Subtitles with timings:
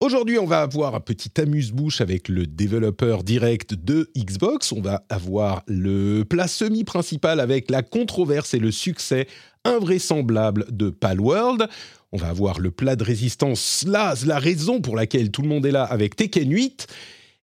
[0.00, 4.72] Aujourd'hui, on va avoir un petit amuse-bouche avec le développeur direct de Xbox.
[4.72, 9.26] On va avoir le plat semi-principal avec la controverse et le succès
[9.64, 11.66] invraisemblable de Palworld.
[12.12, 15.70] On va avoir le plat de résistance, la raison pour laquelle tout le monde est
[15.70, 16.86] là avec Tekken 8.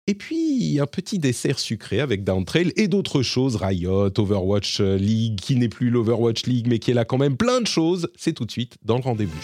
[0.09, 5.57] Et puis, un petit dessert sucré avec Downtrail et d'autres choses, Riot, Overwatch League, qui
[5.57, 8.11] n'est plus l'Overwatch League, mais qui est là quand même, plein de choses.
[8.15, 9.41] C'est tout de suite dans le rendez-vous.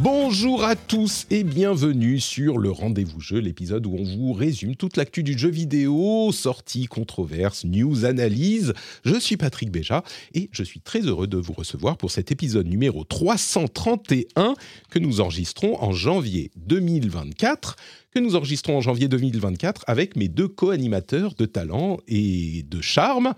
[0.00, 4.96] Bonjour à tous et bienvenue sur le Rendez-vous Jeu, l'épisode où on vous résume toute
[4.96, 8.74] l'actu du jeu vidéo, sorties, controverses, news, analyses.
[9.04, 12.68] Je suis Patrick Béja et je suis très heureux de vous recevoir pour cet épisode
[12.68, 14.54] numéro 331
[14.88, 17.74] que nous enregistrons en janvier 2024
[18.14, 23.34] que nous enregistrons en janvier 2024 avec mes deux co-animateurs de talent et de charme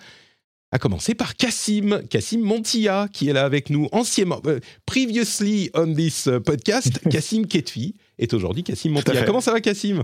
[0.72, 5.92] à commencer par Cassim, Cassim Montilla, qui est là avec nous anciennement, euh, previously on
[5.92, 9.24] this euh, podcast, Cassim Ketfi est aujourd'hui Cassim Montilla.
[9.24, 10.02] Comment ça va Cassim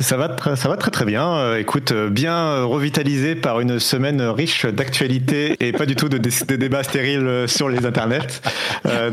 [0.00, 1.36] ça va, très, ça va très très bien.
[1.36, 6.08] Euh, écoute, euh, bien euh, revitalisé par une semaine riche d'actualités et pas du tout
[6.08, 8.40] de, dé- de débats stériles sur les internets.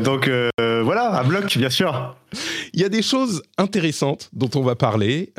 [0.02, 2.16] Donc voilà, à bloc, bien sûr.
[2.72, 5.32] Il y a des choses intéressantes dont on va parler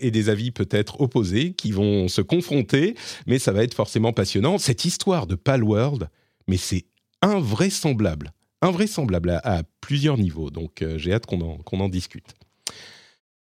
[0.00, 2.94] et des avis peut-être opposés qui vont se confronter,
[3.26, 4.58] mais ça va être forcément passionnant.
[4.58, 6.08] Cette histoire de Palworld,
[6.48, 6.84] mais c'est
[7.22, 10.50] invraisemblable, invraisemblable à, plusieurs niveaux.
[10.50, 12.34] Donc j'ai hâte qu'on en, qu'on en discute.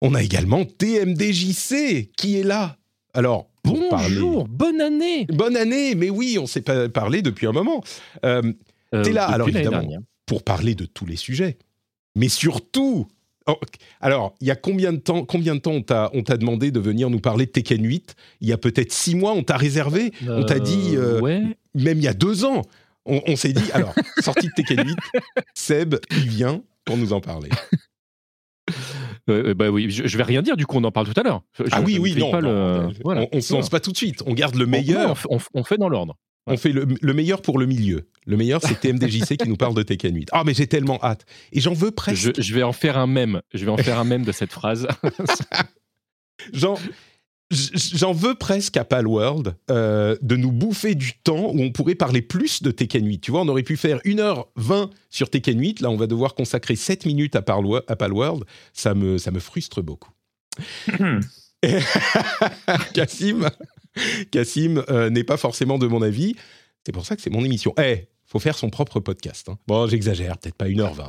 [0.02, 2.76] On a également TMDJC qui est là.
[3.14, 3.48] Alors,
[3.90, 5.26] parler- Bonjour, bonne année.
[5.26, 7.82] Bonne année, mais oui, on s'est pas parlé depuis un moment.
[8.24, 8.52] Euh,
[8.94, 10.00] Euh, T'es là, alors évidemment, dernière.
[10.26, 11.58] pour parler de tous les sujets.
[12.14, 13.08] Mais surtout,
[13.48, 13.56] oh,
[14.00, 17.10] alors, il y a combien de temps, combien de temps on t'a, demandé de venir
[17.10, 20.12] nous parler de Tekken 8 Il y a peut-être six mois, on t'a réservé.
[20.28, 21.42] On t'a dit, euh, ouais.
[21.74, 22.62] Même il y a deux ans,
[23.06, 24.96] on, on s'est dit, alors, sortie de Tekken 8,
[25.54, 27.50] Seb, il vient pour nous en parler.
[29.28, 30.56] Euh, bah oui, je, je vais rien dire.
[30.56, 31.42] Du coup, on en parle tout à l'heure.
[31.72, 33.22] Ah oui, oui, non, pas non, le- on- voilà.
[33.22, 34.22] on, on se lance pas tout de suite.
[34.26, 35.10] On garde le meilleur.
[35.10, 36.16] On, fait- on fait- on fait dans l'ordre.
[36.48, 38.08] On fait le, le meilleur pour le milieu.
[38.24, 40.28] Le meilleur, c'est TMDJC qui nous parle de Tekken 8.
[40.30, 41.24] Ah, mais j'ai tellement hâte.
[41.52, 42.36] Et j'en veux presque.
[42.36, 43.40] Je, je vais en faire un mème.
[43.52, 44.86] Je vais en faire un mème de cette phrase.
[46.52, 46.66] J-
[47.50, 52.22] j'en veux presque à Palworld euh, de nous bouffer du temps où on pourrait parler
[52.22, 53.20] plus de Tekken 8.
[53.20, 55.80] Tu vois, on aurait pu faire 1h20 sur Tekken 8.
[55.80, 58.44] Là, on va devoir consacrer 7 minutes à, Palwo- à Palworld.
[58.72, 60.10] Ça me, ça me frustre beaucoup.
[62.94, 63.48] Cassim,
[64.30, 66.34] Cassim euh, n'est pas forcément de mon avis.
[66.84, 67.74] C'est pour ça que c'est mon émission.
[67.82, 69.48] Eh, faut faire son propre podcast.
[69.48, 69.58] hein.
[69.66, 71.02] Bon, j'exagère, peut-être pas 1h20.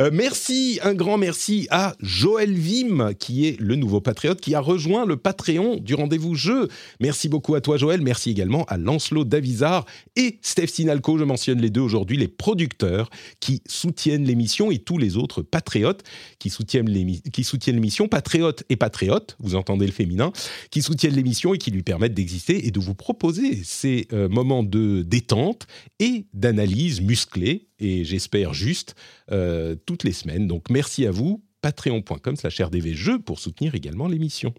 [0.00, 4.60] Euh, merci, un grand merci à Joël Vim, qui est le nouveau patriote, qui a
[4.60, 6.68] rejoint le Patreon du rendez-vous jeu.
[7.00, 8.00] Merci beaucoup à toi, Joël.
[8.00, 9.84] Merci également à Lancelot Davizard
[10.16, 11.18] et Steph Sinalco.
[11.18, 16.02] Je mentionne les deux aujourd'hui, les producteurs qui soutiennent l'émission et tous les autres patriotes
[16.38, 20.32] qui soutiennent l'émi- qui soutiennent l'émission, patriotes et patriotes, vous entendez le féminin,
[20.70, 24.62] qui soutiennent l'émission et qui lui permettent d'exister et de vous proposer ces euh, moments
[24.62, 25.66] de détente
[26.00, 28.94] et d'analyse musclée et j'espère juste
[29.30, 30.46] euh, toutes les semaines.
[30.46, 34.54] Donc merci à vous, patreon.com slash rdvjeux pour soutenir également l'émission.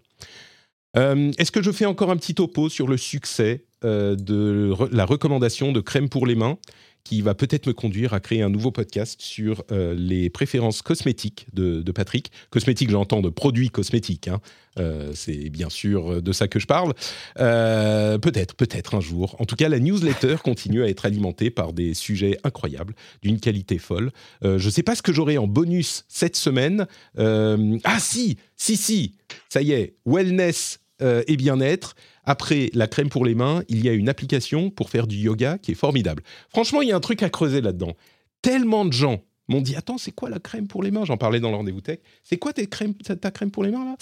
[0.96, 5.04] Euh, Est-ce que je fais encore un petit topo sur le succès euh, de la
[5.04, 6.58] recommandation de crème pour les mains?
[7.04, 11.46] Qui va peut-être me conduire à créer un nouveau podcast sur euh, les préférences cosmétiques
[11.52, 12.32] de, Patrick.
[12.50, 14.28] Cosmétiques, j'entends de produits cosmétiques.
[14.28, 14.40] hein.
[14.78, 16.94] Euh, C'est bien sûr de ça que je parle.
[17.38, 19.36] Euh, peut-être, peut-être un jour.
[19.38, 23.78] En tout cas, la newsletter continue à être alimentée par des sujets incroyables, d'une qualité
[23.78, 24.10] folle.
[24.42, 26.86] Euh, je ne sais pas ce que j'aurai en bonus cette semaine.
[27.18, 29.14] Euh, ah si, si, si,
[29.50, 31.96] ça y est, wellness euh, et bien-être.
[32.26, 35.58] Après la crème pour les mains, il y a une application pour faire du yoga
[35.58, 36.22] qui est formidable.
[36.48, 37.94] Franchement, il y a un truc à creuser là-dedans.
[38.42, 41.04] Tellement de gens m'ont dit Attends, c'est quoi la crème pour les mains?
[41.04, 41.98] J'en parlais dans le rendez-vous tech.
[42.22, 43.96] C'est quoi tes crèmes, ta, crème pour les mains là?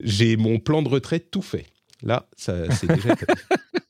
[0.00, 1.66] J'ai mon plan de retraite tout fait.
[2.02, 3.14] Là, ça, c'est déjà.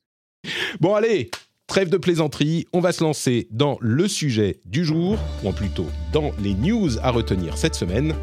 [0.81, 1.31] bon, allez,
[1.66, 2.66] trêve de plaisanterie.
[2.75, 7.10] On va se lancer dans le sujet du jour, ou plutôt dans les news à
[7.10, 8.14] retenir cette semaine,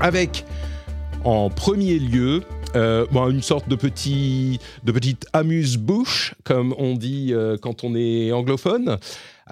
[0.00, 0.46] avec
[1.24, 2.42] en premier lieu
[2.74, 7.94] euh, bon, une sorte de petit, de petite amuse-bouche, comme on dit euh, quand on
[7.94, 8.98] est anglophone,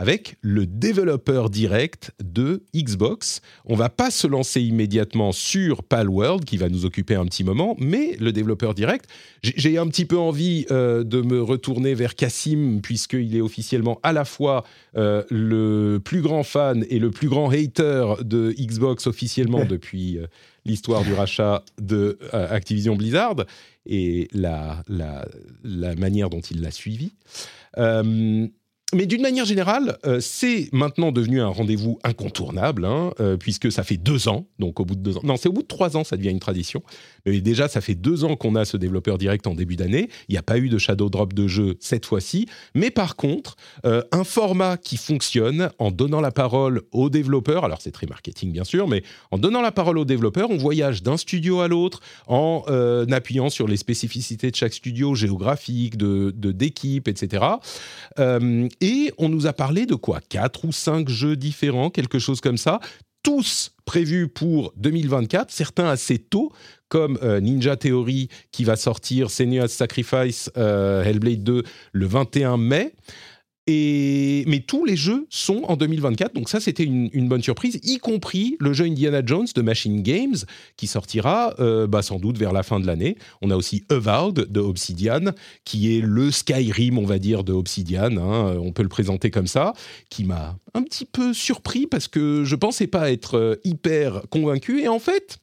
[0.00, 3.42] avec le développeur direct de Xbox.
[3.66, 7.76] On va pas se lancer immédiatement sur Palworld, qui va nous occuper un petit moment,
[7.78, 9.04] mais le développeur direct,
[9.42, 14.14] j'ai- un petit peu envie euh, de me retourner vers Cassim, puisqu'il est officiellement à
[14.14, 14.64] la fois
[14.96, 20.26] euh, le plus grand fan et le plus grand hater de Xbox officiellement depuis euh,
[20.64, 23.36] l'histoire du rachat de Activision Blizzard
[23.86, 25.26] et la, la,
[25.62, 27.12] la manière dont il l'a suivi.
[27.78, 28.46] Euh,
[28.94, 33.82] mais d'une manière générale, euh, c'est maintenant devenu un rendez-vous incontournable, hein, euh, puisque ça
[33.82, 35.96] fait deux ans, donc au bout de deux ans, non, c'est au bout de trois
[35.96, 36.82] ans, ça devient une tradition.
[37.26, 40.08] Mais déjà, ça fait deux ans qu'on a ce développeur direct en début d'année.
[40.28, 43.56] Il n'y a pas eu de shadow drop de jeu cette fois-ci, mais par contre,
[43.84, 47.64] euh, un format qui fonctionne en donnant la parole aux développeurs.
[47.64, 51.02] Alors c'est très marketing bien sûr, mais en donnant la parole aux développeurs, on voyage
[51.02, 56.30] d'un studio à l'autre en euh, appuyant sur les spécificités de chaque studio géographique, de
[56.34, 57.44] d'équipe, etc.
[58.18, 60.20] Euh, et on nous a parlé de quoi?
[60.28, 62.80] Quatre ou cinq jeux différents, quelque chose comme ça,
[63.22, 66.52] tous prévus pour 2024, certains assez tôt,
[66.90, 72.92] comme euh, Ninja Theory qui va sortir Senua's Sacrifice euh, Hellblade 2 le 21 mai.
[73.66, 77.98] Et, mais tous les jeux sont en 2024, donc ça c'était une, bonne surprise, y
[77.98, 80.34] compris le jeu Indiana Jones de Machine Games
[80.76, 83.16] qui sortira euh, bah, sans doute vers la fin de l'année.
[83.42, 85.26] On a aussi Avowed de Obsidian
[85.64, 89.46] qui est le Skyrim, on va dire, de Obsidian, hein, on peut le présenter comme
[89.46, 89.74] ça,
[90.08, 94.88] qui m'a un petit peu surpris parce que je pensais pas être hyper convaincu et
[94.88, 95.38] en fait.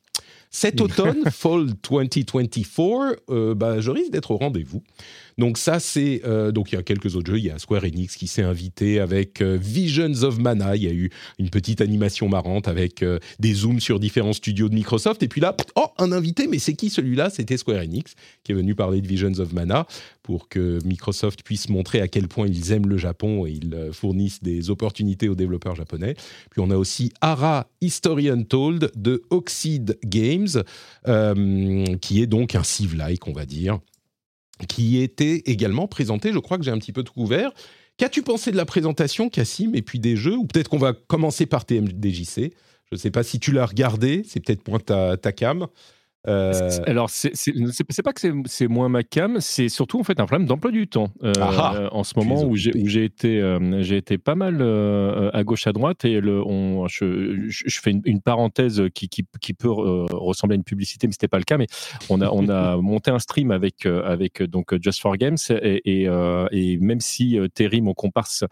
[0.59, 4.81] Cet automne, Fall 2024, euh, bah, je risque d'être au rendez-vous.
[5.37, 7.37] Donc ça, c'est euh, donc il y a quelques autres jeux.
[7.37, 10.75] Il y a Square Enix qui s'est invité avec euh, Visions of Mana.
[10.75, 14.67] Il y a eu une petite animation marrante avec euh, des zooms sur différents studios
[14.67, 15.21] de Microsoft.
[15.21, 17.29] Et puis là, oh, un invité, mais c'est qui celui-là?
[17.29, 19.85] C'était Square Enix qui est venu parler de Visions of Mana
[20.23, 24.41] pour que Microsoft puisse montrer à quel point ils aiment le Japon et ils fournissent
[24.41, 26.15] des opportunités aux développeurs japonais.
[26.49, 30.63] Puis on a aussi Ara History Untold de Oxide Games,
[32.01, 33.79] qui est donc un Civ-like, on va dire
[34.67, 36.33] qui était également présenté.
[36.33, 37.51] Je crois que j'ai un petit peu tout couvert.
[37.97, 41.45] Qu'as-tu pensé de la présentation, Cassim, et puis des jeux Ou peut-être qu'on va commencer
[41.45, 42.53] par TMDJC.
[42.89, 45.67] Je ne sais pas si tu l'as regardé, c'est peut-être moins ta, ta cam.
[46.27, 47.31] Euh, Alors, c'est
[48.03, 51.09] pas que c'est- moins ma cam, c'est surtout en fait un problème d'emploi du temps.
[51.23, 54.61] Euh, Ah ah, en ce moment où j'ai été, euh, j'ai été pas mal
[55.33, 57.45] à gauche à droite et le, on, je,
[57.81, 61.37] fais une, une parenthèse qui, qui, qui peut ressembler à une publicité, mais c'était pas
[61.39, 61.57] le cas.
[61.57, 61.67] Mais
[62.09, 66.09] on a, on a monté un stream avec, avec donc Just for Games et, et,
[66.51, 68.43] et même si Terry, mon comparse,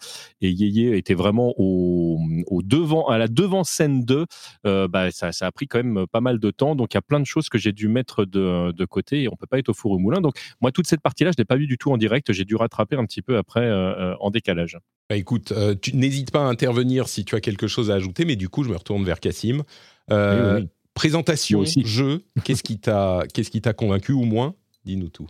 [0.42, 4.26] et Yeye étaient vraiment au, au devant, à la devant scène 2,
[4.66, 6.76] euh, bah, ça, ça a pris quand même pas mal de temps.
[6.76, 9.28] Donc il y a plein de choses que j'ai dû mettre de, de côté et
[9.28, 10.22] on peut pas être au four au moulin.
[10.22, 12.32] Donc moi, toute cette partie-là, je l'ai pas vue du tout en direct.
[12.32, 14.78] J'ai dû rattraper un petit peu après euh, euh, en décalage.
[15.10, 18.24] bah, écoute, euh, tu n'hésites pas à intervenir si tu as quelque chose à ajouter,
[18.26, 19.64] mais du coup, je me retourne vers Cassim.
[20.12, 20.70] Euh, Oui, oui.
[20.94, 21.84] Présentation, aussi.
[21.86, 24.54] jeu, qu'est-ce qui t'a qu'est-ce qui t'a convaincu ou moins?
[24.86, 25.28] Dis-nous tout.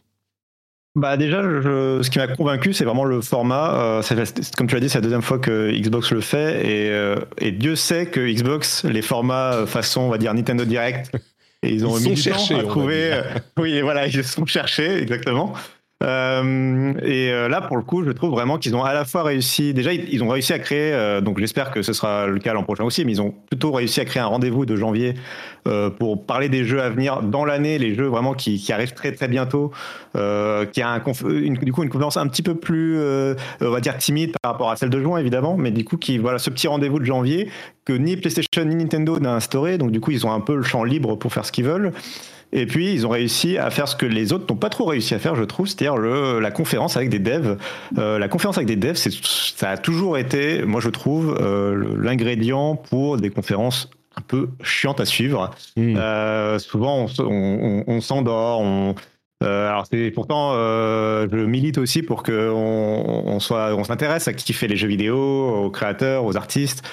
[0.97, 3.99] Bah déjà, je- ce qui m'a convaincu, c'est vraiment le format.
[3.99, 4.01] Euh,
[4.55, 7.51] comme tu l'as dit, c'est la deuxième fois que Xbox le fait, et, euh, et
[7.51, 11.11] Dieu sait que Xbox, les formats façon, on va dire Nintendo Direct,
[11.65, 13.09] et ils ont Ils mis sont du temps cherchés, on à trouver.
[13.13, 13.21] euh,
[13.57, 15.53] oui, voilà, ils sont cherchés, exactement.
[16.03, 19.23] Euh, et euh, là, pour le coup, je trouve vraiment qu'ils ont à la fois
[19.23, 19.73] réussi.
[19.73, 20.93] Déjà, ils, ont réussi à créer.
[20.93, 23.05] euh, donc, j'espère que ce sera le cas l'an prochain aussi.
[23.05, 25.15] Mais ils ont plutôt réussi à créer un rendez-vous de janvier
[25.97, 29.27] pour parler des jeux à venir dans l'année, les jeux vraiment qui, arrivent très très
[29.27, 29.71] bientôt.
[30.13, 34.33] Qui a une, du coup une conférence un petit peu plus, on va dire timide
[34.43, 36.99] par rapport à celle de juin évidemment, mais du coup qui voilà ce petit rendez-vous
[36.99, 37.49] de janvier
[37.83, 39.79] que ni PlayStation ni Nintendo n'a instauré.
[39.79, 41.93] Donc du coup ils ont un peu le champ libre pour faire ce qu'ils veulent.
[42.53, 45.13] Et puis, ils ont réussi à faire ce que les autres n'ont pas trop réussi
[45.13, 47.57] à faire, je trouve, c'est-à-dire le- la conférence avec des devs.
[47.97, 52.75] Euh, la conférence avec des devs, ça a toujours été, moi je trouve, euh, l'ingrédient
[52.75, 55.51] pour des conférences un peu chiantes à suivre.
[55.75, 55.95] Hmm.
[55.97, 58.61] Euh, souvent, on- on s'endort.
[58.61, 58.95] On,
[59.45, 64.27] euh, alors, c'est pourtant, euh, je milite aussi pour que on, on soit, on s'intéresse
[64.27, 66.83] à qui fait les jeux vidéo, aux créateurs, aux artistes.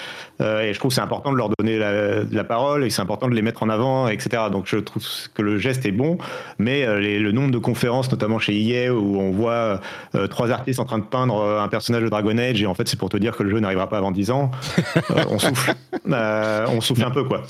[0.40, 3.02] Euh, et je trouve que c'est important de leur donner la, la parole et c'est
[3.02, 4.44] important de les mettre en avant, etc.
[4.50, 5.02] Donc, je trouve
[5.35, 6.18] que le geste est bon,
[6.59, 9.80] mais les- le nombre de conférences, notamment chez EA, où on voit
[10.30, 12.99] trois artistes en train de peindre un personnage de Dragon Age, et en fait, c'est
[12.99, 14.50] pour te dire que le jeu n'arrivera pas avant 10 ans.
[15.30, 15.75] on souffle,
[16.06, 17.42] on souffle un peu, quoi.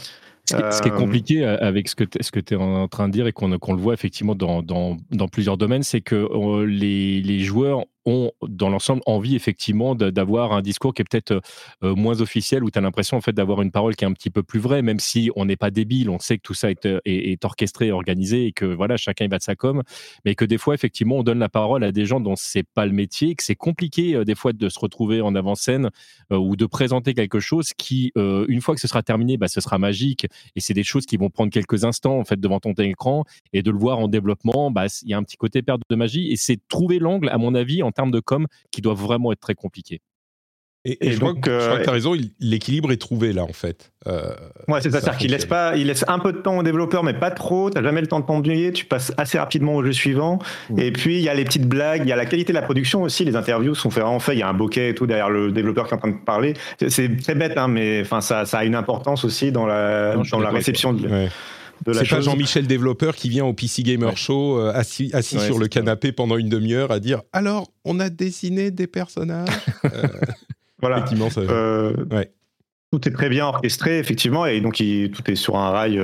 [0.45, 2.05] Ce qui, ce qui est Euh, compliqué euh, avec ce que
[2.41, 5.57] tu es en train de dire et qu'on le voit effectivement dans, dans, dans plusieurs
[5.57, 10.95] domaines, c'est que euh, les, les joueurs ont, dans l'ensemble, envie effectivement d'avoir un discours
[10.95, 11.41] qui est peut-être
[11.83, 14.13] euh, moins officiel, où tu as l'impression en fait d'avoir une parole qui est un
[14.13, 16.71] petit peu plus vraie, même si on n'est pas débile, on sait que tout ça
[16.71, 19.83] est, est, est, orchestré, organisé, et que voilà, chacun y va de sa com,
[20.25, 22.87] mais que des fois, effectivement, on donne la parole à des gens dont c'est pas
[22.87, 25.91] le métier, que c'est compliqué des fois de se retrouver en avant-scène
[26.31, 29.79] ou de présenter quelque chose qui, une fois que ce sera terminé, bah, ce sera
[29.79, 33.25] magique, et c'est des choses qui vont prendre quelques instants en fait devant ton écran,
[33.53, 35.97] et de le voir en développement, bah, il y a un petit côté perte de
[35.97, 39.33] magie, et c'est trouver l'angle, à mon avis, en termes de com, qui doit vraiment
[39.33, 40.01] être très compliqué.
[40.85, 43.93] Et, je, crois que, tu as raison, l'équilibre est trouvé là en fait.
[44.09, 44.35] Euh,
[44.67, 47.05] ouais, c'est ça, c'est-à-dire qu'il laisse pas, il laisse un peu de temps aux développeurs,
[47.05, 47.71] mais pas trop.
[47.71, 50.41] Tu n'as jamais le temps de t'ennuyer, tu passes assez rapidement au jeu suivant.
[50.71, 50.81] Mm.
[50.81, 52.65] Et puis il y a les petites blagues, il y a la qualité de la
[52.65, 53.25] production aussi.
[53.25, 55.87] Les interviews sont vraiment faites, il y a un bokeh et tout derrière le développeur
[55.87, 56.55] qui est en train de parler.
[56.89, 60.41] C'est très bête, hein, mais enfin ça, ça a une importance aussi dans la, dans
[60.41, 60.95] la réception.
[60.95, 61.29] De,
[61.87, 65.69] c'est pas Jean-Michel développeur qui vient au PC Gamer Show euh, assis, assis sur le
[65.69, 69.49] canapé pendant une demi-heure à dire alors on a dessiné des personnages?
[69.85, 70.09] Euh,
[70.81, 71.05] voilà.
[71.39, 72.25] Euh,
[72.91, 76.01] tout est très bien orchestré effectivement et donc tout est sur un rail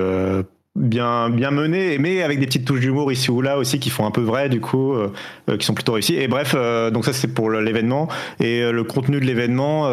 [0.78, 4.06] bien bien mené mais avec des petites touches d'humour ici ou là aussi qui font
[4.06, 5.12] un peu vrai du coup euh,
[5.48, 8.08] euh, qui sont plutôt réussis et bref euh, donc ça c'est pour l'événement.
[8.40, 9.84] Et le contenu de l'événement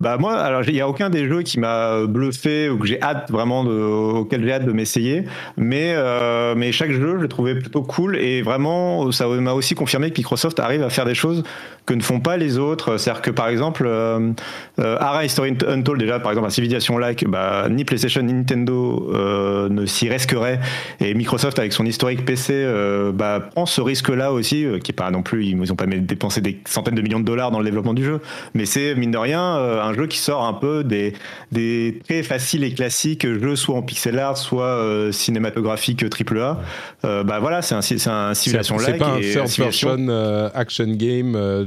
[0.00, 3.00] bah moi alors il y a aucun des jeux qui m'a bluffé ou que j'ai
[3.02, 5.24] hâte vraiment de, auquel j'ai hâte de m'essayer.
[5.56, 5.94] Mais
[6.56, 8.16] mais chaque jeu je le trouvais plutôt cool.
[8.16, 11.42] Et vraiment ça m'a aussi confirmé que Microsoft arrive à faire des choses
[11.86, 12.98] que ne font pas les autres.
[12.98, 14.32] C'est à dire que par exemple euh,
[14.76, 19.10] Ara History Untold déjà par exemple un Civilization like bah, ni PlayStation ni Nintendo
[19.78, 20.60] ne s'y risquerait.
[21.00, 24.94] Et Microsoft, avec son historique PC, euh, bah, prend ce risque-là aussi, euh, qui est
[24.94, 27.64] pas non plus, ils n'ont pas dépensé des centaines de millions de dollars dans le
[27.64, 28.20] développement du jeu,
[28.54, 31.14] mais c'est mine de rien euh, un jeu qui sort un peu des,
[31.52, 34.78] des très faciles et classiques jeux, soit en pixel art, soit
[35.12, 36.60] cinématographique AAA.
[37.02, 40.08] bah voilà, c'est un, un simulation C'est pas un third person
[40.54, 41.64] action game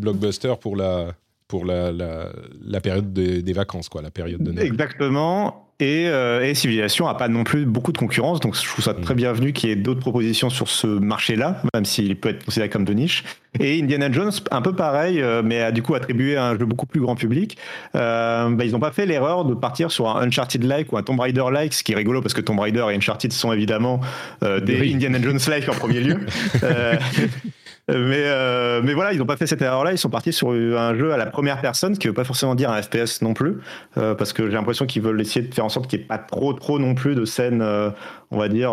[0.00, 1.08] blockbuster pour la
[1.48, 4.66] pour la, la, période des vacances, quoi, la période de Noël.
[4.66, 5.68] Exactement.
[5.82, 8.94] Et, euh, et, Civilization n'a pas non plus beaucoup de concurrence, donc je trouve ça
[8.94, 9.16] très mm.
[9.16, 12.84] bienvenu qu'il y ait d'autres propositions sur ce marché-là, même s'il peut être considéré comme
[12.84, 13.24] de niche.
[13.58, 16.66] Et Indiana Jones, un peu pareil, euh, mais a du coup attribué à un jeu
[16.66, 17.58] beaucoup plus grand public.
[17.96, 21.18] Euh, bah, ils n'ont pas fait l'erreur de partir sur un Uncharted-like ou un Tomb
[21.18, 24.00] Raider-like, ce qui est rigolo parce que Tomb Raider et Uncharted sont évidemment
[24.40, 26.20] des Indiana Jones-like en premier lieu.
[27.88, 29.92] mais, euh, mais voilà, ils n'ont pas fait cette erreur-là.
[29.92, 32.24] Ils sont partis sur un jeu à la première personne, ce qui ne veut pas
[32.24, 33.58] forcément dire un FPS non plus,
[33.96, 36.08] euh, parce que j'ai l'impression qu'ils veulent essayer de faire en sorte qu'il n'y ait
[36.08, 37.90] pas trop, trop non plus de scènes, euh,
[38.30, 38.72] on va dire,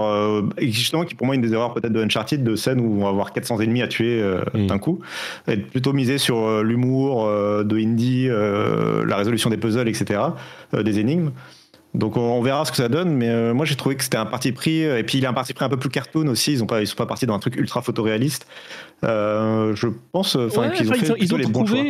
[0.59, 3.09] justement, qui pour moi une des erreurs peut-être de Uncharted, de scènes où on va
[3.09, 4.23] avoir 400 ennemis à tuer
[4.53, 4.67] mm.
[4.67, 5.01] d'un coup,
[5.47, 10.21] et plutôt miser sur l'humour de Indie, la résolution des puzzles, etc.,
[10.71, 11.31] des énigmes.
[11.95, 14.25] Donc on, verra ce que ça donne, mais euh, moi j'ai trouvé que c'était un
[14.25, 16.61] parti pris, et puis il a un parti pris un peu plus cartoon aussi, ils
[16.61, 18.45] ne pas, ils sont pas partis dans un truc ultra photoréaliste.
[19.03, 21.81] Euh, je pense qu'ils ont fait ils ont, les bons choix.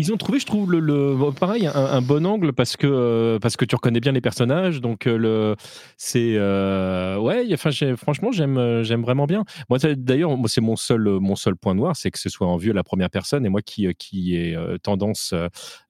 [0.00, 3.66] Ils ont trouvé, je trouve, le, pareil, un, bon angle parce que, euh, parce que
[3.66, 4.80] tu reconnais bien les personnages.
[4.80, 5.56] Donc, euh, le,
[5.98, 6.36] c'est.
[6.36, 9.44] Euh, ouais, enfin, franchement, j'aime, j'aime vraiment bien.
[9.68, 12.70] Moi, d'ailleurs, c'est mon seul, mon seul point noir, c'est que ce soit en vue
[12.70, 13.44] à la première personne.
[13.44, 15.34] Et moi qui, qui ai tendance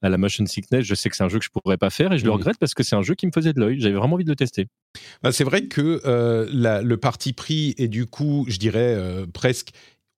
[0.01, 2.11] à la motion sickness, je sais que c'est un jeu que je pourrais pas faire
[2.11, 3.79] et je le regrette parce que c'est un jeu qui me faisait de l'œil.
[3.79, 4.67] J'avais vraiment envie de le tester.
[5.23, 6.01] Bah, c'est vrai que
[6.51, 8.97] le parti pris est du coup, je dirais,
[9.33, 9.69] presque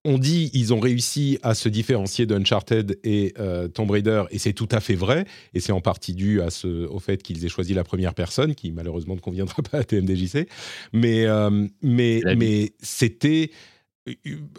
[0.04, 4.52] on dit ils ont réussi à se différencier d'Uncharted et euh, Tomb Raider, et c'est
[4.52, 7.48] tout à fait vrai, et c'est en partie dû à ce, au fait qu'ils aient
[7.48, 10.48] choisi la première personne, qui malheureusement ne conviendra pas à TMDJC,
[10.92, 13.50] mais, euh, mais, mais c'était...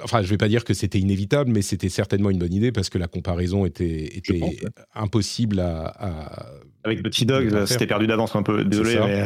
[0.03, 2.71] Enfin, je ne vais pas dire que c'était inévitable, mais c'était certainement une bonne idée
[2.71, 4.41] parce que la comparaison était, était
[4.95, 6.51] impossible à
[6.85, 8.63] avec Petit Dog, c'était perdu d'avance un peu.
[8.63, 9.21] Désolé, mais.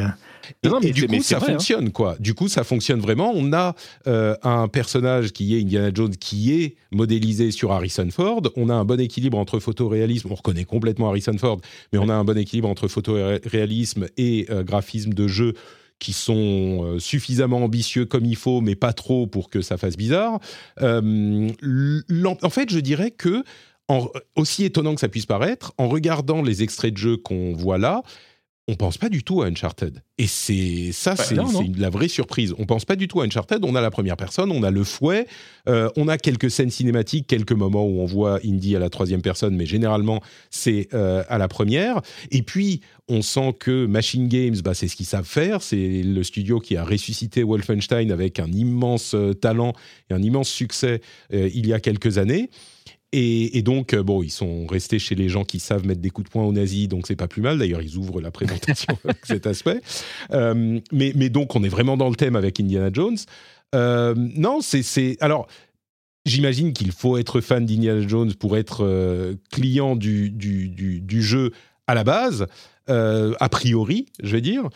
[0.65, 1.39] Euh, et, du coup, ça hein.
[1.41, 2.15] fonctionne, quoi.
[2.19, 3.33] Du coup, ça fonctionne vraiment.
[3.35, 3.75] On a
[4.07, 8.43] euh, un personnage qui est Indiana Jones, qui est modélisé sur Harrison Ford.
[8.55, 10.29] On a un bon équilibre entre photoréalisme.
[10.31, 11.59] On reconnaît complètement Harrison Ford,
[11.91, 15.53] mais on a un bon équilibre entre photoréalisme et euh, graphisme de jeu
[15.99, 20.39] qui sont suffisamment ambitieux comme il faut, mais pas trop pour que ça fasse bizarre.
[20.81, 23.43] en fait, je dirais que
[24.35, 28.03] aussi étonnant que ça puisse paraître, en regardant les extraits de jeu qu'on voit là,
[28.69, 30.03] on pense pas du tout à Uncharted.
[30.19, 32.53] Et c'est ça, bah, c'est la vraie surprise.
[32.59, 33.63] On pense pas du tout à Uncharted.
[33.63, 35.25] On a la première personne, on a le fouet,
[35.67, 39.23] euh, on a quelques scènes cinématiques, quelques moments où on voit Indy à la troisième
[39.23, 40.21] personne, mais généralement
[40.51, 42.01] c'est euh, à la première.
[42.29, 45.63] Et puis on sent que Machine Games, bah, c'est ce qu'ils savent faire.
[45.63, 49.73] C'est le studio qui a ressuscité Wolfenstein avec un immense euh, talent
[50.11, 52.49] et un immense succès il y a quelques années.
[53.11, 56.27] Et, donc, euh, bon, ils sont restés chez les gens qui savent mettre des coups
[56.27, 57.57] de poing aux nazis, donc c'est pas plus mal.
[57.57, 59.81] D'ailleurs, ils ouvrent la présentation avec cet aspect.
[60.31, 63.17] Euh, mais, mais, donc, on est vraiment dans le thème avec Indiana Jones.
[63.73, 65.17] Euh, non, c'est.
[65.21, 65.47] Alors,
[66.25, 71.23] j'imagine qu'il faut être fan d'Indiana Jones pour être euh, client du, du, du, du,
[71.23, 71.51] jeu
[71.87, 72.45] à la base,
[72.87, 74.69] a priori, je vais dire.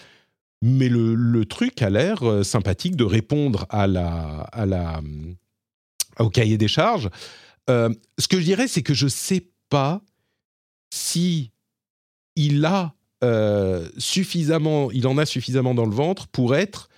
[0.63, 5.01] Mais le, le truc a l'air sympathique de répondre à la, à la,
[6.17, 7.09] au cahier des charges.
[7.70, 10.01] Euh, ce que je dirais, c'est que je ne sais pas
[10.91, 11.51] si
[12.36, 12.93] il a
[13.24, 16.89] euh, suffisamment, il en a suffisamment dans le ventre pour être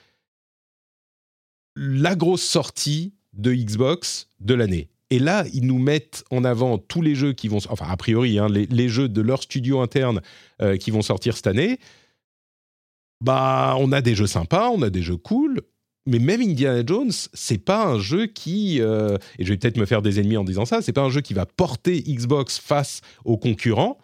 [1.75, 4.89] la grosse sortie de Xbox de l'année.
[5.12, 8.39] Et là, ils nous mettent en avant tous les jeux qui vont, enfin a priori,
[8.39, 10.22] hein, les, jeux de leur studio interne
[10.62, 11.79] euh, qui vont sortir cette année.
[13.22, 15.62] Bah, on a des jeux sympas, on a des jeux cool,
[16.05, 19.85] mais même Indiana Jones, c'est pas un jeu qui, euh, et je vais peut-être me
[19.85, 23.01] faire des ennemis en disant ça, c'est pas un jeu qui va porter Xbox face
[23.24, 23.97] aux concurrents.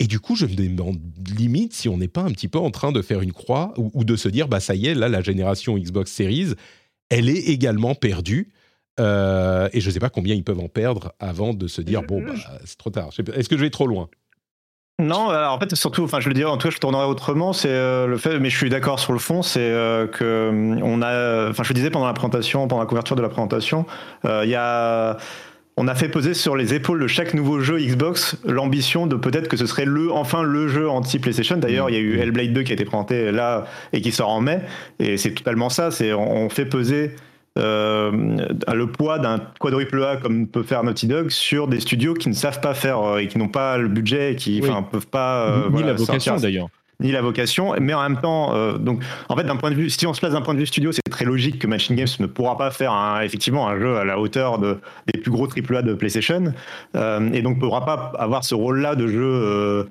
[0.00, 0.98] Et du coup, je me demande
[1.36, 3.90] limite si on n'est pas un petit peu en train de faire une croix ou,
[3.94, 6.54] ou, de se dire, bah ça y est, là, la génération Xbox Series,
[7.10, 8.52] elle est également perdue.
[9.00, 12.02] Euh, et je ne sais pas combien ils peuvent en perdre avant de se dire,
[12.02, 12.34] bon, bah,
[12.64, 13.10] c'est trop tard.
[13.34, 14.08] Est-ce que je vais trop loin?
[15.00, 17.52] Non, alors en fait, surtout, enfin, je le dirais, en tout cas, je tournerai autrement.
[17.52, 20.50] C'est euh, le fait, mais je suis d'accord sur le fond, c'est euh, que
[20.82, 23.86] on a, enfin, je le disais pendant la présentation, pendant la couverture de la présentation,
[24.24, 25.16] euh, il y a
[25.76, 29.48] on a fait poser sur les épaules de chaque nouveau jeu Xbox l'ambition de peut-être
[29.48, 31.56] que ce serait le enfin le jeu anti PlayStation.
[31.56, 34.28] D'ailleurs, il y a eu Hellblade 2 qui a été présenté là et qui sort
[34.28, 34.60] en mai,
[35.00, 35.90] et c'est totalement ça.
[35.90, 41.30] C'est on fait peser euh, le poids d'un quadruple A comme peut faire Naughty Dog
[41.30, 44.32] sur des studios qui ne savent pas faire euh, et qui n'ont pas le budget
[44.32, 44.74] et qui ne oui.
[44.90, 46.68] peuvent pas euh, ni voilà, la vocation d'ailleurs
[47.00, 49.90] ni la vocation, mais en même temps, euh, donc en fait d'un point de vue,
[49.90, 52.08] si on se place d'un point de vue studio, c'est très logique que Machine Games
[52.20, 54.78] ne pourra pas faire un, effectivement un jeu à la hauteur de,
[55.12, 56.54] des plus gros AAA de PlayStation,
[56.94, 59.88] euh, et donc ne pourra pas avoir ce rôle-là de jeu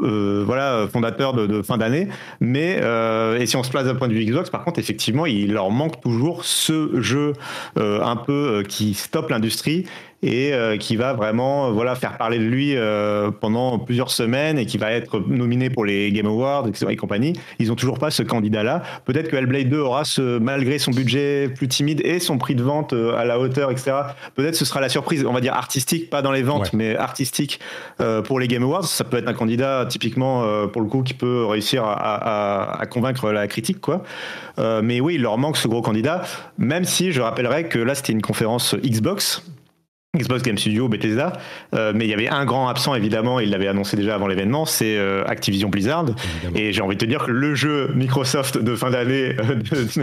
[0.00, 2.08] euh, euh, voilà, fondateur de, fin d'année.
[2.40, 5.26] Mais euh, et si on se place d'un point de vue Xbox, par contre, effectivement,
[5.26, 7.32] il leur manque toujours ce jeu
[7.78, 9.86] euh, un peu qui stoppe l'industrie
[10.22, 14.58] et euh, qui va vraiment euh, voilà faire parler de lui euh, pendant plusieurs semaines
[14.58, 17.32] et qui va être nominé pour les Game Awards etc., et compagnie.
[17.58, 18.82] Ils ont toujours pas ce candidat-là.
[19.04, 22.62] Peut-être que Hellblade 2 aura ce malgré son budget plus timide et son prix de
[22.62, 23.92] vente euh, à la hauteur etc.
[24.34, 26.70] Peut-être ce sera la surprise, on va dire artistique, pas dans les ventes, ouais.
[26.74, 27.58] mais artistique
[28.00, 28.84] euh, pour les Game Awards.
[28.84, 32.80] Ça peut être un candidat typiquement euh, pour le coup qui peut réussir à, à,
[32.80, 34.02] à convaincre la critique quoi.
[34.58, 36.22] mais oui, il leur manque ce gros candidat.
[36.58, 39.42] Même si je rappellerai que là c'était une conférence Xbox
[40.14, 41.32] Xbox Game Studio, Bethesda,
[41.74, 44.66] euh, mais il y avait un grand absent évidemment, il l'avait annoncé déjà avant l'événement,
[44.66, 46.04] c'est euh, Activision Blizzard.
[46.04, 46.56] Évidemment.
[46.56, 49.94] Et j'ai envie de te dire que le jeu Microsoft de fin d'année euh,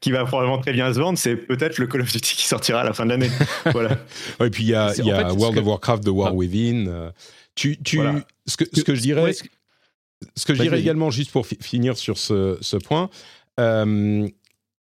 [0.00, 2.80] qui va probablement très bien se vendre, c'est peut-être le Call of Duty qui sortira
[2.80, 3.30] à la fin de l'année.
[3.72, 3.98] voilà.
[4.40, 6.34] et puis il y a, y a fait, World of Warcraft, The War ah.
[6.34, 7.12] Within.
[7.54, 8.16] tu, tu, voilà.
[8.48, 11.56] ce, que, ce que je dirais, ouais, ce que je dirais également juste pour fi
[11.60, 13.10] finir sur ce, ce point.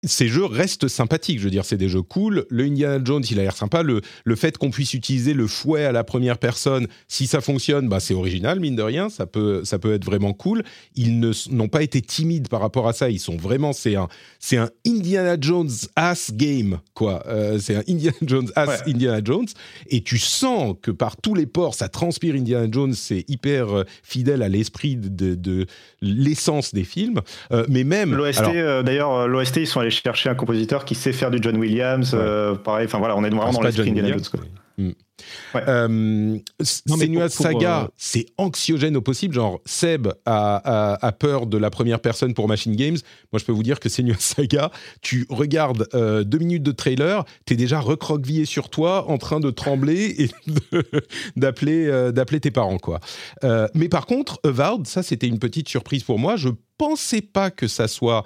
[0.06, 1.38] Ces jeux restent sympathiques.
[1.38, 2.46] Je veux dire, c'est des jeux cool.
[2.48, 3.82] Le Indiana Jones, il a l'air sympa.
[3.82, 7.88] Le, le fait qu'on puisse utiliser le fouet à la première personne, si ça fonctionne,
[7.88, 9.08] bah, c'est original, mine de rien.
[9.08, 10.62] Ça peut, ça peut être vraiment cool.
[10.94, 13.10] Ils n'ont pas été timides par rapport à ça.
[13.10, 17.22] Ils sont vraiment, c'est un, c'est un Indiana Jones ass game, quoi.
[17.26, 18.92] Euh, c'est un Indiana Jones ass ouais.
[18.92, 19.46] Indiana Jones.
[19.88, 22.94] Et tu sens que par tous les ports, ça transpire Indiana Jones.
[22.94, 25.66] C'est hyper euh, fidèle à l'esprit de, de, de
[26.00, 27.20] l'essence des films.
[27.52, 28.14] Euh, mais même.
[28.14, 31.56] L'OST, euh, d'ailleurs, l'OST, ils sont allés chercher un compositeur qui sait faire du John
[31.56, 32.12] Williams.
[32.12, 32.20] Ouais.
[32.20, 34.22] Euh, pareil, enfin voilà, on est vraiment dans l'esprit Indiana Jones.
[34.78, 34.90] Mm.
[35.54, 35.62] Ouais.
[35.68, 36.38] Euh,
[37.28, 37.88] Saga, euh...
[37.96, 39.34] c'est anxiogène au possible.
[39.34, 42.96] Genre, Seb a, a, a, peur de la première personne pour Machine Games.
[43.32, 44.70] Moi, je peux vous dire que Senua's Saga,
[45.02, 49.50] tu regardes euh, deux minutes de trailer, t'es déjà recroquevillé sur toi, en train de
[49.50, 50.30] trembler et
[51.36, 53.00] d'appeler d'appeler tes parents, quoi.
[53.74, 56.36] Mais par contre, Avowed, ça, c'était une petite surprise pour moi.
[56.36, 58.24] Je pensais pas que ça soit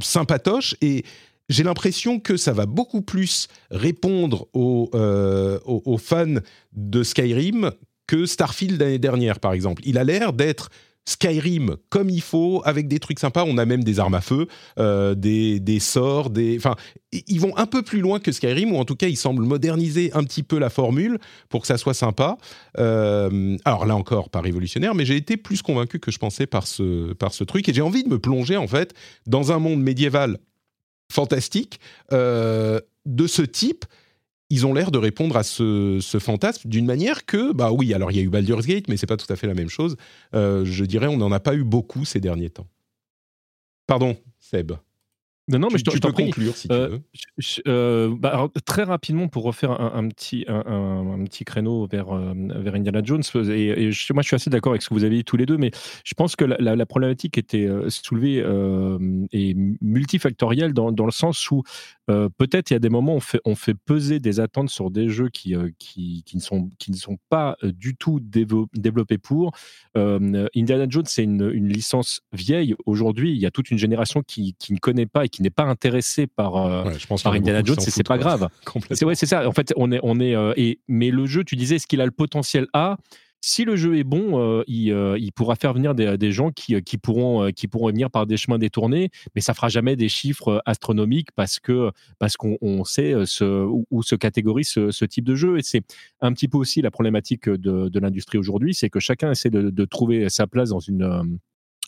[0.00, 1.04] sympatoche et
[1.48, 6.40] j'ai l'impression que ça va beaucoup plus répondre aux, euh, aux, aux fans
[6.72, 7.72] de Skyrim
[8.06, 9.82] que Starfield l'année dernière, par exemple.
[9.84, 10.70] Il a l'air d'être
[11.08, 13.44] Skyrim comme il faut, avec des trucs sympas.
[13.46, 14.46] On a même des armes à feu,
[14.78, 16.30] euh, des, des, sorts.
[16.56, 16.76] Enfin,
[17.12, 20.10] ils vont un peu plus loin que Skyrim, ou en tout cas, ils semblent moderniser
[20.12, 22.36] un petit peu la formule pour que ça soit sympa.
[22.78, 26.66] Euh, alors là encore, pas révolutionnaire, mais j'ai été plus convaincu que je pensais par
[26.66, 28.92] ce, par ce truc, et j'ai envie de me plonger en fait
[29.26, 30.38] dans un monde médiéval
[31.10, 31.80] fantastique
[32.12, 33.84] euh, de ce type.
[34.50, 38.16] Ils ont l'air de répondre à ce, fantasme d'une manière que, bah oui, alors il
[38.16, 39.96] y a eu Baldur's Gate, mais c'est pas tout à fait la même chose.
[40.34, 42.66] Euh, je dirais, on n'en a pas eu beaucoup ces derniers temps.
[43.86, 44.72] Pardon, Seb.
[45.48, 47.00] Non, non, mais tu, je, tu je peux conclure si Euh, tu veux.
[47.12, 51.24] Je- je- euh, bah, alors, très rapidement pour refaire un, un petit un, un- un
[51.24, 54.88] petit créneau vers euh, vers Indiana Jones et, moi je suis assez d'accord avec ce
[54.90, 55.70] que vous avez dit tous les deux mais
[56.04, 58.98] je pense que la, la- la problématique était euh, soulevée euh,
[59.32, 61.62] et multifactorielle dans, dans le sens où
[62.10, 64.70] euh, peut-être il y a des moments où on fait on fait peser des attentes
[64.70, 67.96] sur des jeux qui euh, qui, qui ne sont qui ne sont pas euh, du
[67.96, 69.52] tout développés pour.
[69.96, 72.74] Euh, Indiana Jones c'est une, une licence vieille.
[72.86, 75.50] Aujourd'hui il y a toute une génération qui, qui ne connaît pas et qui n'est
[75.50, 78.48] pas intéressée par euh, Ouais, je pense par Indiana Jones, c'est pas grave.
[78.92, 79.46] C'est ouais, c'est ça.
[79.48, 80.34] En fait, on est, on est.
[80.34, 82.96] euh, et mais le jeu, tu disais, est-ce qu'il a le potentiel A
[83.40, 86.50] Si le jeu est bon, euh, il, euh, il pourra faire venir des, des gens
[86.50, 89.94] qui, qui pourront, euh, qui pourront venir par des chemins détournés, mais ça fera jamais
[89.96, 94.90] des chiffres astronomiques parce que parce qu'on on sait ce, où, où se catégorise ce,
[94.90, 95.58] ce type de jeu.
[95.58, 95.82] Et c'est
[96.20, 99.70] un petit peu aussi la problématique de, de l'industrie aujourd'hui, c'est que chacun essaie de,
[99.70, 101.38] de trouver sa place dans une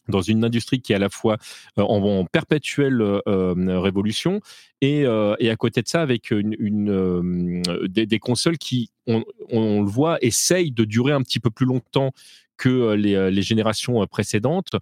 [0.09, 1.37] dans une industrie qui est à la fois
[1.79, 4.41] euh, en, perpétuelle euh, euh, révolution
[4.81, 10.17] et, et à côté de ça avec une, des consoles qui, on, on le voit,
[10.23, 12.13] essayent de durer un petit peu plus longtemps
[12.61, 14.77] que euh, les, euh, les générations euh, précédentes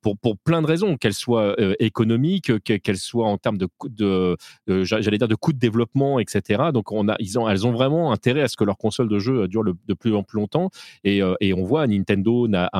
[0.00, 4.36] pour, pour plein de raisons, qu'elles soient économiques, que- qu'elles soient en termes de, de,
[4.84, 6.70] j'allais dire de coûts de développement, etc.
[6.72, 9.18] Donc on a, ils ont, elles ont vraiment intérêt à ce que leur console de
[9.18, 10.70] jeu dure de plus en plus longtemps.
[11.04, 12.70] Et, et on voit Nintendo a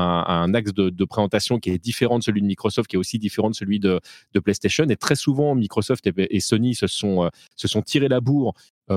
[0.42, 3.50] un, axe de, présentation qui est différent de celui de Microsoft, qui est aussi différent
[3.50, 4.00] de celui de,
[4.32, 4.86] de PlayStation.
[4.88, 8.54] Et très souvent, Microsoft et, Sony se sont, se sont tirés la bourre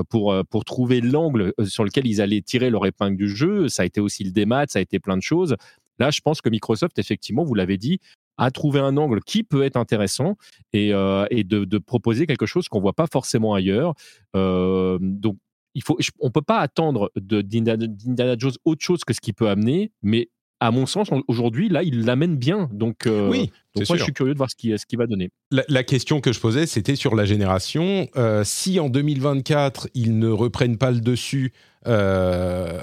[0.08, 3.68] pour, euh, pour trouver l'angle euh, sur lequel ils allaient tirer leur épingle du jeu.
[3.68, 5.56] Ça a été aussi le démat, ça a été plein de choses.
[5.98, 8.00] Là, je pense que Microsoft, effectivement, vous l'avez dit,
[8.38, 10.36] a trouvé un angle qui peut être intéressant
[10.72, 13.94] et, euh, de, proposer quelque chose qu'on voit pas forcément ailleurs.
[14.34, 15.36] Euh, donc,
[15.74, 19.90] il faut, on peut pas attendre d'Indiana Jones autre chose que ce qu'il peut amener,
[20.02, 20.28] mais
[20.66, 22.68] à mon sens, en- aujourd'hui, là, il l'amène bien.
[22.72, 23.96] Donc, euh, Oui, donc moi, sûr.
[23.98, 25.30] je suis curieux de voir ce qu'il ce va donner.
[25.50, 28.06] La, la question que je posais, c'était sur la génération.
[28.16, 31.52] Euh, si en 2024, ils ne reprennent pas le dessus
[31.86, 32.78] euh,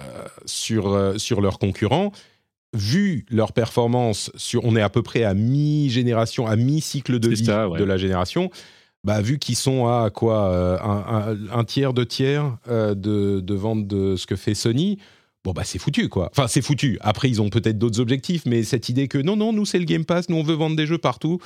[0.45, 2.11] sur, sur leurs concurrents,
[2.73, 7.45] vu leur performance, sur, on est à peu près à mi-génération, à mi-cycle de vie
[7.45, 7.79] ça, ouais.
[7.79, 8.49] de la génération,
[9.03, 13.87] bah, vu qu'ils sont à quoi un, un- un tiers, deux tiers de, de vente
[13.87, 14.99] de ce que fait Sony,
[15.43, 16.29] bon bah c'est foutu quoi.
[16.31, 16.97] Enfin c'est foutu.
[17.01, 19.85] Après ils ont peut-être d'autres objectifs, mais cette idée que non non nous c'est le
[19.85, 21.39] Game Pass, nous on veut vendre des jeux partout,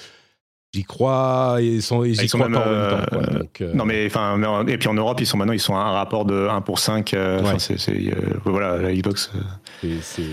[0.74, 3.06] j'y crois et, sans, et j'y crois pas en même temps.
[3.10, 3.26] quoi.
[3.40, 5.80] Donc, euh, Non mais enfin et puis en Europe ils sont maintenant ils sont à
[5.82, 7.60] un rapport de 1 pour 5 euh, enfin, Ouais.
[7.60, 10.26] c'est c'est, euh, voilà la Xbox euh, Et c'est et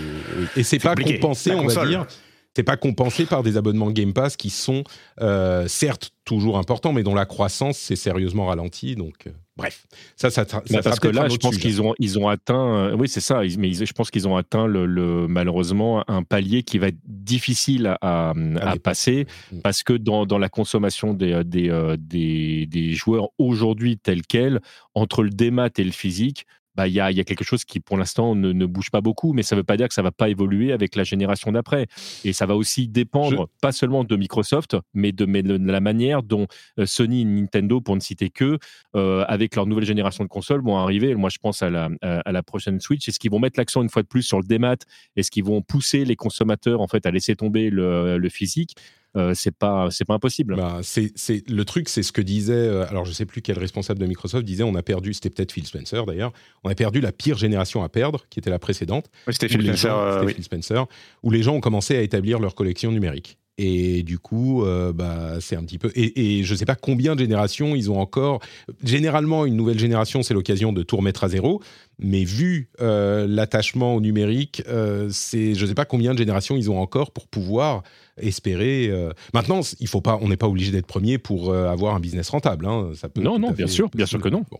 [0.55, 1.19] c'est C'est pas compliqué.
[1.19, 2.05] compensé, on va dire.
[2.53, 4.83] C'est pas compensé par des abonnements Game Pass qui sont
[5.21, 8.95] euh, certes toujours importants, mais dont la croissance s'est sérieusement ralentie.
[8.97, 9.27] Donc,
[9.61, 12.75] bref, ça, ça, ça, Bah, parce que là, je pense qu'ils ont, ils ont atteint.
[12.91, 13.41] euh, oui, c'est ça.
[13.57, 16.99] Mais ils- je pense qu'ils ont atteint le, le- malheureusement un palier qui va être
[17.05, 18.33] difficile à, à, à
[18.73, 18.79] dépasser.
[18.79, 19.59] passer Mm.
[19.61, 24.59] parce que dans, dans la consommation des, des, euh, des, des joueurs aujourd'hui tels quels,
[24.95, 26.45] entre le démat et le physique.
[26.75, 29.01] Bah, Il y, a, y a quelque chose qui, pour l'instant, ne, ne bouge pas
[29.01, 31.03] beaucoup, mais ça ne veut pas dire que ça ne va pas évoluer avec la
[31.03, 31.87] génération d'après.
[32.23, 36.23] Et ça va aussi dépendre, pas seulement de Microsoft, mais de, mais de la manière
[36.23, 36.47] dont
[36.79, 38.57] euh, Sony et Nintendo, pour ne citer que,
[38.95, 41.15] euh, avec leur nouvelle génération de consoles, vont arriver.
[41.15, 43.07] Moi, je pense à la, à la prochaine Switch.
[43.07, 44.77] Est-ce qu'ils vont mettre l'accent une fois de plus sur le démat?
[45.15, 48.75] Est-ce qu'ils vont pousser les consommateurs en fait à laisser tomber le, le physique?
[49.17, 50.55] Euh, C'est pas, c'est pas impossible.
[50.55, 52.53] Bah, c'est, c'est- le truc, c'est ce que disait.
[52.53, 55.51] euh, alors, je sais plus quel responsable de Microsoft disait on a perdu, c'était peut-être
[55.51, 56.31] Phil Spencer d'ailleurs,
[56.63, 59.05] on a perdu la pire génération à perdre, qui était la précédente.
[59.27, 60.33] Oui, c'était où Phil les Spencer, gens- euh, oui.
[60.33, 60.85] Phil Spencer,
[61.23, 63.37] où les gens ont commencé à établir leur collection numérique.
[63.57, 65.91] Et du coup, euh, bah, c'est un petit peu.
[65.93, 68.39] Et, et je ne sais pas combien de générations ils ont encore.
[68.83, 71.61] Généralement, une nouvelle génération, c'est l'occasion de tout remettre à zéro.
[71.99, 76.55] Mais vu euh, l'attachement au numérique, euh, c'est, je ne sais pas combien de générations
[76.55, 77.83] ils ont encore pour pouvoir
[78.21, 78.87] espérer.
[78.89, 81.99] euh, Maintenant, il faut pas, on n'est pas obligé d'être premier pour euh, avoir un
[81.99, 82.65] business rentable.
[82.65, 82.91] hein.
[82.95, 84.45] Ça peut Non, non, bien sûr, bien sûr que non.
[84.49, 84.59] Bon.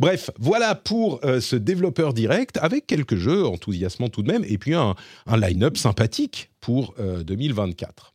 [0.00, 4.58] Bref, voilà pour euh, ce développeur direct avec quelques jeux enthousiasmants tout de même et
[4.58, 4.94] puis un,
[5.26, 8.14] un line-up sympathique pour euh, 2024.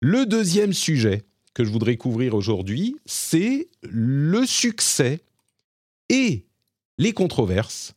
[0.00, 1.22] Le deuxième sujet
[1.54, 5.20] que je voudrais couvrir aujourd'hui, c'est le succès
[6.08, 6.46] et
[6.98, 7.94] les controverses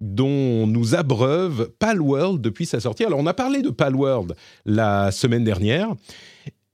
[0.00, 3.04] dont nous abreuve Palworld depuis sa sortie.
[3.04, 4.34] Alors, on a parlé de Palworld
[4.64, 5.94] la semaine dernière.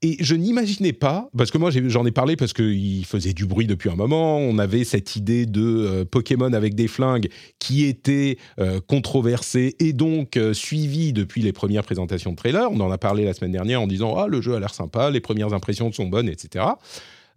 [0.01, 3.65] Et je n'imaginais pas, parce que moi j'en ai parlé parce qu'il faisait du bruit
[3.65, 8.37] depuis un moment, on avait cette idée de euh, Pokémon avec des flingues qui était
[8.59, 12.71] euh, controversée et donc euh, suivie depuis les premières présentations de trailers.
[12.71, 15.09] On en a parlé la semaine dernière en disant Ah, le jeu a l'air sympa,
[15.09, 16.65] les premières impressions sont bonnes, etc.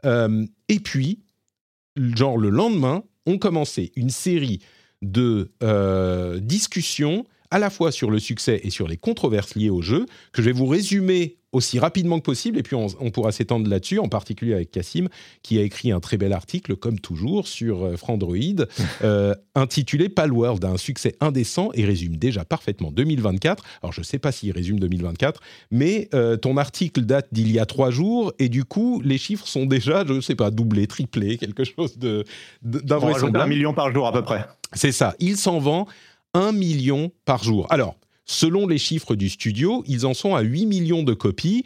[0.05, 1.21] Et puis,
[1.97, 4.61] genre le lendemain, on commençait une série
[5.03, 9.83] de euh, discussions à la fois sur le succès et sur les controverses liées au
[9.83, 13.69] jeu, que je vais vous résumer aussi rapidement que possible, et puis on, pourra s'étendre
[13.71, 15.09] là-dessus, en particulier avec Cassim,
[15.43, 18.67] qui a écrit un très bel article, comme toujours, sur euh, Frandroid,
[19.03, 23.65] euh, intitulé Palworld, un succès indécent, et résume déjà parfaitement 2024.
[23.83, 27.59] Alors je ne sais pas s'il résume 2024, mais euh, ton article date d'il y
[27.59, 30.87] a trois jours, et du coup, les chiffres sont déjà, je ne sais pas, doublés,
[30.87, 32.25] triplés, quelque chose de,
[32.63, 33.47] d'invraisemblable.
[33.47, 34.45] Un million par jour à peu près.
[34.75, 35.87] C'est ça, il s'en vend
[36.53, 37.67] million par jour.
[37.71, 37.97] Alors,
[38.31, 41.65] Selon les chiffres du studio, ils en sont à 8 millions de copies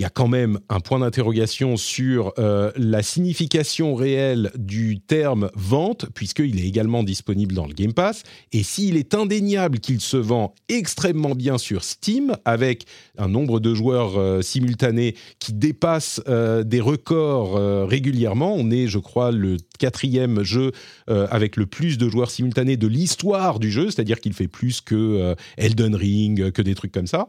[0.00, 5.50] il y a quand même un point d'interrogation sur euh, la signification réelle du terme
[5.54, 8.22] vente, puisqu'il est également disponible dans le Game Pass.
[8.52, 12.86] Et s'il est indéniable qu'il se vend extrêmement bien sur Steam, avec
[13.18, 18.98] un nombre de joueurs euh, simultanés qui dépasse euh, des records régulièrement, on est, je
[18.98, 20.72] crois, le quatrième jeu
[21.08, 25.34] avec le plus de joueurs simultanés de l'histoire du jeu, c'est-à-dire qu'il fait plus que
[25.56, 27.28] Elden Ring, que des trucs comme ça.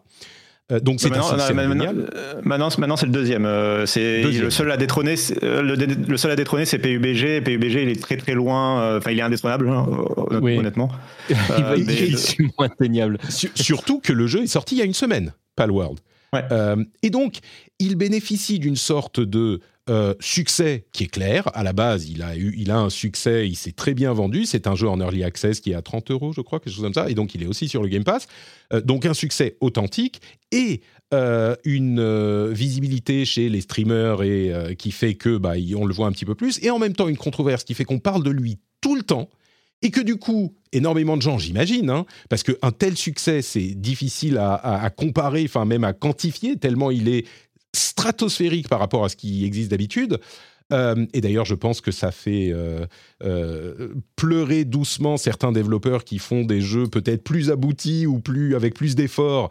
[0.71, 1.31] Euh, donc c'est maintenant,
[2.43, 3.45] maintenant, maintenant, c'est le deuxième.
[3.45, 5.15] Euh, c'est le seul à détrôner.
[5.43, 7.41] Euh, le, seul à détrôner, c'est PUBG.
[7.41, 8.97] PUBG, il est très très loin.
[8.97, 9.85] Enfin, il est indétrônable, hein,
[10.31, 10.89] honnêtement.
[11.29, 11.75] il, va,
[12.57, 13.17] moins atteignable.
[13.55, 15.99] Surtout que le jeu est sorti il y a une semaine, Palworld.
[16.33, 16.43] Ouais.
[17.03, 17.39] et donc,
[17.79, 21.49] il bénéficie d'une sorte de euh, succès qui est clair.
[21.55, 24.45] À la base, il a, eu, il a un succès, il s'est très bien vendu.
[24.45, 26.83] C'est un jeu en early access qui est à 30 euros, je crois, quelque chose
[26.83, 27.09] comme ça.
[27.09, 28.27] Et donc, il est aussi sur le Game Pass.
[28.73, 30.81] Euh, donc, un succès authentique et
[31.15, 36.11] euh, une visibilité chez les streamers et qui fait que bah, on le voit un
[36.11, 36.63] petit peu plus.
[36.63, 39.29] Et en même temps, une controverse qui fait qu'on parle de lui tout le temps.
[39.81, 44.37] Et que du coup, énormément de gens, j'imagine, hein, parce qu'un tel succès, c'est difficile
[44.37, 47.25] à, à, comparer, enfin même à quantifier, tellement il est
[47.73, 50.19] stratosphérique par rapport à ce qui existe d'habitude.
[50.71, 52.85] Euh, et d'ailleurs, je pense que ça fait euh,
[53.23, 58.73] euh, pleurer doucement certains développeurs qui font des jeux peut-être plus aboutis ou plus avec
[58.73, 59.49] plus d'efforts,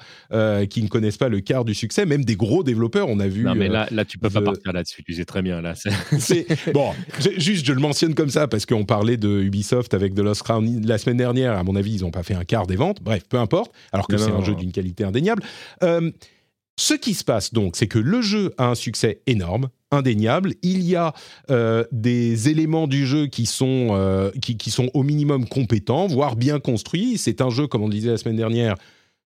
[0.70, 2.06] qui ne connaissent pas le quart du succès.
[2.06, 3.44] Même des gros développeurs, on a vu.
[3.44, 5.02] Non, mais là, là tu peux pas partir là-dessus.
[5.02, 5.74] Tu sais très bien là.
[6.74, 6.92] bon,
[7.36, 10.86] juste, je le mentionne comme ça parce qu'on parlait de Ubisoft avec The Lost Crown
[10.86, 11.56] la semaine dernière.
[11.56, 13.02] À mon avis, ils n'ont pas fait un quart des ventes.
[13.02, 13.72] Bref, peu importe.
[13.92, 15.42] Alors que c'est un jeu d'une qualité indéniable.
[16.78, 20.54] Ce qui se passe donc, c'est que le jeu a un succès énorme, indéniable.
[20.62, 21.12] Il y a
[21.50, 26.58] euh, des éléments du jeu qui sont, euh, qui, sont au minimum compétents, voire bien
[26.58, 27.18] construits.
[27.18, 28.76] C'est un jeu, comme on le disait la semaine dernière,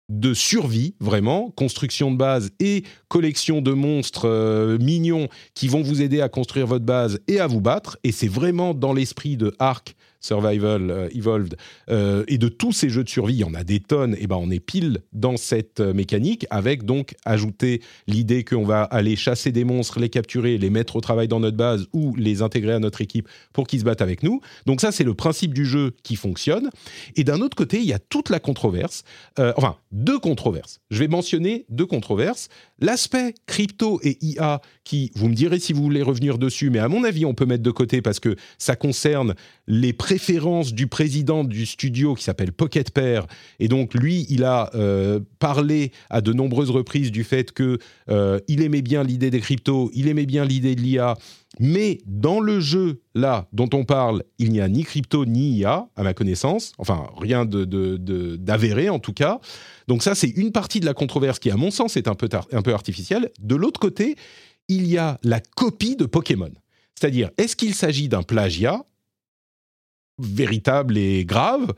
[0.09, 6.01] de survie, vraiment, construction de base et collection de monstres euh, mignons qui vont vous
[6.01, 7.97] aider à construire votre base et à vous battre.
[8.03, 11.57] Et c'est vraiment dans l'esprit de Ark Survival euh, Evolved
[11.89, 14.25] euh, et de tous ces jeux de survie, il y en a des tonnes, et
[14.25, 19.15] ben on est pile dans cette euh, mécanique avec donc ajouter l'idée qu'on va aller
[19.15, 22.73] chasser des monstres, les capturer, les mettre au travail dans notre base ou les intégrer
[22.73, 24.39] à notre équipe pour qu'ils se battent avec nous.
[24.65, 26.69] Donc ça c'est le principe du jeu qui fonctionne.
[27.17, 29.03] Et d'un autre côté, il y a toute la controverse,
[29.37, 30.79] enfin deux controverses.
[30.89, 32.49] Je vais mentionner deux controverses.
[32.83, 36.89] L'aspect crypto et IA qui, vous me direz si vous voulez revenir dessus, mais à
[36.89, 39.35] mon avis on peut mettre de côté parce que ça concerne
[39.67, 43.25] les préférence du président du studio qui s'appelle Pocket Pair.
[43.59, 47.77] Et donc, lui, il a euh, parlé à de nombreuses reprises du fait que
[48.09, 51.15] euh, il aimait bien l'idée des cryptos, il aimait bien l'idée de l'IA.
[51.59, 55.87] Mais dans le jeu là dont on parle, il n'y a ni crypto ni IA,
[55.95, 56.73] à ma connaissance.
[56.77, 59.39] Enfin, rien d'avéré en tout cas.
[59.87, 62.29] Donc ça, c'est une partie de la controverse qui, à mon sens, est un peu,
[62.51, 63.31] un peu artificielle.
[63.39, 64.15] De l'autre côté,
[64.67, 66.51] il y a la copie de Pokémon.
[66.99, 68.83] C'est-à-dire, est-ce qu'il s'agit d'un plagiat
[70.19, 71.73] véritable et grave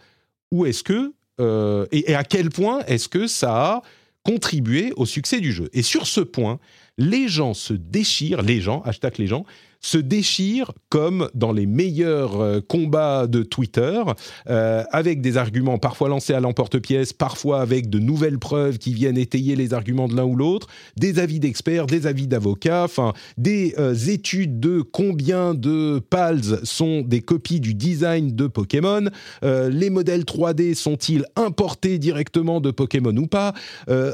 [0.52, 3.82] ou est-ce que euh, et, à quel point est-ce que ça a
[4.24, 5.70] contribué au succès du jeu?
[5.74, 6.60] Et sur ce point,
[6.98, 9.46] les gens se déchirent, les gens, hashtag les gens,
[9.86, 14.02] se déchirent comme dans les meilleurs euh, combats de Twitter,
[14.50, 19.18] euh, avec des arguments parfois lancés à l'emporte-pièce, parfois avec de nouvelles preuves qui viennent
[19.18, 20.68] étayer les arguments de l'un ou l'autre,
[20.98, 27.02] des avis d'experts, des avis d'avocats, enfin des euh, études de combien de PALs sont
[27.02, 29.10] des copies du design de Pokémon,
[29.44, 33.54] les modèles 3D sont-ils importés directement de Pokémon ou pas,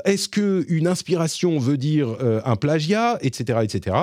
[0.05, 3.95] est-ce que une inspiration veut dire un plagiat, etc., etc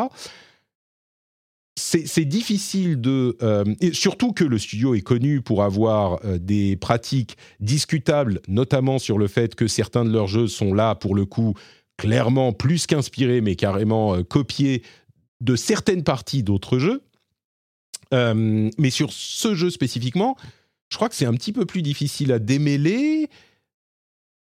[1.78, 3.36] c'est difficile de...
[3.42, 8.98] Euh, et surtout que le studio est connu pour avoir euh, des pratiques discutables, notamment
[8.98, 11.54] sur le fait que certains de leurs jeux sont là, pour le coup,
[11.96, 14.82] clairement plus qu'inspirés, mais carrément euh, copiés
[15.40, 17.02] de certaines parties d'autres jeux.
[18.12, 20.36] mais sur ce jeu spécifiquement,
[20.90, 23.28] je crois que c'est un petit peu plus difficile à démêler.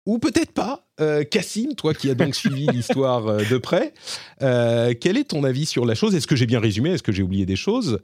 [0.07, 0.87] Ou peut-être pas.
[1.01, 3.95] Euh, Cassim, toi qui as donc suivi l'histoire euh, de près,
[4.43, 6.15] euh, quel est ton avis sur la chose?
[6.15, 6.91] Est-ce que j'ai bien résumé?
[6.91, 8.01] Est-ce que j'ai oublié des choses?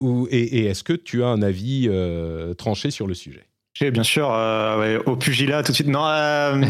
[0.00, 1.90] Ou, Et, est-ce que tu as un avis
[2.56, 3.47] tranché sur le sujet?
[3.86, 5.88] Bien sûr euh, ouais, au pugilat tout de suite.
[5.88, 6.62] Non, euh,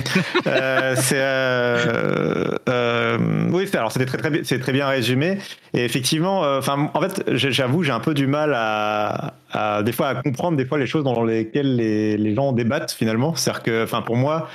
[0.47, 3.19] euh, c'est euh, euh,
[3.51, 3.69] oui.
[3.73, 5.39] Alors c'était très très c'est très bien résumé.
[5.75, 10.09] Et effectivement, enfin en fait, j'avoue, j'ai un peu du mal à, à, des fois
[10.09, 13.35] à comprendre des fois les choses dans lesquelles les, les gens débattent finalement.
[13.35, 14.49] C'est-à-dire que, enfin pour moi.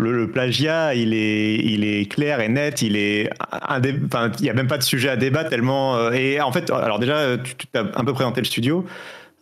[0.00, 2.82] Le, le, plagiat, il est, il est clair et net.
[2.82, 6.12] Il est, enfin, il y a même pas de sujet à débat tellement.
[6.12, 8.86] et en fait, alors déjà, tu, tu as un peu présenté le studio.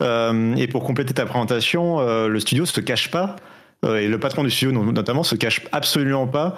[0.02, 3.36] Euh, et pour compléter ta présentation, euh, le studio se cache pas,
[3.84, 6.56] euh, et le patron du studio notamment se cache absolument pas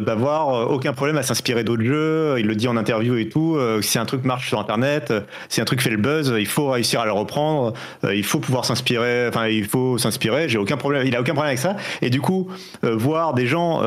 [0.00, 2.36] d'avoir aucun problème à s'inspirer d'autres jeux.
[2.38, 3.58] Il le dit en interview et tout.
[3.82, 5.12] Si un truc marche sur Internet,
[5.50, 7.74] si un truc fait le buzz, il faut réussir à le reprendre.
[8.10, 9.28] il faut pouvoir s'inspirer.
[9.28, 10.48] Enfin, il faut s'inspirer.
[10.48, 11.06] J'ai aucun problème.
[11.06, 11.76] Il a aucun problème avec ça.
[12.00, 12.48] Et du coup,
[12.82, 13.82] voir des gens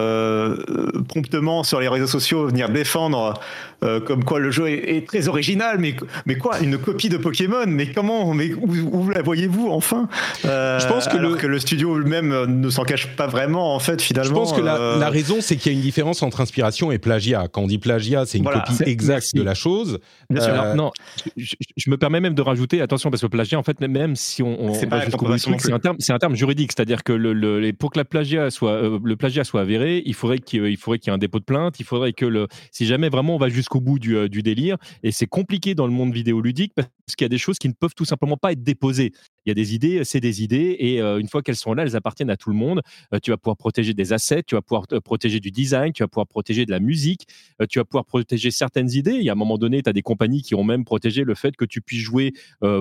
[1.07, 3.39] promptement sur les réseaux sociaux venir défendre
[3.81, 7.65] comme quoi le jeu est, est, très original, mais mais quoi, une copie de Pokémon
[7.67, 10.07] Mais comment Mais où, où la voyez-vous enfin?
[10.43, 11.35] Je pense que le...
[11.35, 14.29] que le studio lui-même ne s'en cache pas vraiment en fait finalement.
[14.29, 16.97] Je pense que la, la raison, c'est qu'il y a une différence entre inspiration et
[16.97, 17.47] plagiat.
[17.51, 19.99] Quand on dit plagiat, c'est une voilà, copie exacte de la chose.
[20.29, 20.53] Bien sûr.
[20.53, 20.73] Euh...
[20.73, 20.91] Non,
[21.37, 24.43] je, je, me permets même de rajouter, attention, parce que plagiat, en fait, même si
[24.43, 27.33] on, on va jusqu'au bout c'est un terme, c'est un terme juridique, c'est-à-dire que le,
[27.33, 30.77] le, pour que la plagiat soit, euh, le plagiat soit avéré, il faudrait qu'il il
[30.77, 33.35] faudrait qu'il y ait un dépôt de plainte, il faudrait que le, si jamais vraiment
[33.35, 36.73] on va jusqu'au bout du, euh, du délire, et c'est compliqué dans le monde vidéoludique
[37.11, 39.11] parce qu'il y a des choses qui ne peuvent tout simplement pas être déposées.
[39.45, 41.83] Il y a des idées, c'est des idées, et euh, une fois qu'elles sont là,
[41.83, 42.81] elles appartiennent à tout le monde.
[43.13, 46.07] Euh, tu vas pouvoir protéger des assets, tu vas pouvoir protéger du design, tu vas
[46.07, 47.27] pouvoir protéger de la musique,
[47.61, 49.15] euh, tu vas pouvoir protéger certaines idées.
[49.15, 51.35] Il y a un moment donné, tu as des compagnies qui ont même protégé le
[51.35, 52.33] fait que tu puisses jouer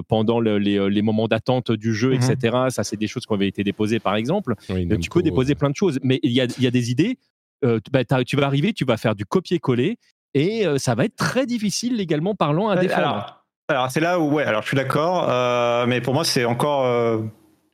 [0.09, 2.23] pendant le, les, les, moments d'attente du jeu, mmh.
[2.23, 2.57] etc.
[2.69, 4.55] Ça, c'est des choses qui avaient été déposées, par exemple.
[4.69, 6.91] Oui, tu peux déposer plein de choses, mais il y a, il y a des
[6.91, 7.19] idées.
[7.63, 9.99] Bah, tu vas arriver, tu vas faire du copier-coller,
[10.35, 13.09] et ça va être très difficile légalement parlant à défendre.
[13.09, 13.37] Alors...
[13.71, 16.87] Alors c'est là où ouais, alors je suis d'accord, euh, mais pour moi c'est encore
[16.87, 17.19] euh,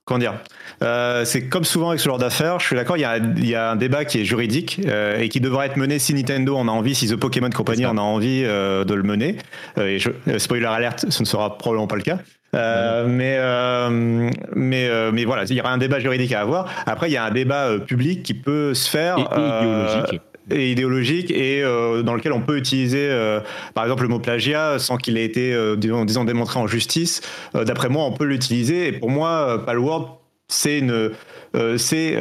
[0.04, 0.34] comment dire,
[0.82, 2.60] euh, c'est comme souvent avec ce genre d'affaires.
[2.60, 5.40] Je suis d'accord, il y, y a un débat qui est juridique euh, et qui
[5.40, 8.42] devrait être mené si Nintendo en a envie, si The Pokémon Company en a envie
[8.44, 9.38] euh, de le mener.
[9.78, 12.18] et je, spoiler alerte, ce ne sera probablement pas le cas.
[12.54, 16.68] Euh, mais euh, mais euh, mais voilà, il y aura un débat juridique à avoir.
[16.86, 21.30] Après, il y a un débat public qui peut se faire et idéologique et idéologique
[21.30, 23.40] et euh, dans lequel on peut utiliser euh,
[23.74, 27.20] par exemple le mot plagiat sans qu'il ait été euh, disons, disons, démontré en justice.
[27.54, 30.06] D'après moi on peut l'utiliser et pour moi Palworld
[30.48, 31.10] c'est une
[31.78, 32.18] c'est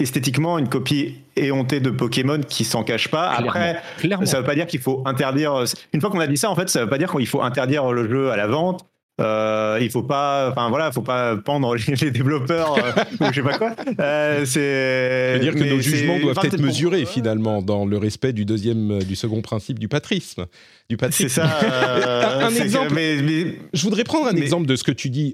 [0.00, 3.30] esthétiquement une copie éhontée de Pokémon qui s'en cache pas.
[3.30, 4.26] Après clairement, clairement.
[4.26, 6.68] ça veut pas dire qu'il faut interdire une fois qu'on a dit ça en fait
[6.68, 8.84] ça veut pas dire qu'il faut interdire le jeu à la vente
[9.22, 13.34] euh, il faut pas, enfin voilà, faut pas pendre les, les développeurs euh, ou je
[13.34, 13.74] sais pas quoi.
[14.00, 15.38] Euh, c'est.
[15.40, 19.42] dire que nos jugements doivent être mesurés finalement dans le respect du deuxième, du second
[19.42, 20.46] principe du patrisme.
[20.88, 21.28] Du patrisme.
[21.28, 22.40] C'est ça.
[22.46, 22.88] un, exemple.
[22.88, 25.32] Que, mais, mais, je voudrais prendre un mais, exemple de ce que tu dis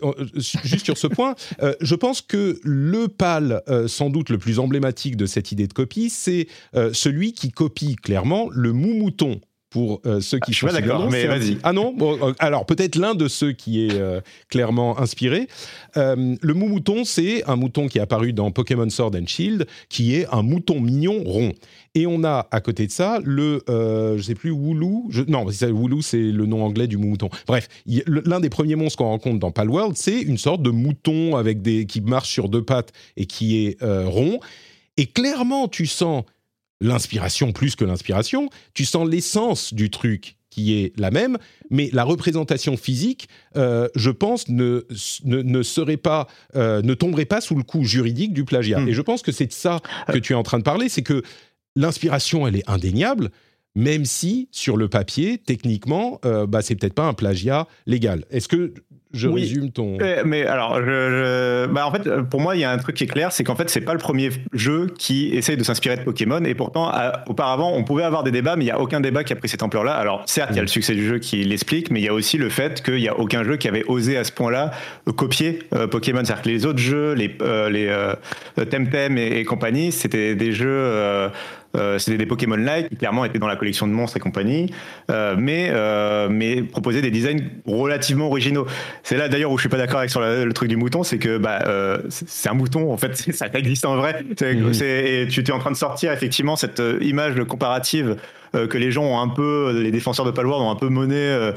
[0.65, 1.35] juste sur ce point.
[1.81, 6.11] je pense que le pal, sans doute le plus emblématique de cette idée de copie,
[6.11, 6.47] c'est
[6.93, 9.41] celui qui copie clairement le moumouton
[9.79, 11.59] pour euh, ceux qui ah, sont d'accord, mais vas-y.
[11.63, 15.47] Ah non bon, euh, Alors peut-être l'un de ceux qui est euh, clairement inspiré.
[15.97, 20.17] Euh, le mouton, c'est un mouton qui est apparu dans Pokémon Sword and Shield, qui
[20.17, 21.53] est un mouton mignon rond.
[21.95, 25.07] Et on a à côté de ça le, je sais plus, Wooloo.
[25.11, 27.29] Je, non, Wooloo, c'est le nom anglais du mouton.
[27.47, 27.69] Bref,
[28.07, 31.87] l'un des premiers monstres qu'on rencontre dans Palworld, c'est une sorte de mouton avec des
[31.87, 34.41] qui marche sur deux pattes et qui est rond.
[34.97, 36.25] Et clairement, tu sens
[36.81, 41.39] l'inspiration plus que l'inspiration, tu sens l'essence du truc qui est la même,
[41.71, 44.87] mais la représentation physique, euh, je pense, ne,
[45.25, 48.81] ne, ne serait pas, euh, ne tomberait pas sous le coup juridique du plagiat.
[48.81, 48.89] Mmh.
[48.89, 49.81] Et je pense que c'est de ça
[50.13, 51.23] que tu es en train de parler, c'est que
[51.77, 53.31] l'inspiration, elle est indéniable,
[53.75, 58.25] même si sur le papier, techniquement, euh, bah, c'est peut-être pas un plagiat légal.
[58.31, 58.75] Est-ce que
[59.13, 59.43] je oui.
[59.43, 59.97] résume ton.
[60.25, 61.67] Mais alors, je, je...
[61.67, 63.57] Bah, en fait, pour moi, il y a un truc qui est clair, c'est qu'en
[63.57, 66.45] fait, c'est pas le premier jeu qui essaye de s'inspirer de Pokémon.
[66.45, 66.93] Et pourtant,
[67.27, 69.49] auparavant, on pouvait avoir des débats, mais il y a aucun débat qui a pris
[69.49, 69.93] cette ampleur-là.
[69.93, 72.15] Alors, certes, il y a le succès du jeu qui l'explique, mais il y a
[72.15, 74.73] aussi le fait qu'il y a aucun jeu qui avait osé à ce point-là
[75.17, 76.25] copier euh, Pokémon.
[76.25, 78.15] C'est-à-dire que les autres jeux, les euh, les euh,
[78.71, 81.31] Temtem et, et compagnie, c'était des jeux
[81.79, 84.73] euh, c'était des Pokémon like qui clairement étaient dans la collection de monstres et compagnie,
[85.11, 88.67] euh, mais euh, mais proposaient des designs relativement originaux.
[89.03, 91.03] C'est là d'ailleurs où je suis pas d'accord avec sur la, le truc du mouton,
[91.03, 91.59] c'est que bah
[92.09, 94.23] c'est un mouton en fait, ça existe en vrai.
[94.23, 94.83] Mmh.
[94.83, 98.17] Et tu es en train de sortir effectivement cette image comparative
[98.53, 101.51] que les gens ont un peu, les défenseurs de Palworld ont un peu mené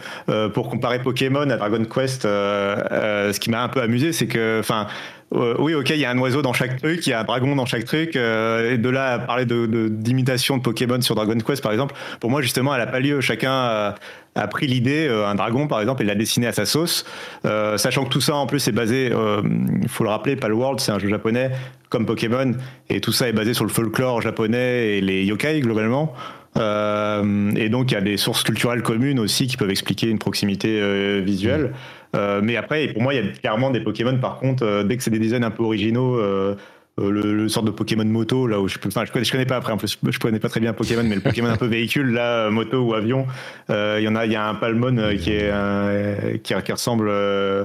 [0.53, 2.23] pour comparer Pokémon à Dragon Quest.
[2.23, 4.87] ce qui m'a un peu amusé, c'est que, enfin,
[5.33, 7.23] euh, oui, ok, il y a un oiseau dans chaque truc, il y a un
[7.23, 8.15] dragon dans chaque truc.
[8.15, 11.71] euh, et de là à parler de de- d'imitation de, Pokémon sur Dragon Quest, par
[11.71, 13.21] exemple, pour moi, justement, elle n'a pas lieu.
[13.21, 13.95] Chacun a,
[14.35, 17.05] a pris l'idée, euh, un dragon, par exemple, et l'a dessiné à sa sauce.
[17.45, 19.41] Euh, sachant que tout ça, en plus, est basé, euh,
[19.81, 21.51] il faut le rappeler, Palworld, c'est un jeu japonais
[21.89, 22.53] comme Pokémon,
[22.89, 26.13] et tout ça est basé sur le folklore japonais et les yokai, globalement.
[26.57, 30.19] Euh, et donc, il y a des sources culturelles communes aussi qui peuvent expliquer une
[30.19, 31.71] proximité euh, visuelle.
[31.71, 32.00] Euh,
[32.41, 35.03] mais après, pour moi, il y a clairement des Pokémon, par contre, euh, dès que
[35.03, 36.55] c'est des designs un peu originaux, euh,
[36.99, 39.71] euh, le, le sorte de Pokémon moto, là où je enfin, je connais, pas après,
[39.71, 42.47] en plus, je connais pas très bien Pokémon, mais le Pokémon un peu véhicule, là,
[42.47, 43.25] euh, moto ou avion,
[43.69, 46.53] euh, il y en a, il y a un Palmon euh, qui est, un- qui,
[46.53, 47.63] qui ressemble euh,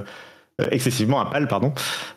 [0.71, 1.73] excessivement à Pal, pardon.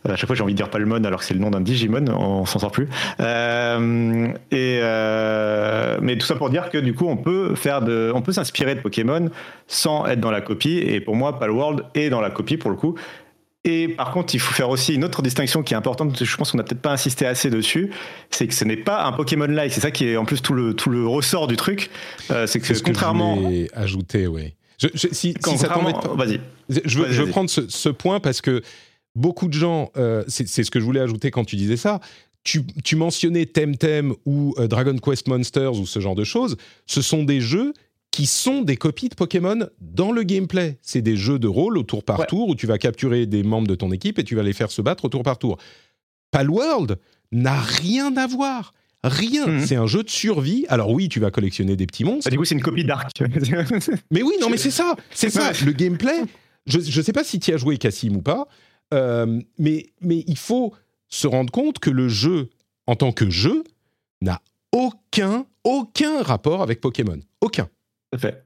[0.09, 2.07] À chaque fois, j'ai envie de dire Palmon alors que c'est le nom d'un Digimon,
[2.09, 2.89] on s'en sort plus.
[3.21, 8.11] Euh, et euh, mais tout ça pour dire que du coup, on peut faire de,
[8.15, 9.31] on peut s'inspirer de Pokémon
[9.67, 10.79] sans être dans la copie.
[10.79, 12.95] Et pour moi, Palworld est dans la copie pour le coup.
[13.65, 16.25] Et par contre, il faut faire aussi une autre distinction qui est importante.
[16.25, 17.91] Je pense qu'on n'a peut-être pas insisté assez dessus.
[18.31, 19.71] C'est que ce n'est pas un Pokémon-like.
[19.71, 21.91] C'est ça qui est en plus tout le tout le ressort du truc.
[22.31, 24.55] Euh, c'est que C'est ce contrairement, que je ajouter, oui.
[24.81, 26.41] Je, je- si, si ça pas- vas-y.
[26.85, 28.63] Je veux, je prendre ce, ce point parce que
[29.15, 32.01] beaucoup de gens, euh, c'est c'est ce que je voulais ajouter quand tu disais ça.
[32.45, 36.57] Tu, tu mentionnais Temtem ou euh, Dragon Quest Monsters ou ce genre de choses.
[36.87, 37.75] Ce sont des jeux
[38.13, 40.79] qui sont des copies de Pokémon dans le gameplay.
[40.81, 42.27] C'est des jeux de rôle au tour par Ouais.
[42.27, 44.71] tour où tu vas capturer des membres de ton équipe et tu vas les faire
[44.71, 45.59] se battre au tour par tour.
[46.31, 46.99] Palworld
[47.33, 48.73] n'a rien à voir.
[49.03, 49.47] Rien.
[49.47, 49.67] Mhm.
[49.67, 50.67] C'est un jeu de survie.
[50.69, 52.25] Alors oui, tu vas collectionner des petits monstres.
[52.27, 53.11] Bah, du coup, c'est une copie d'Arc.
[54.11, 55.53] Mais oui, non, mais c'est ça, c'est ça.
[55.65, 56.21] Le gameplay,
[56.67, 58.47] je ne sais pas si tu as joué Cassim ou pas,
[58.93, 60.75] euh, mais, mais il faut
[61.09, 62.51] se rendre compte que le jeu,
[62.87, 63.65] en tant que jeu,
[64.21, 64.43] n'a
[64.73, 67.19] aucun, aucun rapport avec Pokémon.
[67.41, 67.69] Aucun.
[68.13, 68.45] Tout fait.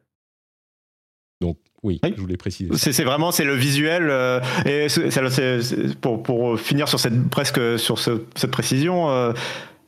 [1.40, 2.70] Donc, oui, je voulais préciser.
[2.76, 7.98] C'est vraiment c'est le visuel euh, et c'est- pour pour finir sur cette presque sur
[7.98, 9.10] ce- cette précision.
[9.10, 9.32] euh,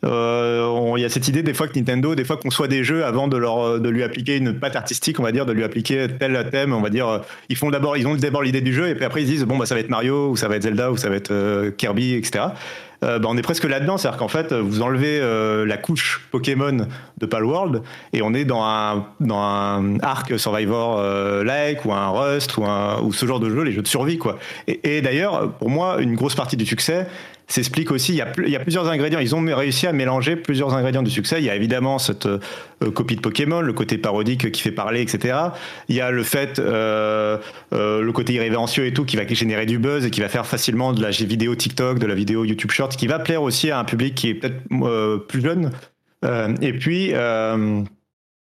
[0.04, 3.04] euh, Il y a cette idée des fois que Nintendo, des fois conçoit des jeux
[3.04, 6.06] avant de leur de lui appliquer une patte artistique, on va dire, de lui appliquer
[6.18, 7.08] tel thème, on va dire.
[7.08, 7.18] euh,
[7.48, 9.56] Ils font d'abord, ils ont d'abord l'idée du jeu et puis après ils disent bon
[9.58, 11.70] bah ça va être Mario ou ça va être Zelda ou ça va être euh,
[11.70, 12.46] Kirby, etc.
[13.04, 16.86] Euh, bah, on est presque là-dedans, c'est-à-dire qu'en fait vous enlevez euh, la couche Pokémon
[17.18, 17.82] de Palworld
[18.14, 22.64] et on est dans un dans un arc Survivor euh, like ou un Rust ou
[22.64, 24.38] un ou ce genre de jeu, les jeux de survie quoi.
[24.66, 27.06] Et d'ailleurs pour moi une grosse partie du succès
[27.46, 28.12] s'explique aussi.
[28.12, 29.20] Il y, a, plusieurs ingrédients.
[29.20, 31.36] Ils ont réussi à mélanger plusieurs ingrédients du succès.
[31.38, 32.38] Il y a évidemment cette euh,
[32.92, 35.38] copie de Pokémon, le côté parodique qui fait parler, etc.
[35.88, 37.38] Il y a le fait, euh,
[37.72, 40.46] euh, le côté irrévérencieux et tout, qui va générer du buzz et qui va faire
[40.46, 43.78] facilement de la vidéo TikTok, de la vidéo YouTube Short, qui va plaire aussi à
[43.78, 45.70] un public qui est peut-être euh, plus jeune.
[46.24, 47.12] Euh, et puis.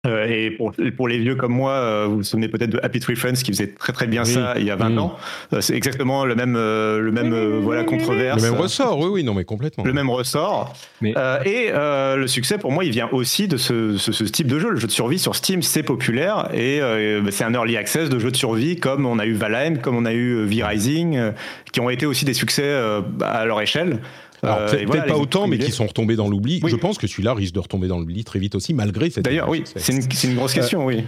[0.05, 2.99] Euh, et pour, pour les vieux comme moi, euh, vous vous souvenez peut-être de Happy
[2.99, 4.33] Tree Friends qui faisait très très bien Oui.
[4.33, 4.99] ça il y a 20 Mm.
[4.99, 5.15] ans.
[5.53, 8.41] Euh, c'est exactement le même, euh, le même euh, voilà controverse.
[8.43, 9.83] Le même ressort, oui, oui, non, mais complètement.
[9.83, 10.73] Le même ressort.
[11.01, 14.23] Mais- Euh, et euh, le succès, pour moi, il vient aussi de ce, ce- ce
[14.25, 14.69] type de jeu.
[14.69, 18.09] Le jeu de survie sur Steam, c'est populaire et euh, bah, c'est un early access
[18.09, 21.31] de jeux de survie comme on a eu Valheim, comme on a eu V-Rising, euh,
[21.71, 23.99] qui ont été aussi des succès euh, à leur échelle.
[24.43, 26.59] Alors, Euh, peut-être voilà, pas les- autant, mais qui sont retombés dans l'oubli.
[26.63, 26.71] Oui.
[26.71, 29.25] Je pense que celui-là risque de retomber dans l'oubli très vite aussi, malgré cette.
[29.25, 31.03] D'ailleurs, oui, c'est une, c'est une grosse question, oui.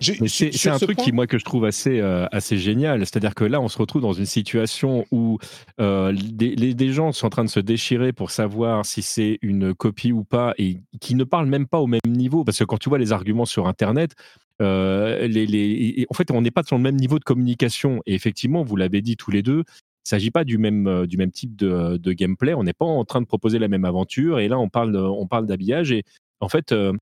[0.00, 3.00] C'est un ce truc point- qui, moi, que je trouve assez, euh, assez génial.
[3.00, 5.38] C'est-à-dire que là, on se retrouve dans une situation où
[5.80, 9.38] euh, des, les- des gens sont en train de se déchirer pour savoir si c'est
[9.42, 12.44] une copie ou pas et qui ne parlent même pas au même niveau.
[12.44, 14.12] Parce que quand tu vois les arguments sur Internet,
[14.62, 18.00] euh, les, les- et en fait, on n'est pas sur le même niveau de communication.
[18.06, 19.64] Et effectivement, vous l'avez dit tous les deux,
[20.04, 22.54] il ne s'agit pas du même, euh, du même type de, de gameplay.
[22.54, 24.38] On n'est pas en train de proposer la même aventure.
[24.40, 25.92] Et là, on parle, on parle d'habillage.
[25.92, 26.02] Et
[26.40, 26.92] en fait, euh,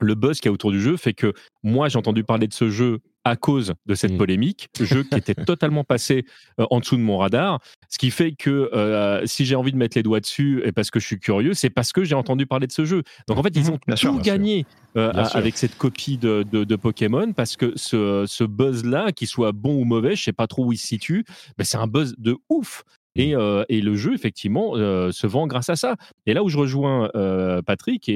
[0.00, 2.52] le buzz qu'il y a autour du jeu fait que moi, j'ai entendu parler de
[2.52, 4.18] ce jeu à cause de cette Mm.
[4.18, 6.24] polémique, jeu qui était totalement passé
[6.58, 7.60] euh, en dessous de mon radar,
[7.92, 10.90] ce qui fait que euh, si j'ai envie de mettre les doigts dessus et parce
[10.90, 13.02] que je suis curieux, c'est parce que j'ai entendu parler de ce jeu.
[13.28, 14.20] Donc en fait, ils ont Bien tout sûr.
[14.22, 14.64] gagné
[14.96, 19.52] euh, avec cette copie de, de- de Pokémon parce que ce, ce buzz-là, qu'il soit
[19.52, 21.24] bon ou mauvais, je sais pas trop où il se situe,
[21.58, 22.82] mais c'est un buzz de ouf.
[23.14, 25.96] Et, euh, et le jeu, effectivement, euh, se vend grâce à ça.
[26.24, 28.10] Et là où je rejoins euh, Patrick,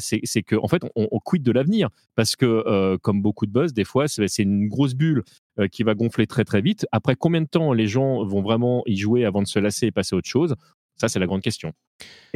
[0.00, 1.88] c'est qu'en en fait, on, on quitte de l'avenir.
[2.14, 5.22] Parce que, comme beaucoup de buzz, des fois, c'est une grosse bulle
[5.60, 6.86] euh, qui va gonfler très très vite.
[6.92, 9.92] Après combien de temps les gens vont vraiment y jouer avant de se lasser et
[9.92, 10.54] passer à autre chose?
[10.96, 11.72] Ça, c'est la grande question.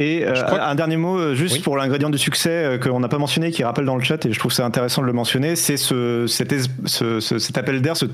[0.01, 1.61] Et euh, que- un dernier mot, euh, juste Oui.
[1.61, 4.31] pour l'ingrédient du succès euh, qu'on n'a pas mentionné, qui rappelle dans le chat, et
[4.31, 7.81] je trouve ça intéressant de le mentionner, c'est ce, cet, es- ce- ce- cet appel
[7.81, 8.05] d'air, ce,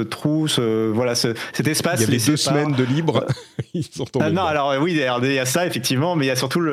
[0.00, 2.00] trou, ce, voilà, ce- cet espace.
[2.00, 3.24] Il y avait deux par- semaine de libre.
[3.72, 4.24] Ils sont tombés.
[4.26, 4.46] Ah non, dedans.
[4.46, 4.90] alors oui,
[5.22, 6.72] il y a- ça effectivement, mais il y a surtout le,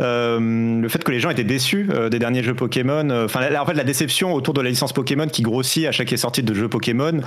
[0.00, 3.10] euh, le fait que les gens étaient déçus des derniers jeux Pokémon.
[3.26, 6.42] Enfin, en fait, la déception autour de la licence Pokémon qui grossit à chaque sortie
[6.42, 7.20] de jeu Pokémon,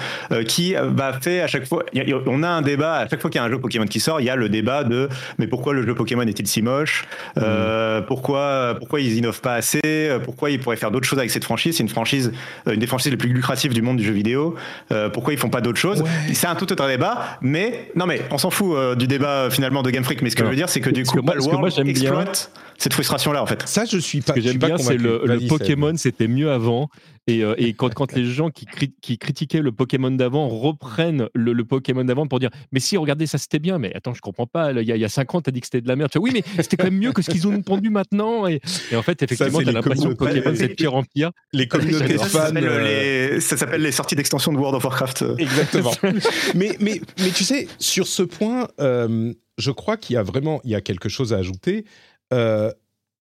[0.47, 1.83] qui euh, bah, fait à chaque fois.
[2.25, 4.19] on a un débat à chaque fois qu'il y a un jeu Pokémon qui sort,
[4.19, 7.03] il y a le débat de mais pourquoi le jeu Pokémon est-il si moche?
[7.37, 9.79] Euh, Pourquoi pourquoi ils innovent pas assez?
[10.23, 11.75] Pourquoi ils pourraient faire d'autres choses avec cette franchise?
[11.75, 12.31] C'est une franchise,
[12.67, 14.55] euh, une des franchises les plus lucratives du monde du jeu vidéo.
[14.93, 16.03] Euh, pourquoi ils font pas d'autres choses?
[16.33, 19.83] C'est un tout autre débat, mais non mais on s'en fout euh, du débat finalement
[19.83, 20.21] de Game Freak.
[20.21, 23.43] Mais ce que je veux dire, c'est que du coup, Palworld bien- exploite cette frustration-là
[23.43, 23.61] en fait.
[23.67, 24.33] Ça, je suis pas.
[24.33, 25.47] Ce que j'aime bien, c'est le, le.
[25.49, 26.89] Pokémon, c'était mieux avant.
[27.29, 31.27] Et, euh, et quand, quand les gens qui, cri- qui critiquaient le Pokémon d'avant reprennent
[31.33, 33.77] le, le Pokémon d'avant pour dire Mais si, regardez, ça c'était bien.
[33.77, 34.71] Mais attends, je comprends pas.
[34.71, 36.11] Il y a, il y a 5 ans, t'as dit que c'était de la merde.
[36.11, 38.47] Tu vois, oui, mais c'était quand même mieux que ce qu'ils ont pondu maintenant.
[38.47, 38.61] Et,
[38.91, 40.15] et en fait, effectivement, t'as l'impression que.
[40.15, 41.31] Pokémon, c'est pire en pire.
[41.53, 42.17] Les communautés.
[42.17, 42.39] Ça fans.
[42.47, 45.25] s'appelle euh, les, ça s'appelle les sorties d'extension de World of Warcraft.
[45.37, 45.91] Exactement.
[46.55, 50.61] mais, mais, mais tu sais, sur ce point, euh, je crois qu'il y a vraiment
[50.63, 51.85] il y a quelque chose à ajouter.
[52.33, 52.71] Euh,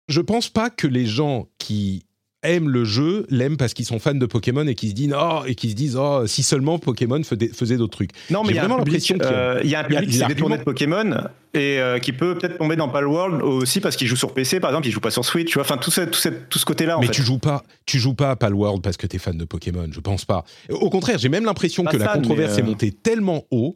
[0.08, 2.06] je pense pas que les gens qui
[2.50, 5.42] aiment le jeu l'aiment parce qu'ils sont fans de Pokémon et qui se disent oh,
[5.46, 8.12] et qui se disent oh si seulement Pokémon faisait, d'autres trucs.
[8.30, 9.84] Non, mais il y a vraiment l'impression qu'il y a- euh, il y a un
[9.84, 11.18] public qui s'est détourné de Pokémon
[11.54, 14.70] et euh, qui peut peut-être tomber dans Palworld aussi parce qu'il joue sur PC, par
[14.72, 15.64] exemple, il joue pas sur Switch, tu vois.
[15.64, 17.14] Enfin, tout, ce, tout, ce, tout ce côté-là, mais fait.
[17.14, 19.88] tu joues pas, tu joues pas à Palworld parce que t'es fan de Pokémon.
[19.92, 20.44] Je pense pas.
[20.70, 23.76] Au contraire, j'ai même l'impression que la controverse est euh, montée tellement haut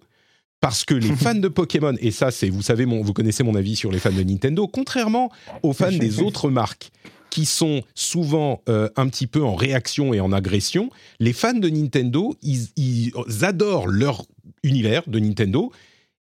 [0.62, 3.56] parce que les fans de Pokémon et ça, c'est vous savez, mon, vous connaissez mon
[3.56, 4.68] avis sur les fans de Nintendo.
[4.68, 5.32] Contrairement
[5.64, 6.92] aux fans des autres marques
[7.30, 11.70] qui sont souvent euh, un petit peu en réaction et en agression, les fans de
[11.70, 13.12] Nintendo, ils,
[13.42, 14.26] adorent leur
[14.64, 15.72] univers de Nintendo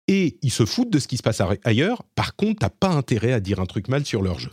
[0.08, 2.04] et ils se foutent de ce qui se passe ailleurs.
[2.16, 4.52] Par contre, t'as pas intérêt à dire un truc mal sur leur jeu.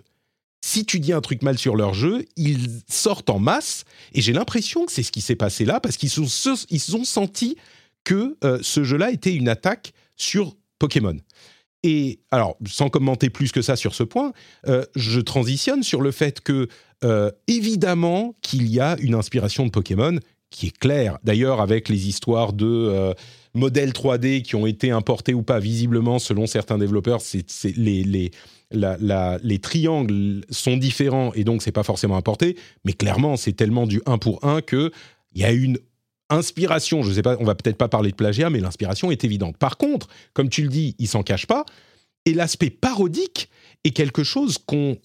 [0.65, 3.85] Si tu dis un truc mal sur leur jeu, ils sortent en masse
[4.15, 7.57] et j'ai l'impression que c'est ce qui s'est passé là parce qu'ils ont senti
[8.03, 11.17] que euh, ce jeu-là était une attaque sur Pokémon.
[11.85, 14.33] Et alors, sans commenter plus que ça sur ce point,
[14.67, 16.67] euh, je transitionne sur le fait que,
[17.05, 20.19] euh, évidemment, qu'il y a une inspiration de Pokémon
[20.49, 21.19] qui est claire.
[21.25, 23.13] D'ailleurs, avec les histoires de euh,
[23.53, 27.45] modèles 3D qui ont été importés ou pas, visiblement, selon certains développeurs, c'est,
[27.77, 28.31] les
[29.61, 32.57] triangles sont différents et donc c'est pas forcément importé.
[32.87, 34.91] Mais clairement, c'est tellement du 1 pour 1 que
[35.35, 35.79] il y a une
[36.35, 37.03] inspiration.
[37.03, 39.57] Je sais pas, on va peut-être pas parler de plagiat, mais l'inspiration est évidente.
[39.57, 41.65] Par contre, comme tu le dis, il s'en cache pas.
[42.27, 43.51] Et l'aspect parodique
[43.85, 44.97] est quelque chose qu'on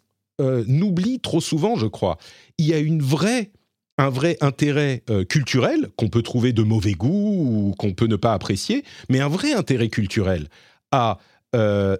[0.41, 2.17] euh, oublie trop souvent, je crois.
[2.57, 3.51] Il y a une vraie,
[3.97, 8.15] un vrai intérêt euh, culturel qu'on peut trouver de mauvais goût ou qu'on peut ne
[8.15, 10.47] pas apprécier, mais un vrai intérêt culturel
[10.91, 11.19] à
[11.55, 11.97] euh,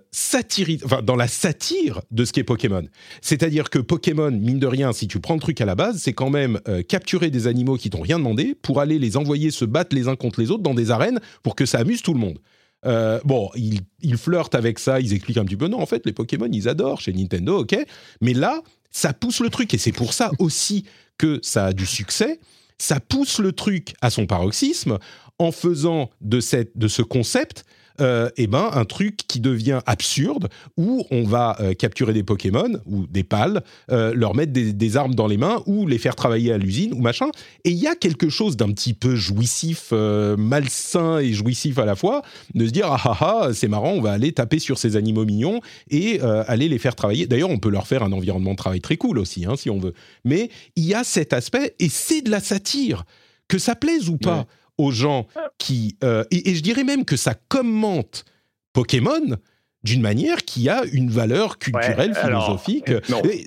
[1.03, 2.83] dans la satire de ce qu'est Pokémon.
[3.21, 6.13] C'est-à-dire que Pokémon, mine de rien, si tu prends le truc à la base, c'est
[6.13, 9.65] quand même euh, capturer des animaux qui t'ont rien demandé pour aller les envoyer se
[9.65, 12.19] battre les uns contre les autres dans des arènes pour que ça amuse tout le
[12.19, 12.37] monde.
[12.85, 15.67] Euh, bon, ils, ils flirtent avec ça, ils expliquent un petit peu.
[15.67, 17.75] Non, en fait, les Pokémon, ils adorent chez Nintendo, ok.
[18.21, 20.85] Mais là, ça pousse le truc et c'est pour ça aussi
[21.17, 22.39] que ça a du succès.
[22.77, 24.99] Ça pousse le truc à son paroxysme
[25.37, 27.65] en faisant de, cette, de ce concept
[28.01, 32.79] euh, eh ben, un truc qui devient absurde où on va euh, capturer des Pokémon
[32.85, 36.51] ou des pales, euh, leur mettre des, armes dans les mains ou les faire travailler
[36.51, 37.27] à l'usine ou machin.
[37.63, 41.95] Et il y a quelque chose d'un petit peu jouissif, malsain et jouissif à la
[41.95, 42.23] fois,
[42.55, 45.25] de se dire ah ah ah, c'est marrant, on va aller taper sur ces animaux
[45.25, 47.27] mignons et aller les faire travailler.
[47.27, 49.79] D'ailleurs, on peut leur faire un environnement de travail très cool aussi, hein, si on
[49.79, 49.93] veut.
[50.25, 53.03] Mais il y a cet aspect et c'est de la satire,
[53.47, 54.47] que ça plaise ou pas.
[54.79, 55.27] Aux gens
[55.57, 58.25] qui euh, et, et je dirais même que ça commente
[58.73, 59.37] Pokémon
[59.83, 62.89] d'une manière qui a une valeur culturelle, Ouais, philosophique.
[62.89, 62.99] euh,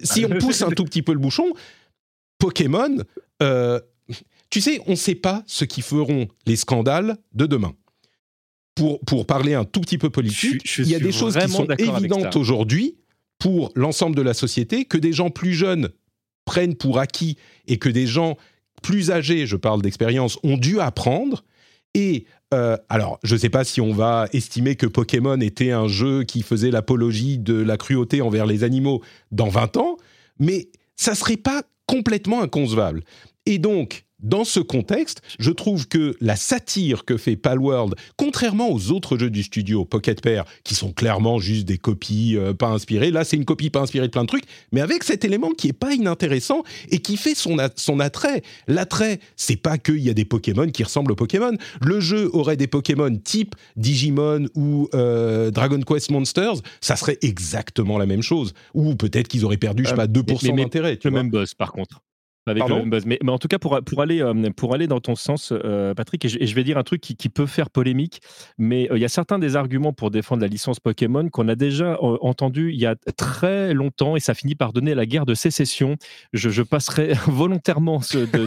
[0.03, 1.47] si on pousse un tout petit peu le bouchon,
[2.39, 2.99] Pokémon,
[3.43, 3.80] euh,
[4.51, 7.74] tu sais, on ne sait pas ce qui feront les scandales de demain.
[8.74, 11.37] Pour, pour parler un tout petit peu politique, Je- je il y a des choses
[11.37, 12.97] qui sont évidentes aujourd'hui
[13.39, 15.91] pour l'ensemble de la société, que des gens plus jeunes
[16.47, 18.37] prennent pour acquis et que des gens
[18.83, 21.45] plus âgés, je parle d'expérience, ont dû apprendre.
[21.95, 25.89] Et euh, alors, je ne sais pas si on va estimer que Pokémon était un
[25.89, 29.97] jeu qui faisait l'apologie de la cruauté envers les animaux dans 20 ans,
[30.39, 33.03] mais ça serait pas complètement inconcevable.
[33.47, 38.90] Et donc, dans ce contexte, je trouve que la satire que fait Palworld, contrairement aux
[38.90, 43.10] autres jeux du studio Pocket Pair, qui sont clairement juste des copies euh, pas inspirées,
[43.10, 45.68] là c'est une copie pas inspirée de plein de trucs, mais avec cet élément qui
[45.68, 48.42] est pas inintéressant et qui fait son, a- son attrait.
[48.68, 51.52] L'attrait, c'est pas qu'il y a des Pokémon qui ressemblent aux Pokémon.
[51.80, 57.98] Le jeu aurait des Pokémon type Digimon ou euh, Dragon Quest Monsters, ça serait exactement
[57.98, 58.52] la même chose.
[58.74, 60.98] Ou peut-être qu'ils auraient perdu, je sais Euh, pas, 2% mais- mais- d'intérêt.
[61.02, 61.22] le vois.
[61.22, 62.00] même buzz par contre.
[62.47, 63.07] Avec le même buzz.
[63.07, 65.95] Mais, mais en tout cas, pour, pour, aller, euh, pour aller dans ton sens, euh,
[65.95, 68.20] Patrick, et je, et je vais dire un truc qui, qui peut faire polémique,
[68.59, 71.55] mais euh, il y a certains des arguments pour défendre la licence Pokémon qu'on a
[71.55, 75.24] déjà euh, entendu il y a très longtemps et ça finit par donner la guerre
[75.24, 75.97] de sécession.
[76.32, 78.01] Je, je passerai volontairement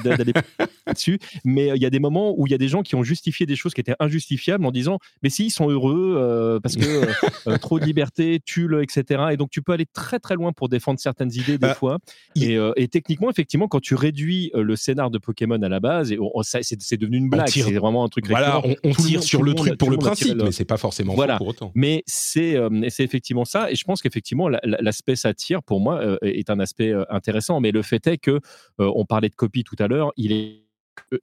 [0.04, 0.34] d'aller
[0.88, 3.04] là-dessus, mais il y a des moments où il y a des gens qui ont
[3.04, 7.58] justifié des choses qui étaient injustifiables en disant mais si, ils sont heureux parce que
[7.58, 9.28] trop de liberté, tulle, etc.
[9.32, 12.00] Et donc tu peux aller très très loin pour défendre certaines idées des Bah, fois.
[12.36, 16.12] Et, et techniquement, effectivement, quand tu réduis euh, le scénar de Pokémon à la base,
[16.12, 18.76] et c'est devenu une blague, c'est vraiment un truc Voilà, récurrent.
[18.84, 21.38] on, on tire monde- sur le truc pour le principe, mais c'est pas forcément Voilà.
[21.38, 21.72] pour autant.
[21.76, 25.82] mais c'est euh, c'est effectivement ça, et je pense qu'effectivement la- la- l'aspect satire pour
[25.82, 27.60] moi euh, est un aspect euh, intéressant.
[27.60, 28.32] Mais le fait est que
[28.80, 30.64] euh, on parlait de copie tout à l'heure, il est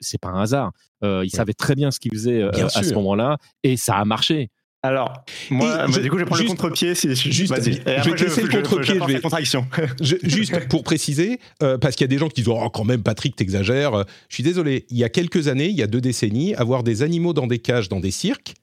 [0.00, 0.70] c'est pas un hasard.
[1.02, 4.50] Il savait très bien ce qu'il faisait à ce moment-là, et ça a marché.
[4.84, 6.94] Alors, moi, je- du coup, je vais prendre juste- le contre-pied.
[6.96, 9.66] Si, juste- je vais te laisser le contre-pied, j'apporte je vais- la contradiction.
[10.00, 12.84] Je- juste pour préciser, euh, parce qu'il y a des gens qui disent oh, quand
[12.84, 13.94] même Patrick t'exagères.
[13.94, 14.86] Euh, Je suis désolé.
[14.90, 17.60] Il y a quelques années, il y a deux décennies, avoir des animaux dans des
[17.60, 18.54] cages, dans des cirques,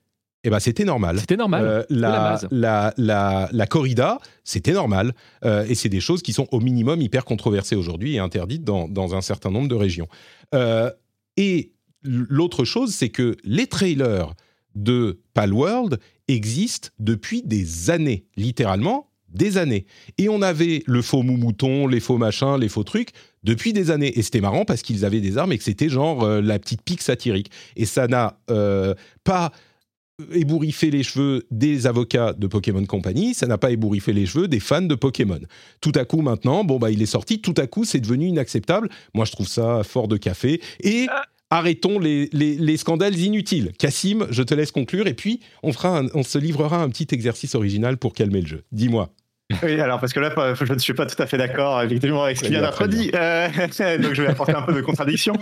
[0.44, 1.20] eh ben c'était normal.
[1.20, 1.64] C'était normal.
[1.66, 2.48] Euh, la la, base.
[2.52, 5.14] la, la, la corrida, c'était normal.
[5.46, 8.88] Euh, et c'est des choses qui sont au minimum hyper controversées aujourd'hui et interdites dans,
[8.90, 10.08] dans un certain nombre de régions.
[10.54, 10.90] Euh,
[11.38, 11.72] et
[12.04, 14.34] l'autre chose, c'est que les trailers
[14.84, 19.86] de Palworld existent depuis des années, littéralement des années.
[20.18, 23.10] Et on avait le faux mou-mouton, les faux machins, les faux trucs
[23.44, 24.18] depuis des années.
[24.18, 26.82] Et c'était marrant parce qu'ils avaient des armes et que c'était genre euh, la petite
[26.82, 27.52] pique satirique.
[27.76, 29.52] Et ça n'a euh, pas
[30.34, 34.60] ébouriffé les cheveux des avocats de Pokémon Company, ça n'a pas ébouriffé les cheveux des
[34.60, 35.40] fans de Pokémon.
[35.82, 38.90] Tout à coup maintenant, bon bah il est sorti, tout à coup c'est devenu inacceptable.
[39.14, 41.08] Moi je trouve ça fort de café et
[41.50, 43.72] arrêtons les, les- les scandales inutiles.
[43.78, 47.08] Cassim, je te laisse conclure et puis on fera un- on se livrera un petit
[47.12, 48.64] exercice original pour calmer le jeu.
[48.72, 49.10] Dis-moi.
[49.64, 52.38] Oui, alors parce que là, je ne suis pas tout à fait d'accord effectivement avec
[52.38, 53.48] ce qui Très vient d'être dit, Euh,
[53.98, 55.34] donc je vais apporter un peu de contradiction.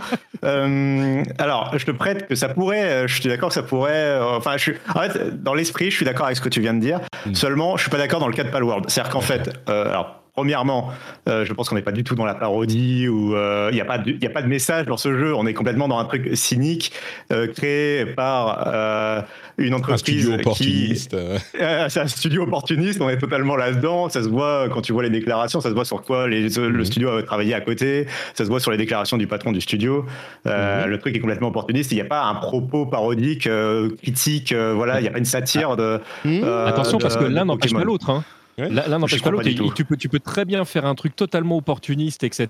[0.46, 3.92] Euh, alors, je te prête que ça pourrait, euh, je suis d'accord que ça pourrait,
[3.94, 6.62] euh, enfin, je suis, en fait, dans l'esprit, je suis d'accord avec ce que tu
[6.62, 7.02] viens de dire.
[7.26, 7.34] Mm.
[7.36, 8.86] Seulement, je suis pas d'accord dans le cas de Palworld.
[8.90, 10.24] C'est-à-dire qu'en fait, euh, alors.
[10.48, 10.92] Premièrement,
[11.28, 13.82] euh, je pense qu'on n'est pas du tout dans la parodie ou euh, il n'y
[13.82, 15.34] a pas de, il y a pas de message dans ce jeu.
[15.34, 16.92] On est complètement dans un truc cynique
[17.34, 19.22] euh, créé par euh,
[19.58, 21.18] une Un entreprise studio qui, opportuniste.
[21.90, 24.10] c'est un studio opportuniste, on est totalement là-dedans.
[24.10, 26.70] Ça se voit quand tu vois les déclarations, ça se voit sur quoi les, le
[26.70, 26.86] Mhm.
[26.86, 30.06] studio a travaillé à côté, ça se voit sur les déclarations du patron du studio.
[30.46, 30.92] Euh, Mhm.
[30.92, 31.92] Le truc est complètement opportuniste.
[31.94, 35.18] Il n'y a pas un propos parodique, euh, critique, euh, voilà, il n'y a pas
[35.18, 36.00] une satire de.
[36.26, 38.12] hmm, euh, Attention, parce de- que l'un de n'empêche pas l'autre.
[38.12, 38.24] hein.
[38.60, 38.70] Ouais.
[38.70, 39.48] L'un n'empêche pas l'autre.
[39.48, 39.56] Et.
[39.76, 42.50] Tu peux, tu peux très bien faire un truc totalement opportuniste, etc.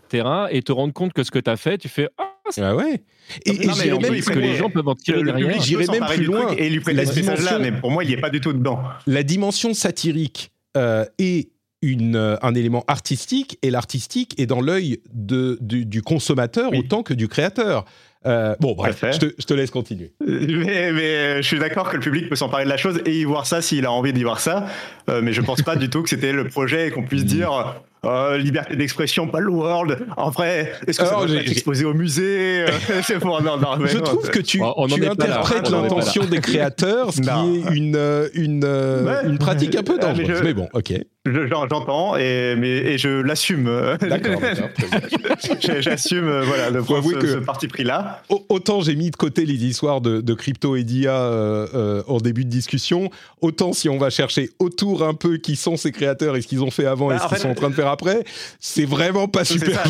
[0.51, 3.03] et te rendre compte que ce que tu as fait, tu fais Ah, Ah ouais.
[3.45, 4.55] Et, et j'irais même que les loin.
[4.57, 5.47] gens peuvent en tirer Le, derrière.
[5.49, 6.51] public J'irais même plus loin.
[6.57, 8.39] et lui prêter La ce message-là, dimension- mais pour moi, il n'y est pas du
[8.39, 8.79] tout dedans.
[9.05, 11.49] la dimension satirique euh, est
[11.81, 16.79] une, euh, un élément artistique et l'artistique est dans l'œil de- du, du consommateur Oui.
[16.79, 17.83] autant que du créateur.
[18.27, 20.11] Euh, bon, bref, je te, je te laisse continuer.
[20.27, 23.23] Mais, mais je suis d'accord que le public peut s'emparer de la chose et y
[23.23, 24.65] voir ça s'il a envie d'y voir ça.
[25.09, 27.75] Euh, mais je pense pas du tout que c'était le projet et qu'on puisse dire
[28.05, 29.97] euh, liberté d'expression, pas le world.
[30.17, 32.67] En vrai, est-ce que ça Alors, pas être exposé au musée Euh,
[33.03, 36.25] C'est pour non, non, mais Je non, trouve c'est- que tu, On- on interprètes l'intention
[36.25, 37.43] des créateurs, ce Non.
[37.51, 39.29] qui est une, euh, une, euh, Ouais.
[39.29, 40.39] une pratique un peu Ah, mais dangereuse.
[40.39, 40.93] je- Mais bon, ok.
[41.33, 43.69] Je- j'en- j'entends et, mais, et je l'assume.
[44.01, 44.41] D'accord.
[45.79, 48.21] J'assume euh, voilà, de prendre ce, parti pris-là.
[48.29, 52.03] Au- Autant j'ai mis de côté les histoires de, de crypto et d'IA euh, euh,
[52.07, 53.09] en début de discussion,
[53.41, 56.63] autant si on va chercher autour un peu qui sont ces créateurs et ce qu'ils
[56.63, 58.23] ont fait avant et Bah, ce qu'ils fait, sont en train de faire après,
[58.59, 59.83] c'est vraiment pas super.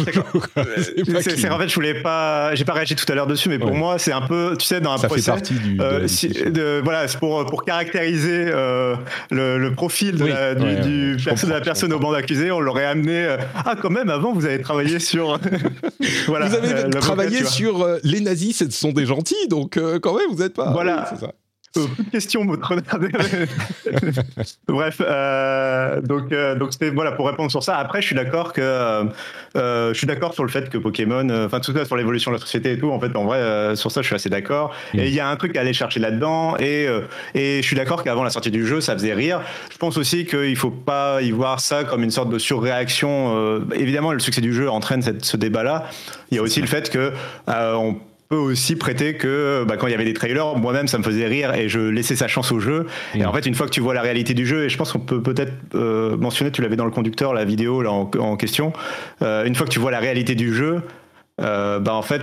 [1.21, 3.71] c'est en fait, je voulais pas, j'ai pas réagi tout à l'heure dessus, mais pour
[3.71, 3.77] Ouais.
[3.77, 5.31] moi, c'est un peu, tu sais, dans un Ça fait procès.
[5.31, 5.79] partie du.
[5.81, 10.29] Euh, si- de- voilà, c'est pour, pour caractériser le, le profil de Oui.
[10.29, 12.59] la, du, Ouais, ouais, du ouais, je perso- de la personne au banc d'accusé, on
[12.59, 13.25] l'aurait amené.
[13.25, 15.39] euh, ah, quand même, avant, vous avez travaillé sur.
[16.27, 19.99] voilà, vous avez euh, travaillé sur euh, les nazis, ce sont des gentils, donc euh,
[19.99, 20.71] quand même, vous n'êtes pas.
[20.71, 21.09] Voilà.
[21.11, 21.31] Oui, ça.
[21.75, 22.45] Euh, plus de questions,
[24.67, 27.77] Bref, euh, donc euh, donc c'était voilà pour répondre sur ça.
[27.77, 31.59] Après, je suis d'accord que euh, je suis d'accord sur le fait que Pokémon, enfin
[31.59, 32.89] tout ça sur l'évolution de la société et tout.
[32.89, 34.73] En fait, en vrai, sur ça, je suis assez d'accord.
[34.93, 36.55] Et il y a un truc à aller chercher là-dedans.
[36.57, 36.87] Et
[37.35, 39.41] et je suis d'accord qu'avant la sortie du jeu, ça faisait rire.
[39.71, 43.61] Je pense aussi qu'il faut pas y voir ça comme une sorte de surréaction.
[43.73, 45.85] évidemment, le succès du jeu entraîne cette, ce débat-là.
[46.31, 47.11] Il y a aussi le fait que
[47.47, 47.97] on
[48.29, 51.27] peut aussi prêter que bah, quand il y avait des trailers, moi-même ça me faisait
[51.27, 52.85] rire et je laissais sa chance au jeu.
[53.15, 54.91] Et en fait, une fois que tu vois la réalité du jeu, et je pense
[54.91, 58.35] qu'on peut peut-être euh, mentionner, tu l'avais dans le conducteur, la vidéo là, en, en
[58.35, 58.73] question,
[59.21, 60.81] euh, une fois que tu vois la réalité du jeu,
[61.39, 62.21] euh, bah en fait,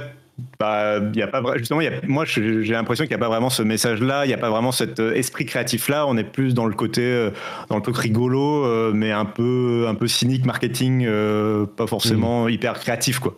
[0.59, 3.51] bah, y a pas justement, y a, moi j'ai l'impression qu'il n'y a pas vraiment
[3.51, 6.07] ce message-là, il n'y a pas vraiment cet euh, esprit créatif-là.
[6.07, 7.31] On est plus dans le côté,
[7.71, 11.09] dans le truc rigolo, mais un peu, un peu cynique, marketing,
[11.77, 13.37] pas forcément hyper créatif, quoi.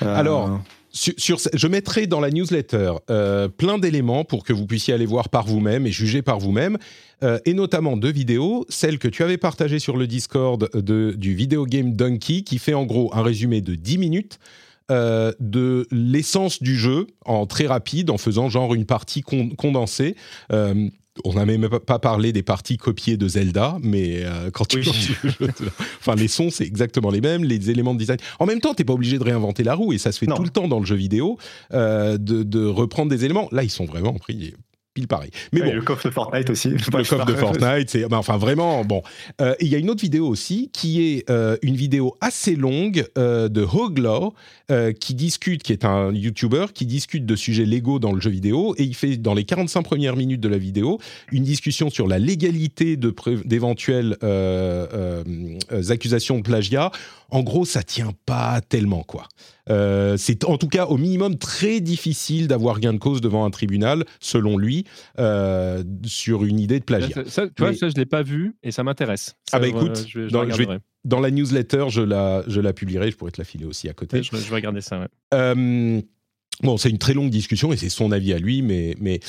[0.00, 0.60] Alors,
[0.94, 5.46] je mettrai dans la newsletter euh, plein d'éléments pour que vous puissiez aller voir par
[5.46, 6.78] vous-même et juger par vous-même,
[7.22, 11.34] euh, et notamment deux vidéos, celle que tu avais partagée sur le Discord de, du
[11.34, 14.38] Video Game Donkey, qui fait en gros un résumé de 10 minutes
[14.90, 20.14] euh, de l'essence du jeu en très rapide, en faisant genre une partie con condensée.
[21.24, 24.90] On n'a même pas parlé des parties copiées de Zelda, mais euh, quand tu Oui.
[26.00, 28.18] enfin les sons c'est exactement les mêmes, les éléments de design.
[28.40, 30.34] En même temps, t'es pas obligé de réinventer la roue et ça se fait Non.
[30.34, 31.38] tout le temps dans le jeu vidéo
[31.72, 33.48] euh, de, de reprendre des éléments.
[33.52, 34.54] Là, ils sont vraiment pris
[34.94, 35.30] pile pareil.
[35.52, 36.70] Mais Et bon, le coffre de Fortnite aussi.
[36.70, 36.78] le
[37.08, 39.02] coffre de Fortnite, c'est bah, enfin vraiment bon.
[39.40, 43.04] Euh, Il y a une autre vidéo aussi qui est euh, une vidéo assez longue
[43.18, 44.32] euh, de Hoglaw
[44.98, 48.74] qui discute, qui est un YouTuber qui discute de sujets légaux dans le jeu vidéo
[48.78, 50.98] et il fait dans les 45 premières minutes de la vidéo
[51.32, 54.16] une discussion sur la légalité d'éventuelles
[55.90, 56.90] accusations de plagiat.
[57.28, 59.28] En gros, ça tient pas tellement quoi.
[59.70, 63.50] Euh, c'est en tout cas au minimum très difficile d'avoir gain de cause devant un
[63.50, 64.84] tribunal, selon lui,
[65.18, 67.14] euh, sur une idée de plagiat.
[67.14, 69.34] Ça, ça, tu vois, Mais- ça, je l'ai pas vu et ça m'intéresse.
[69.52, 70.78] Ah bah euh, écoute, je, vais- je dans- vais je vais- regarderai.
[71.04, 73.92] Dans la newsletter, je la, je la publierai, je pourrais te la filer aussi à
[73.92, 74.22] côté.
[74.22, 75.00] Je, je vais regarder ça.
[75.00, 75.08] ouais.
[76.64, 79.20] Bon, c'est une très longue discussion et c'est son avis à lui, mais mais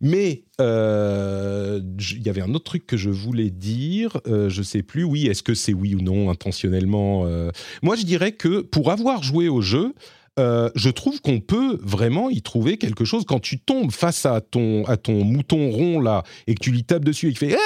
[0.00, 1.80] mais euh,
[2.10, 5.04] il y avait un autre truc que je voulais dire, euh, je sais plus.
[5.04, 9.22] Oui, est-ce que c'est oui ou non intentionnellement euh, Moi, je dirais que pour avoir
[9.22, 9.94] joué au jeu.
[10.40, 14.40] Euh, je trouve qu'on peut vraiment y trouver quelque chose quand tu tombes face à
[14.40, 17.58] ton à ton mouton rond là et que tu lui tapes dessus et qu'il fait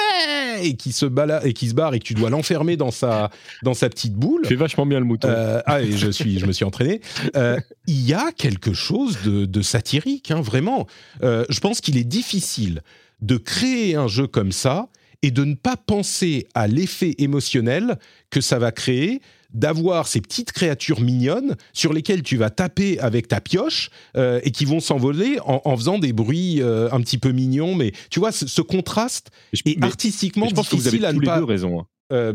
[0.61, 3.29] et qui se balade et qui se barre et que tu dois l'enfermer dans sa
[3.63, 4.41] dans sa petite boule.
[4.43, 5.29] Tu fais vachement bien le mouton.
[5.29, 6.99] Euh, ah, et je suis, je me suis entraîné.
[7.35, 10.87] Euh, il y a quelque chose de, de satirique, hein, vraiment.
[11.21, 12.81] Je pense qu'il est difficile
[13.21, 14.89] de créer un jeu comme ça
[15.21, 17.97] et de ne pas penser à l'effet émotionnel
[18.29, 19.21] que ça va créer
[19.55, 24.51] d'avoir ces petites créatures mignonnes sur lesquelles tu vas taper avec ta pioche euh, et
[24.51, 27.73] qui vont s'envoler en, en faisant des bruits euh, un petit peu mignons.
[27.73, 30.87] Mais tu vois, ce, ce contraste Je- est mais- artistiquement mais je pense que vous
[30.87, 31.39] avez à tous ne les pas...
[31.39, 31.79] deux raison.
[31.79, 31.85] hein.
[32.13, 32.33] euh,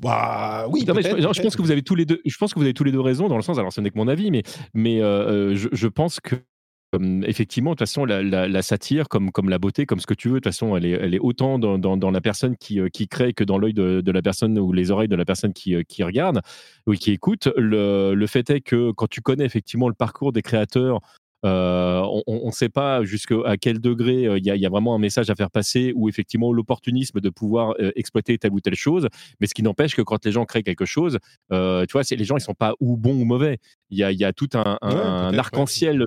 [0.00, 2.20] bah, oui, Non, mais je, peut-être, non, je pense que vous avez tous les deux.
[2.24, 3.58] Je pense que vous avez tous les deux raison dans le sens.
[3.58, 4.42] Alors, ce n'est que mon avis, mais
[4.74, 6.36] mais euh, je, je pense que
[6.94, 10.06] euh, effectivement, de toute façon, la, la- la satire, comme comme la beauté, comme ce
[10.06, 12.20] que tu veux, de toute façon, elle est elle est autant dans, dans, dans la
[12.20, 15.08] personne qui euh, qui crée que dans l'œil de, de la personne ou les oreilles
[15.08, 16.40] de la personne qui euh, qui regarde
[16.86, 17.48] ou qui écoute.
[17.56, 21.00] Le le fait est que quand tu connais effectivement le parcours des créateurs.
[21.46, 24.68] euh, on ne sait pas jusqu'à quel degré euh, il y, a- il y a
[24.68, 28.60] vraiment un message à faire passer ou effectivement l'opportunisme de pouvoir euh, exploiter telle ou
[28.60, 29.08] telle chose.
[29.40, 31.18] Mais ce qui n'empêche que quand les gens créent quelque chose,
[31.52, 33.56] euh, tu vois, les gens ils sont pas ou bons ou mauvais.
[33.88, 36.06] Il y a, y a tout un, un- Ouais, un peut-être, arc-en-ciel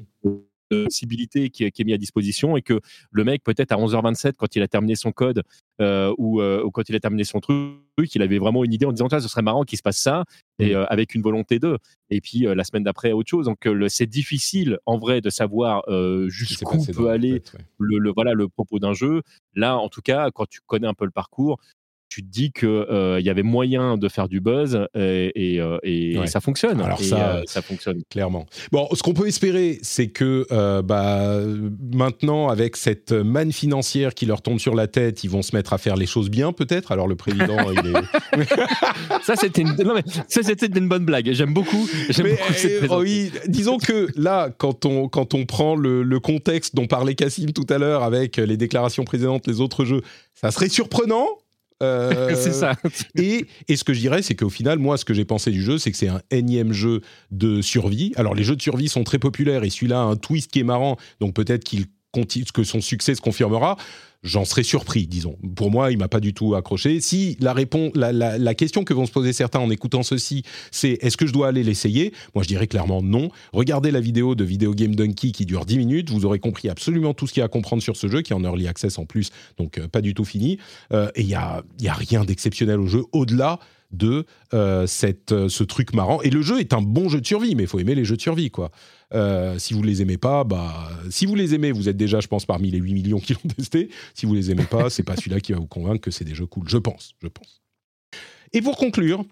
[0.73, 2.79] de possibilités qui, est- qui est mis à disposition et que
[3.11, 5.43] le mec peut-être à 11h27 quand il a terminé son code
[5.81, 7.79] euh, ou, euh, ou quand il a terminé son truc,
[8.15, 10.23] il avait vraiment une idée en disant Ah, ce serait marrant qu'il se passe ça
[10.59, 11.77] et euh, avec une volonté d'eux.
[12.09, 13.45] Et puis la semaine d'après autre chose.
[13.45, 15.83] Donc c'est difficile en vrai de savoir
[16.27, 17.41] jusqu'où peut aller ouais.
[17.79, 19.21] le, le- voilà le propos d'un jeu.
[19.55, 21.59] Là, en tout cas, quand tu connais un peu le parcours,
[22.13, 25.79] tu te dis que euh, y avait moyen de faire du buzz et, et, euh,
[25.81, 26.27] et Ouais.
[26.27, 26.79] ça fonctionne.
[26.79, 28.03] Alors ça, euh, ça fonctionne.
[28.07, 28.45] clairement.
[28.71, 31.39] Bon, ce qu'on peut espérer, c'est que euh, bah,
[31.91, 35.73] maintenant, avec cette manne financière qui leur tombe sur la tête, ils vont se mettre
[35.73, 36.91] à faire les choses bien, peut-être.
[36.91, 39.23] Alors le président, il est.
[39.23, 41.31] Ça c'était une, bonne blague.
[41.31, 41.89] J'aime beaucoup.
[42.09, 46.19] J'aime Mais, beaucoup cette oui, disons que là, quand on, quand on prend le, le
[46.19, 50.01] contexte dont parlait Cassim tout à l'heure avec les déclarations précédentes, les autres jeux,
[50.35, 51.25] ça serait surprenant.
[51.81, 52.75] Euh, c'est ça.
[53.15, 55.61] Et, et ce que je dirais, c'est qu'au final, moi, ce que j'ai pensé du
[55.61, 57.01] jeu, c'est que c'est un énième jeu
[57.31, 58.13] de survie.
[58.15, 60.63] Alors, les jeux de survie sont très populaires et celui-là a un twist qui est
[60.63, 61.85] marrant, donc peut-être qu'il
[62.53, 63.75] que son succès se confirmera,
[64.21, 65.35] j'en serais surpris, disons.
[65.55, 67.01] Pour moi, il m'a pas du tout accroché.
[67.01, 71.17] Si la, répon- la, question que vont se poser certains en écoutant ceci, c'est est-ce
[71.17, 72.13] que je dois aller l'essayer?
[72.35, 73.29] Moi, je dirais clairement non.
[73.51, 77.15] Regardez la vidéo de Video Game Donkey qui dure 10 minutes, vous aurez compris absolument
[77.15, 78.99] tout ce qu'il y a à comprendre sur ce jeu, qui est en early access
[78.99, 80.59] en plus, donc euh, pas du tout fini.
[80.91, 83.59] Euh, et il y a, il y a rien d'exceptionnel au jeu, au-delà
[83.93, 86.21] de euh, cette, euh, ce truc marrant.
[86.21, 88.17] Et le jeu est un bon jeu de survie, mais il faut aimer les jeux
[88.17, 88.71] de survie, quoi.
[89.13, 92.27] Euh, si vous les aimez pas, bah, si vous les aimez, vous êtes déjà, je
[92.27, 93.89] pense, parmi les 8 millions qui l'ont testé.
[94.15, 96.35] Si vous les aimez pas, c'est pas celui-là qui va vous convaincre que c'est des
[96.35, 96.67] jeux cool.
[96.67, 97.61] Je pense, je pense.
[98.53, 99.23] Et pour conclure,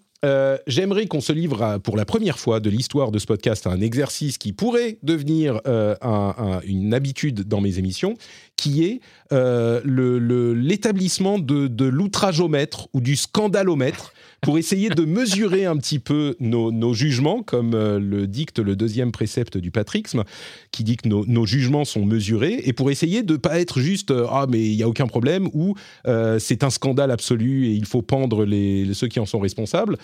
[0.68, 3.72] j'aimerais qu'on se livre à- pour la première fois de l'histoire de ce podcast à
[3.72, 8.14] un exercice qui pourrait devenir un- un- une habitude dans mes émissions,
[8.56, 9.02] qui est
[9.32, 15.78] euh, le- le- l'établissement de, de l'outrageomètre ou du scandalomètre pour essayer de mesurer un
[15.78, 20.24] petit peu nos, jugements, comme euh, le dicte le deuxième précepte du patrixme,
[20.72, 24.26] qui dit que nos, jugements sont mesurés, et pour essayer de pas être juste euh,
[24.30, 25.76] ah mais il y a aucun problème ou
[26.08, 29.98] euh, c'est un scandale absolu et il faut pendre les, ceux qui en sont responsables.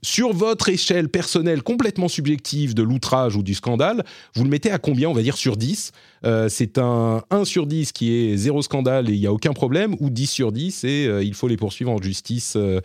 [0.00, 4.04] Sur votre échelle personnelle complètement subjective de l'outrage ou du scandale,
[4.34, 5.92] vous le mettez à combien On va dire sur 10.
[6.24, 9.52] Euh, c'est un 1 sur 10 qui est zéro scandale et il n'y a aucun
[9.52, 12.80] problème, ou 10 sur 10 et il faut les poursuivre en justice euh,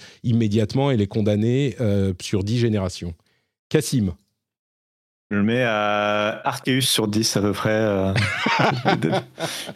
[0.65, 3.13] immédiatement et les condamner euh, sur 10 générations.
[3.69, 4.13] Cassim
[5.31, 7.69] Je le mets à Arceus sur 10 à peu près.
[7.71, 8.13] euh.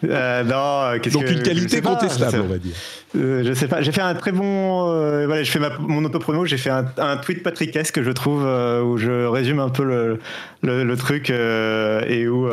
[0.04, 2.74] Euh, non, Donc que- une qualité pas, contestable, on va dire.
[3.16, 4.90] Euh, je sais pas, j'ai fait un très bon.
[4.94, 8.44] euh, voilà, je fais ma, mon auto-promo, j'ai fait un, un tweet patrickesque, je trouve,
[8.44, 10.20] où je résume un peu le,
[10.62, 12.48] le, le truc et où.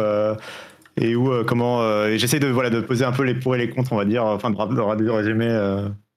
[1.00, 1.82] et où comment
[2.16, 4.24] j'essaie de voilà de poser un peu les pour et les contre on va dire
[4.24, 5.48] enfin de, de, de résumer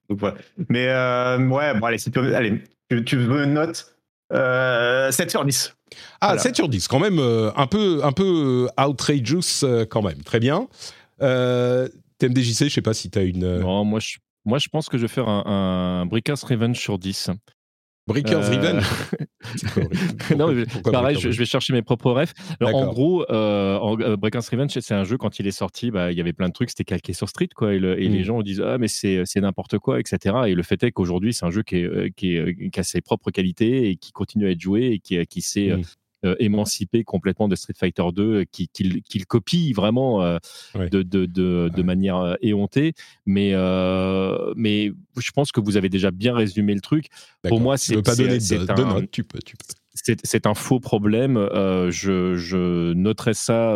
[0.09, 0.37] donc voilà
[0.69, 3.95] mais euh, ouais bon allez c'est allez tu, tu veux une note
[4.33, 5.75] euh, 7 sur 10
[6.21, 6.41] Ah, Voilà.
[6.41, 10.21] 7 sur 10, quand même euh, un peu, un peu euh, outrageous euh, quand même.
[10.23, 10.67] Très bien.
[11.23, 11.87] Euh,
[12.19, 13.57] TMDJC, je sais pas si tu as une...
[13.59, 16.99] Non, moi, je, moi, je pense que je vais faire un, un Brickers Revenge sur
[16.99, 17.31] 10.
[18.09, 18.83] Breakers Euh, Revenge
[20.37, 22.33] non, mais pareil, je, je vais chercher mes propres refs.
[22.59, 26.11] Alors, en gros, euh, euh, Breakers Revenge, c'est un jeu, quand il est sorti, bah,
[26.11, 27.73] il y avait plein de trucs, c'était calqué sur Street, quoi.
[27.73, 28.13] Et, le- et Mm.
[28.13, 30.35] les gens disent, ah, mais c'est c'est n'importe quoi, etc.
[30.47, 32.83] Et le fait est qu'aujourd'hui, c'est un jeu qui, est, euh, qui, est, qui a
[32.83, 35.83] ses propres qualités et qui continue à être joué et qui, euh, Mm.
[36.25, 40.37] Euh, émancipé complètement de Street Fighter 2, qui, qui, le- qui copie vraiment euh,
[40.75, 40.89] Ouais.
[40.89, 41.83] de, de, de, de Ouais.
[41.83, 42.93] manière euh, éhontée.
[43.25, 47.07] Mais, euh, mais je pense que vous avez déjà bien résumé le truc.
[47.47, 49.39] Pour moi, c'est- pas donner de, un- notes, tu peux.
[49.45, 49.63] Tu peux.
[50.23, 51.37] c'est un faux problème.
[51.37, 53.73] Euh, je, je noterais ça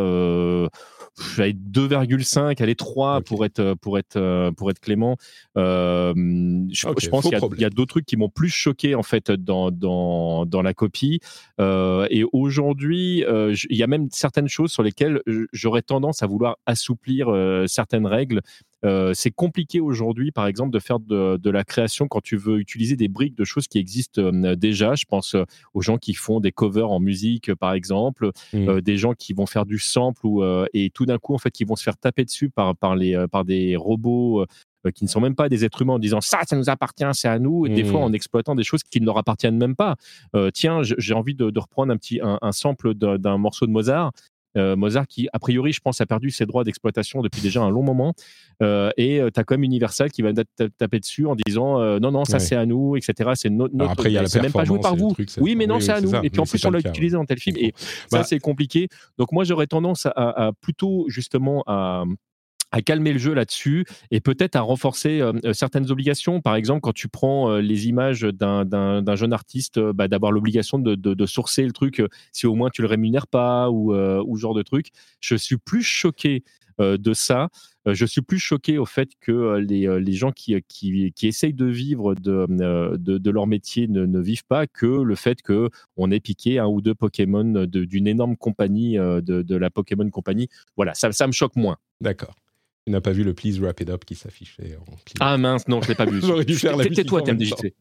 [1.20, 3.26] euh, avec 2,5, allez 3 Ok.
[3.26, 5.18] pour être pour être euh, pour être clément.
[5.57, 6.14] Euh,
[6.72, 10.45] je, pense qu'il y a- d'autres trucs qui m'ont plus choqué en fait dans dans,
[10.45, 11.20] dans la copie.
[11.59, 16.28] Euh, et aujourd'hui, euh, il y a même certaines choses sur lesquelles j'aurais tendance à
[16.28, 18.41] vouloir assouplir euh, certaines règles.
[18.86, 22.59] Euh, c'est compliqué aujourd'hui, par exemple, de faire de, de la création quand tu veux
[22.59, 24.95] utiliser des briques de choses qui existent euh, déjà.
[24.95, 28.69] Je pense euh, aux gens qui font des covers en musique, par exemple, Mm.
[28.69, 31.38] euh, des gens qui vont faire du sample ou, euh, et tout d'un coup, en
[31.38, 34.45] fait, qui vont se faire taper dessus par, par, les, par des robots
[34.93, 37.29] qui ne sont même pas des êtres humains en disant ça, ça nous appartient, c'est
[37.29, 39.95] à nous, et des fois en exploitant des choses qui ne leur appartiennent même pas.
[40.36, 43.71] Euh, tiens, j'ai envie de, de reprendre un petit un, un sample d'un morceau de
[43.71, 44.11] Mozart.
[44.55, 47.69] Euh, Mozart qui, a priori, je pense, a perdu ses droits d'exploitation depuis déjà un
[47.71, 48.13] long moment.
[48.61, 51.79] Euh, et tu as quand même Universal qui va ta- ta- taper dessus en disant
[51.81, 52.39] euh, non, non, ça Ouais.
[52.39, 53.31] c'est à nous, etc.
[53.35, 53.91] C'est no- notre.
[53.91, 55.11] Après, il y a la même pas joué par vous.
[55.13, 56.09] truc, oui, mais non, oui, c'est à nous.
[56.11, 57.21] ça, Et puis en plus, on l'a utilisé ouais.
[57.21, 57.57] dans tel film.
[57.57, 57.85] Et comprends.
[58.09, 58.87] ça, Bah, c'est compliqué.
[59.17, 62.03] Donc moi, j'aurais tendance à, à plutôt justement à
[62.74, 66.41] à calmer le jeu là-dessus et peut-être à renforcer euh, euh, certaines obligations.
[66.41, 71.26] Par exemple, quand tu prends euh, les images d'un- jeune artiste, bah, d'avoir l'obligation de,
[71.26, 72.01] sourcer le truc
[72.32, 74.88] si au moins tu le rémunères pas ou, ou genre de truc.
[75.19, 76.43] Je suis plus choqué
[76.80, 77.49] de ça.
[77.86, 80.55] Je suis plus choqué au fait que les, gens qui,
[81.21, 86.19] essayent de vivre de, leur métier ne, vivent pas que le fait que on ait
[86.19, 90.49] piqué un ou deux Pokémon d'une énorme compagnie, de, la Pokémon Company.
[90.76, 91.78] Voilà, ça me choque moins.
[92.01, 92.36] D'accord.
[92.86, 95.17] Tu n'as pas vu le Please Wrap It Up qui s'affichait en clip.
[95.21, 96.19] Ah mince, non, je l'ai pas vu.
[96.23, 97.73] J'aurais dû faire la Tais-toi, même TMDJC.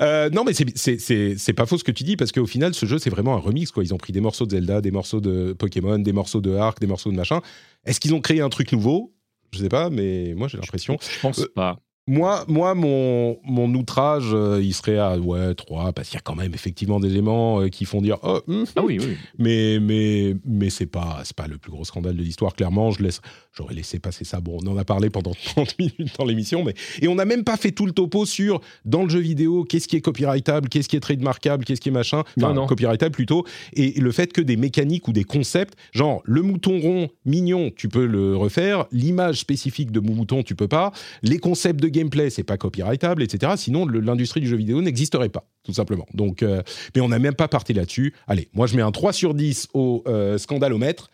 [0.00, 2.98] Euh, non, mais c'est- pas faux ce que tu dis, parce qu'au final, ce jeu,
[2.98, 3.70] c'est vraiment un remix.
[3.72, 3.82] Quoi.
[3.84, 6.78] Ils ont pris des morceaux de Zelda, des morceaux de Pokémon, des morceaux de Ark,
[6.80, 7.40] des morceaux de machin.
[7.84, 9.12] Est-ce qu'ils ont créé un truc nouveau?
[9.52, 10.96] Je sais pas, mais moi, j'ai l'impression.
[11.00, 11.80] Je pense Euh, pas.
[12.10, 16.22] Moi, moi, mon, mon outrage, euh, il serait à ouais 3, parce qu'il y a
[16.22, 19.16] quand même effectivement des éléments euh, qui font dire oh, hum, Ah oui, oui.
[19.38, 22.56] mais mais mais c'est pas c'est pas le plus gros scandale de l'histoire.
[22.56, 23.20] Clairement je laisse
[23.52, 24.40] j'aurais laissé passer ça.
[24.40, 27.44] Bon on en a parlé pendant 30 minutes dans l'émission mais et on n'a même
[27.44, 30.88] pas fait tout le topo sur dans le jeu vidéo qu'est-ce qui est copyrightable qu'est-ce
[30.88, 32.24] qui est trademarkable qu'est-ce qui est machin.
[32.36, 32.66] Non, enfin non.
[32.66, 33.44] copyrightable plutôt.
[33.74, 37.88] Et le fait que des mécaniques ou des concepts genre le mouton rond mignon tu
[37.88, 38.86] peux le refaire.
[38.90, 40.90] L'image spécifique de mouton tu peux pas.
[41.22, 45.44] Les concepts de gameplay c'est pas copyrightable etc sinon l'industrie du jeu vidéo n'existerait pas
[45.64, 46.62] tout simplement donc euh,
[46.94, 48.14] mais on n'a même pas parti là-dessus.
[48.26, 51.10] Allez, moi je mets un 3 sur 10 au euh, scandalomètre.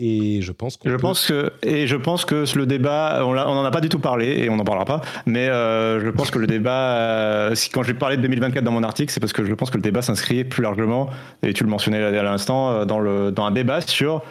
[0.00, 3.32] Et je pense qu'on Je peut- pense que et je pense que le débat, on
[3.32, 5.00] l'a- on en a pas du tout parlé et on n'en parlera pas.
[5.26, 8.70] Mais euh, je pense que le débat, euh, si- quand j'ai parlé de 2024 dans
[8.70, 11.10] mon article, c'est parce que je pense que le débat s'inscrit plus largement
[11.42, 14.22] et tu le mentionnais à l'instant euh, dans le dans un débat sur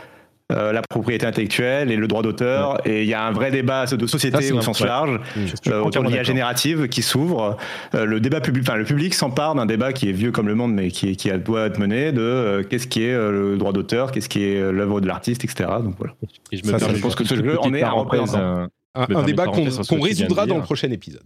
[0.51, 2.79] euh, la propriété intellectuelle et le droit d'auteur.
[2.87, 4.87] Et il y a un vrai débat de société Ça, c'est au sens ouais.
[4.87, 7.57] large Je suis euh, autour de l'IA générative qui s'ouvre.
[7.95, 10.55] Euh, le débat public, enfin le public s'empare d'un débat qui est vieux comme le
[10.55, 13.57] monde, mais qui, qui a- doit être mené de euh, qu'est-ce qui est euh, le
[13.57, 15.69] droit d'auteur, qu'est-ce qui est euh, l'œuvre de l'artiste, etc.
[15.83, 16.13] Donc voilà.
[16.51, 18.67] Et je Ça, me ça, permets je pense que ce jeu en est un représentant.
[18.95, 21.23] un, débat qu'on résoudra dans le prochain épisode.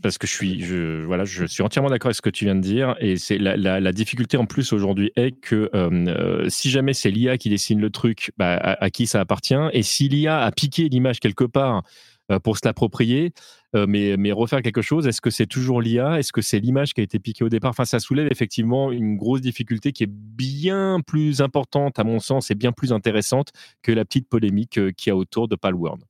[0.00, 0.62] Parce que je suis,
[1.04, 2.94] voilà, je suis entièrement d'accord avec ce que tu viens de dire.
[3.00, 7.36] Et c'est la, difficulté en plus aujourd'hui est que euh, euh, si jamais c'est l'IA
[7.36, 11.18] qui dessine le truc, bah, à, qui ça appartient Et si l'IA a piqué l'image
[11.20, 11.82] quelque part
[12.30, 13.32] euh, pour se l'approprier,
[13.74, 17.04] mais, refaire quelque chose, est-ce que c'est toujours l'IA Est-ce que c'est l'image qui a
[17.04, 17.70] été piquée au départ?
[17.70, 22.50] Enfin, ça soulève effectivement une grosse difficulté qui est bien plus importante, à mon sens,
[22.50, 23.50] et bien plus intéressante
[23.82, 26.04] que la petite polémique qu'il y a autour de Palworld.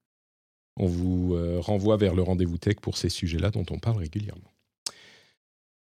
[0.76, 4.52] On vous euh, renvoie vers le rendez-vous tech pour ces sujets-là dont on parle régulièrement.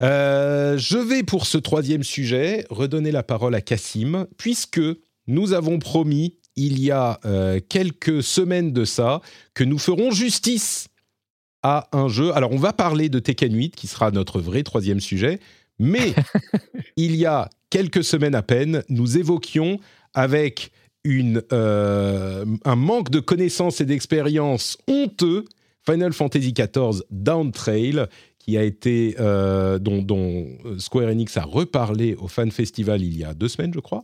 [0.03, 4.81] Euh, je vais pour ce troisième sujet redonner la parole à Cassim, puisque
[5.27, 9.21] nous avons promis il y a euh, quelques semaines de ça
[9.53, 10.87] que nous ferons justice
[11.63, 12.35] à un jeu.
[12.35, 15.39] Alors on va parler de Tekken 8 qui sera notre vrai troisième sujet,
[15.79, 16.13] mais
[16.95, 19.79] il y a quelques semaines à peine, nous évoquions
[20.13, 20.71] avec
[21.03, 25.45] une, euh, un manque de connaissances et d'expérience honteux
[25.89, 28.07] Final Fantasy XIV Down Trail,
[28.39, 30.47] qui a été, euh, dont, dont
[30.79, 34.03] Square Enix a reparlé au Fan Festival il y a deux semaines, je crois.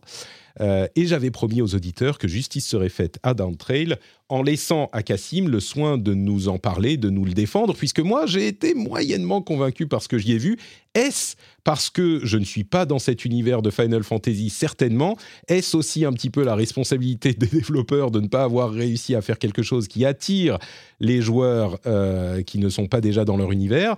[0.62, 3.96] Euh, et j'avais promis aux auditeurs que justice serait faite à Down Trail
[4.30, 8.00] en laissant à Cassim le soin de nous en parler, de nous le défendre, puisque
[8.00, 10.58] moi j'ai été moyennement convaincu par ce que j'y ai vu.
[10.96, 14.50] Est-ce parce que je ne suis pas dans cet univers de Final Fantasy?
[14.50, 15.18] Certainement.
[15.48, 19.22] Est-ce aussi un petit peu la responsabilité des développeurs de ne pas avoir réussi à
[19.22, 20.58] faire quelque chose qui attire
[21.00, 23.98] les joueurs euh, qui ne sont pas déjà dans leur univers?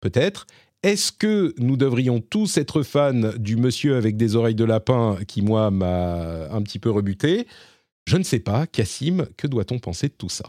[0.00, 0.46] Peut-être.
[0.82, 5.40] Est-ce que nous devrions tous être fans du monsieur avec des oreilles de lapin qui,
[5.40, 7.46] moi, m'a un petit peu rebuté?
[8.04, 8.66] Je ne sais pas.
[8.66, 10.44] Cassim, que doit-on penser de tout ça?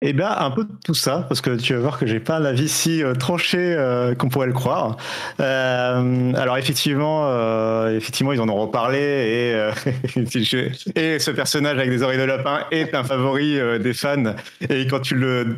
[0.00, 2.36] Eh bien, un peu de tout ça, parce que tu vas voir que j'ai pas
[2.36, 4.96] un avis si euh, tranché euh, qu'on pourrait le croire.
[5.40, 9.70] Euh, alors effectivement, euh, effectivement, ils en ont reparlé et,
[10.94, 14.34] et ce personnage avec des oreilles de lapin est un favori des fans.
[14.70, 15.56] Et quand tu le,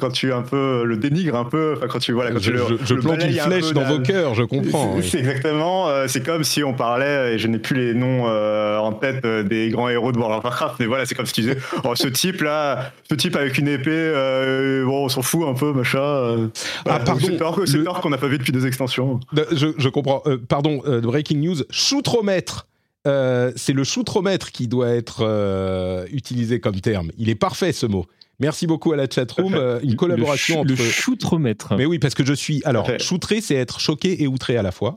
[0.00, 2.56] quand tu un peu le dénigres un peu, enfin quand tu voilà, quand Je, tu
[2.56, 4.94] le, je- je le plante une un flèche dans vos cœurs, je comprends.
[4.94, 5.08] c'est oui.
[5.08, 9.24] c'est exactement, c'est comme si on parlait, et je n'ai plus les noms en tête
[9.24, 11.94] des grands héros de World of Warcraft, mais voilà, c'est comme si tu disais, oh,
[11.94, 15.72] ce type là, ce type avec une épée, euh, bon, on s'en fout un peu,
[15.72, 15.98] machin.
[16.00, 16.48] euh.
[16.84, 17.20] Ah, pardon,
[17.66, 19.20] c'est le- tort qu'on n'a pas vu depuis deux extensions.
[19.38, 20.22] Euh, Je, je comprends.
[20.26, 21.56] Euh, pardon, euh, breaking news.
[21.70, 22.66] Choutromètre.
[23.06, 27.12] Euh, c'est le choutromètre qui doit être euh, utilisé comme terme.
[27.18, 28.04] Il est parfait ce mot.
[28.40, 29.54] Merci beaucoup à la chatroom.
[29.54, 30.82] Euh, une collaboration le, entre.
[30.82, 31.74] le choutremètre.
[31.78, 32.60] Mais oui, parce que je suis.
[32.64, 32.98] Alors, Parfait.
[33.02, 34.96] choutré, c'est être choqué et outré à la fois.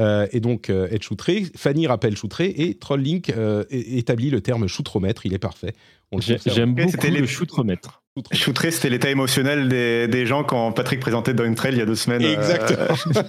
[0.00, 1.46] Euh, et donc, euh, être choutré.
[1.56, 5.24] Fanny rappelle choutré et Trolllink euh, établit le terme choutromètre.
[5.24, 5.74] Il est parfait.
[6.12, 6.36] Le.
[6.46, 7.82] J'aime beaucoup c'était le les- choutremètre.
[7.82, 8.02] Choutromètre.
[8.32, 11.86] Shooter, c'était l'état émotionnel des, des gens quand Patrick présentait Down Trail il y a
[11.86, 12.22] deux semaines.
[12.24, 13.22] euh, Exactement.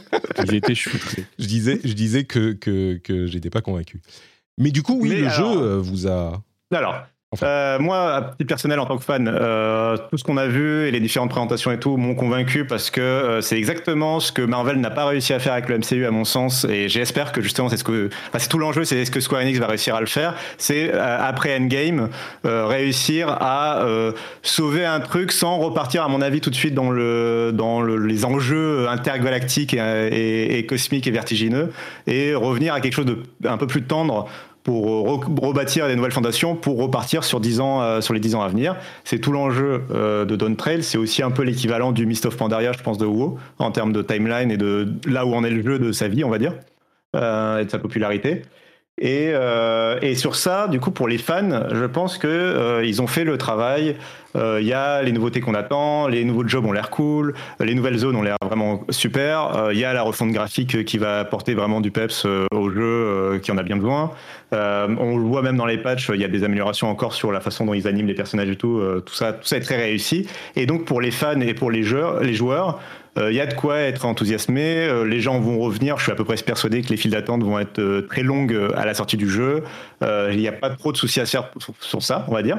[0.44, 1.26] Ils étaient choutrés.
[1.40, 4.00] Je disais, je disais que, que, que j'étais pas convaincu.
[4.60, 6.42] Mais du coup, oui, Mais le alors- jeu euh, vous a.
[6.72, 7.04] Alors,
[7.44, 10.88] Euh, moi, à titre personnel, en tant que fan, euh, tout ce qu'on a vu
[10.88, 14.42] et les différentes présentations et tout m'ont convaincu parce que euh, c'est exactement ce que
[14.42, 16.66] Marvel n'a pas réussi à faire avec le MCU, à mon sens.
[16.70, 19.42] Et j'espère que justement, c'est ce que, enfin, c'est tout l'enjeu, c'est est-ce que Square
[19.42, 20.36] Enix va réussir à le faire.
[20.58, 22.10] C'est euh, après Endgame,
[22.46, 24.12] euh, réussir à euh,
[24.42, 27.98] sauver un truc sans repartir, à mon avis, tout de suite dans le, dans le-
[27.98, 29.78] les enjeux intergalactiques et,
[30.12, 31.72] et- et cosmiques et vertigineux,
[32.08, 34.28] et revenir à quelque chose de un peu plus tendre
[34.66, 38.42] pour re- rebâtir des nouvelles fondations, pour repartir sur, 10 ans, euh, les 10 ans
[38.42, 38.76] à venir.
[39.04, 40.82] C'est tout l'enjeu euh, de Dawn Trail.
[40.82, 43.94] C'est aussi un peu l'équivalent du Mist of Pandaria, je pense, de WoW, en termes
[43.94, 46.40] de timeline et de là où en est le jeu de sa vie, on va
[46.40, 46.54] dire,
[47.16, 48.42] euh, et de sa popularité.
[49.02, 53.02] Et, euh, et sur ça, du coup, pour les fans, je pense que euh, ils
[53.02, 53.98] ont fait le travail
[54.38, 57.74] Euh, Il y a les nouveautés qu'on attend, les nouveaux jobs ont l'air cool, les
[57.74, 59.70] nouvelles zones ont l'air vraiment super.
[59.72, 63.50] Il y a la refonte graphique qui va apporter vraiment du peps au jeu qui
[63.54, 64.12] en a bien besoin.
[64.52, 67.40] On le voit même dans les patchs, il y a des améliorations encore sur la
[67.40, 68.82] façon dont ils animent les personnages et tout.
[69.06, 70.28] tout ça, tout ça est très réussi.
[70.58, 72.82] Et donc pour les fans et pour les joueurs, les joueurs,
[73.18, 74.88] il y a de quoi être enthousiasmé.
[74.88, 75.98] Euh, les gens vont revenir.
[75.98, 78.54] Je suis à peu près persuadé que les files d'attente vont être euh, très longues
[78.54, 79.64] euh, à la sortie du jeu.
[80.04, 81.50] Euh, Il n'y a pas trop de soucis à faire
[81.80, 82.58] sur, ça, on va dire.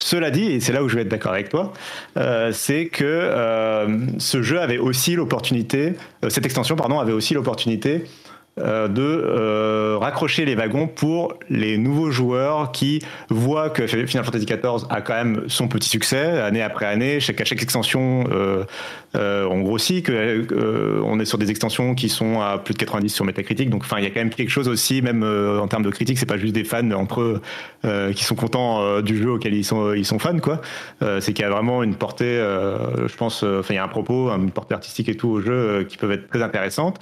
[0.00, 1.72] Cela dit, et c'est là où je vais être d'accord avec toi,
[2.16, 5.94] euh, c'est que euh, ce jeu avait aussi l'opportunité,
[6.24, 8.04] euh, cette extension, pardon, avait aussi l'opportunité euh,
[8.58, 13.00] de euh, raccrocher les wagons pour les nouveaux joueurs qui
[13.30, 17.20] voient que Final Fantasy XIV a quand même son petit succès année après année.
[17.20, 18.64] Chaque, à chaque extension, euh,
[19.16, 22.78] euh, on grossit, que euh, on est sur des extensions qui sont à plus de
[22.78, 23.70] 90 sur Metacritic.
[23.70, 26.18] Donc, il y a quand même quelque chose aussi, même euh, en termes de critique,
[26.18, 27.40] c'est pas juste des fans entre eux
[27.84, 30.60] euh, qui sont contents euh, du jeu auquel ils sont ils sont fans, quoi.
[31.02, 33.80] Euh, c'est qu'il y a vraiment une portée, euh, je pense, euh, enfin, il y
[33.80, 36.42] a un propos, une portée artistique et tout au jeu euh, qui peuvent être très
[36.42, 37.00] intéressantes.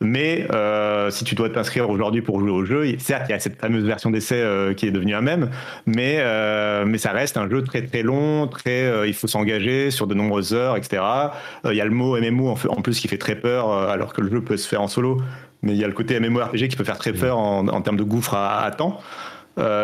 [0.00, 3.40] Mais euh, si tu dois t'inscrire aujourd'hui pour jouer au jeu, certes, il y a
[3.40, 5.50] cette fameuse version d'essai euh, qui est devenue un même,
[5.86, 9.90] mais, euh, mais ça reste un jeu très très long, très, euh, il faut s'engager
[9.90, 11.02] sur de nombreuses heures, etc.
[11.64, 14.12] Euh, Il y a le mot MMO en, plus qui fait très peur, euh, alors
[14.12, 15.20] que le jeu peut se faire en solo,
[15.62, 17.96] mais il y a le côté MMORPG qui peut faire très peur en, en termes
[17.96, 19.00] de gouffre à, à temps.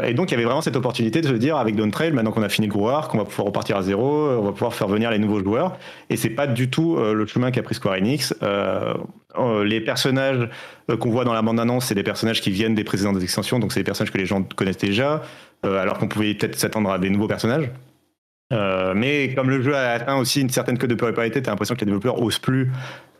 [0.06, 2.30] Et donc, il y avait vraiment cette opportunité de se dire, avec Dawn Trail, maintenant
[2.30, 5.10] qu'on a fini le qu'on va pouvoir repartir à zéro, on va pouvoir faire venir
[5.10, 5.76] les nouveaux joueurs.
[6.10, 8.32] Et c'est pas du tout le chemin qu'a pris Square Enix.
[9.38, 10.48] Euh, les personnages
[10.90, 13.72] euh, qu'on voit dans la bande-annonce, c'est des personnages qui viennent des précédentes extensions, donc
[13.72, 15.22] c'est des personnages que les gens connaissent déjà,
[15.64, 17.70] euh, alors qu'on pouvait peut-être s'attendre à des nouveaux personnages.
[18.94, 21.80] Mais comme le jeu a atteint aussi une certaine cote de popularité, t'as l'impression que
[21.80, 22.70] les développeurs osent plus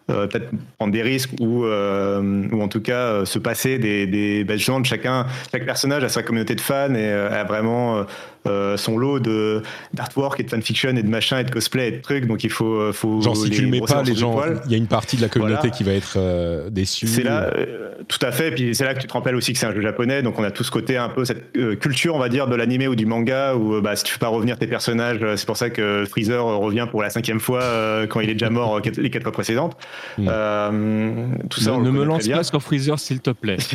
[0.07, 4.79] peut-être prendre des risques ou, ou en tout cas se passer des, des bah, justement,
[4.79, 8.07] de chacun chaque personnage a sa communauté de fans et a vraiment
[8.47, 9.63] euh, euh, son lot de
[9.95, 12.51] d'artwork et de fanfiction et de machin et de cosplay et de trucs donc il
[12.51, 15.17] faut faut Genre, si tu le mets pas, les gens, il y a une partie
[15.17, 15.77] de la communauté Voilà.
[15.77, 17.07] qui va être euh, déçue.
[17.07, 18.51] C'est là, euh, tout à fait.
[18.53, 20.45] Puis c'est là que tu te rappelles aussi que c'est un jeu japonais, donc on
[20.45, 22.95] a tout ce côté un peu cette euh, culture, on va dire, de l'animé ou
[22.95, 25.57] du manga, où euh, bah, si tu fais pas revenir tes personnages, euh, c'est pour
[25.57, 28.77] ça que Freezer euh, revient pour la cinquième fois euh, quand il est déjà mort
[28.77, 29.77] euh, quatre- les quatre fois précédentes.
[30.19, 30.29] Mm.
[30.31, 33.57] Euh, tout ça, on ne me lance pas sur Freezer, s'il te plaît.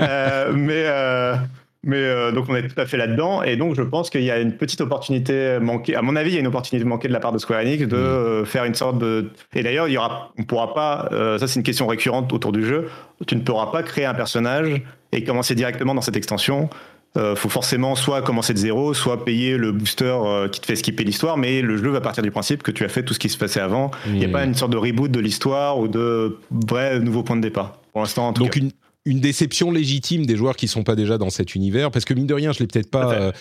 [0.00, 1.34] Euh, mais euh,
[1.82, 4.30] mais euh, donc on est tout à fait là-dedans et donc je pense qu'il y
[4.30, 5.96] a une petite opportunité manquée.
[5.96, 7.86] À mon avis, il y a une opportunité manquée de la part de Square Enix
[7.88, 9.30] de euh, faire une sorte de.
[9.54, 11.08] Et d'ailleurs, il y aura, on pourra pas.
[11.12, 12.88] euh, ça, c'est une question récurrente autour du jeu.
[13.26, 16.68] Tu ne pourras pas créer un personnage et commencer directement dans cette extension.
[17.16, 20.16] Euh, faut forcément soit commencer de zéro, soit payer le booster
[20.52, 22.88] qui te fait skipper l'histoire, mais le jeu va partir du principe que tu as
[22.88, 23.90] fait tout ce qui se passait avant.
[24.06, 24.32] Il n'y a Mm.
[24.32, 27.78] pas une sorte de reboot de l'histoire ou de vrai nouveau point de départ.
[27.92, 28.60] Pour l'instant, en tout Donc cas.
[28.60, 28.70] une,
[29.04, 32.26] une déception légitime des joueurs qui sont pas déjà dans cet univers, parce que mine
[32.26, 33.32] de rien, je l'ai peut-être pas euh,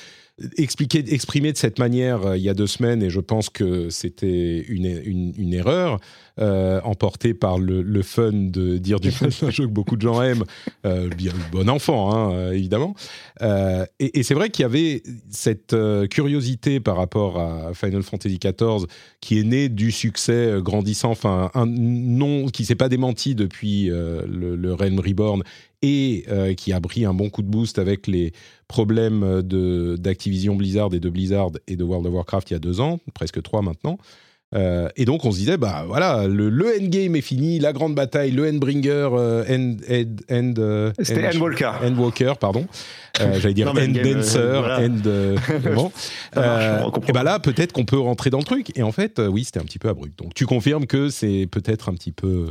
[0.57, 3.89] expliqué, exprimé de cette manière euh, il y a deux semaines, et je pense que
[3.89, 5.99] c'était une, une, une erreur,
[6.39, 10.21] euh, emportée par le, fun de dire du mal d'un jeu que beaucoup de gens
[10.21, 10.45] aiment,
[10.85, 12.95] euh, bien bon enfant, hein, euh, évidemment.
[13.41, 15.75] Euh, et c'est vrai qu'il y avait cette
[16.09, 18.85] curiosité par rapport à Final Fantasy XIV
[19.21, 24.55] qui est née du succès grandissant, enfin un nom qui s'est pas démenti depuis le,
[24.55, 25.43] le Realm Reborn
[25.81, 26.25] et
[26.57, 28.33] qui a pris un bon coup de boost avec les
[28.67, 32.81] problèmes d'Activision Blizzard et de Blizzard et de World of Warcraft il y a deux
[32.81, 33.97] ans, presque trois maintenant.
[34.55, 37.93] Euh, et donc on se disait bah voilà le, le endgame est fini, la grande
[37.93, 41.71] bataille, le endbringer, euh, end, end, end, euh, C'était end- Endwalker.
[41.83, 42.65] Endwalker, pardon.
[43.21, 44.79] Euh, J'allais dire Non, Enddancer, euh, voilà.
[44.79, 45.71] End.
[45.75, 45.91] bon.
[46.35, 48.75] Marche, et ben là, peut-être qu'on peut rentrer dans le truc.
[48.77, 50.17] Et en fait, oui, c'était un petit peu abrupt.
[50.17, 52.47] Donc, tu confirmes que c'est peut-être un petit peu,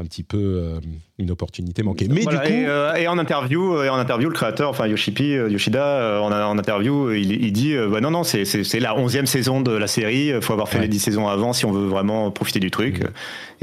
[0.00, 0.80] un petit peu euh,
[1.18, 2.06] une opportunité manquée.
[2.08, 4.86] Mais Voilà, du coup, et, euh, et en interview, et en interview, le créateur, enfin
[4.86, 8.80] Yoshipi, euh, Yoshida, en, en interview, il, il dit, euh, bah non non, c'est c'est
[8.80, 10.28] la onzième saison de la série.
[10.28, 10.82] Il faut avoir fait Ouais.
[10.84, 13.00] les dix saisons avant si on veut vraiment profiter du truc.
[13.02, 13.10] Mhm.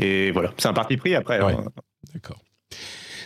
[0.06, 1.42] Et voilà, c'est un parti pris après.
[1.42, 1.54] Ouais.
[1.54, 1.66] hein.
[2.14, 2.42] D'accord.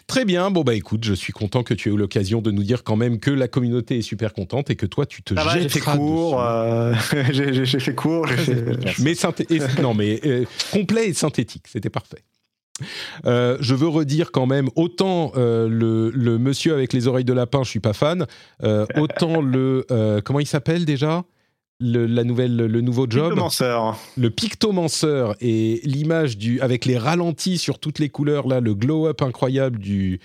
[0.05, 0.49] Très bien.
[0.51, 2.95] Bon, bah écoute, je suis content que tu aies eu l'occasion de nous dire quand
[2.95, 5.97] même que la communauté est super contente et que toi, tu te j'ai fait jetteras
[5.97, 6.93] court, euh,
[7.31, 8.75] j'ai fait court, fait.
[8.99, 12.23] mais synthé- non, mais euh, complet et synthétique, c'était parfait.
[13.25, 17.33] Euh, je veux redire quand même, autant euh, le, le monsieur avec les oreilles de
[17.33, 18.25] lapin, je suis pas fan,
[18.63, 19.85] euh, autant le
[20.23, 21.23] comment il s'appelle déjà?
[21.81, 23.39] Le, la nouvelle, le nouveau job,
[24.17, 29.07] le pictomanceur et l'image du avec les ralentis sur toutes les couleurs là, le glow
[29.07, 30.19] up incroyable du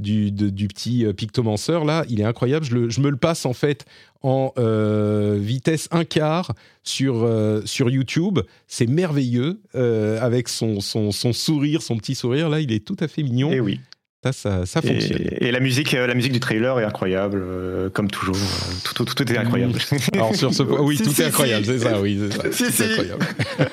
[0.00, 2.64] du, du petit euh, pictomanceur là, il est incroyable.
[2.64, 3.84] Je, le- je me le passe en fait
[4.22, 8.38] en euh, vitesse un quart sur, euh, sur YouTube.
[8.66, 13.08] C'est merveilleux avec son, son, son sourire, son petit sourire là, il est tout à
[13.08, 13.50] fait mignon.
[13.52, 13.80] Et oui.
[14.24, 15.18] Ça, ça, ça fonctionne.
[15.20, 18.36] Et, et la musique, euh, la musique du trailer est incroyable, euh, comme toujours.
[18.36, 19.76] Euh, Tout, tout, tout est incroyable.
[20.12, 21.72] Alors sur ce point, oui, Si, tout si, est incroyable, si.
[21.72, 22.20] c'est ça, oui,
[22.52, 22.84] c'est ça.
[22.84, 23.26] Incroyable.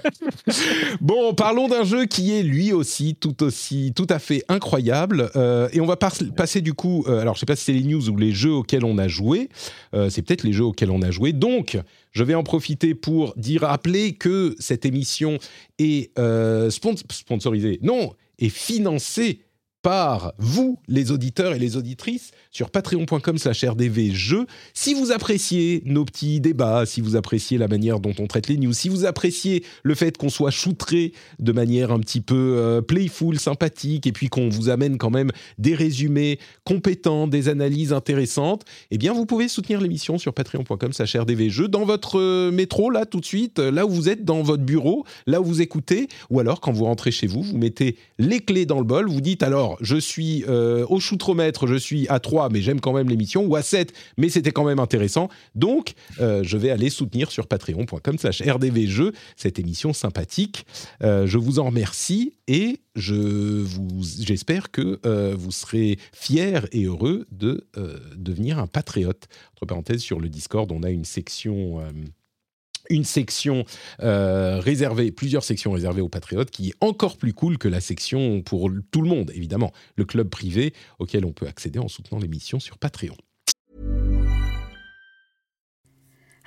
[1.01, 5.68] bon, parlons d'un jeu qui est lui aussi tout aussi tout à fait incroyable, Euh,
[5.74, 7.03] et on va par- passer du coup.
[7.08, 9.08] euh, alors, je sais pas si c'est les news ou les jeux auxquels on a
[9.08, 9.49] joué.
[10.10, 11.32] C'est peut-être les jeux auxquels on a joué.
[11.34, 11.78] Donc,
[12.12, 15.38] je vais en profiter pour dire, rappeler que cette émission
[15.80, 19.39] est euh, spon- sponsorisée, non, est financée
[19.86, 24.45] par vous, les auditeurs et les auditrices, sur patreon.com slash rdvjeux.
[24.74, 28.56] Si vous appréciez nos petits débats, si vous appréciez la manière dont on traite les
[28.56, 32.82] news, si vous appréciez le fait qu'on soit choutré de manière un petit peu euh,
[32.82, 38.64] playful, sympathique, et puis qu'on vous amène quand même des résumés compétents, des analyses intéressantes,
[38.89, 43.06] eh bien vous pouvez soutenir l'émission sur patreon.com slash rdvjeux dans votre euh, métro, là,
[43.06, 46.39] tout de suite, là où vous êtes, dans votre bureau, là où vous écoutez, ou
[46.39, 49.43] alors quand vous rentrez chez vous, vous mettez les clés dans le bol, vous dites
[49.43, 53.46] alors, je suis euh, au choutromètre, je suis à 3, mais j'aime quand même l'émission,
[53.46, 55.30] ou à 7, mais c'était quand même intéressant.
[55.54, 60.66] Donc, euh, je vais aller soutenir sur patreon.com slash rdvjeux cette émission sympathique.
[61.04, 66.86] Euh, je vous en remercie et je vous, j'espère que euh, vous serez fiers et
[66.86, 67.66] heureux de
[68.16, 69.28] devenir un patriote.
[69.54, 71.82] Entre parenthèses, sur le Discord, on a une section...
[72.89, 73.65] une section
[74.01, 78.41] euh, réservée, plusieurs sections réservées aux patriotes, qui est encore plus cool que la section
[78.41, 82.59] pour tout le monde, évidemment, le club privé auquel on peut accéder en soutenant l'émission
[82.59, 83.16] sur Patreon.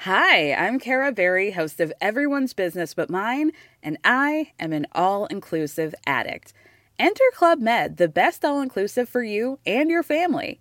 [0.03, 3.51] Hi, I'm Kara Berry, host of Everyone's Business But Mine,
[3.83, 6.53] and I am an all inclusive addict.
[7.01, 10.61] Enter Club Med, the best all inclusive for you and your family.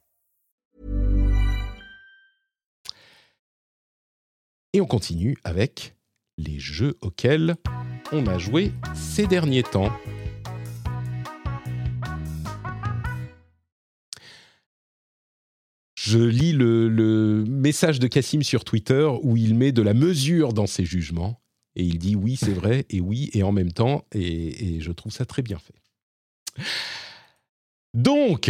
[4.73, 5.95] Et on continue avec
[6.37, 7.55] les jeux auxquels
[8.13, 9.91] on a joué ces derniers temps.
[15.95, 20.67] Je lis le, message de Cassim sur Twitter où il met de la mesure dans
[20.67, 21.41] ses jugements.
[21.75, 24.91] Et il dit oui, c'est vrai, et oui, et en même temps, et, et je
[24.91, 26.63] trouve ça très bien fait.
[27.93, 28.49] Donc,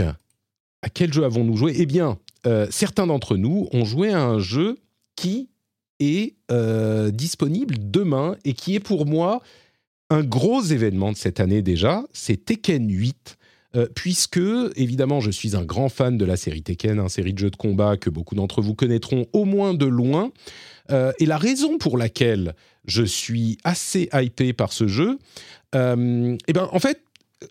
[0.81, 1.73] à quel jeu avons-nous joué?
[1.77, 4.80] Eh bien, euh, certains d'entre nous ont joué à un jeu
[5.15, 5.51] qui
[6.02, 9.41] est euh, disponible demain et qui est pour moi
[10.10, 12.03] un gros événement de cette année déjà.
[12.11, 13.38] C'est Tekken 8.
[13.76, 14.41] euh, puisque,
[14.76, 17.56] évidemment, je suis un grand fan de la série Tekken, une série de jeux de
[17.56, 20.32] combat que beaucoup d'entre vous connaîtront au moins de loin.
[20.91, 22.53] Euh, et la raison pour laquelle
[22.86, 25.19] je suis assez hypé par ce jeu,
[25.76, 27.02] euh, eh ben, en fait,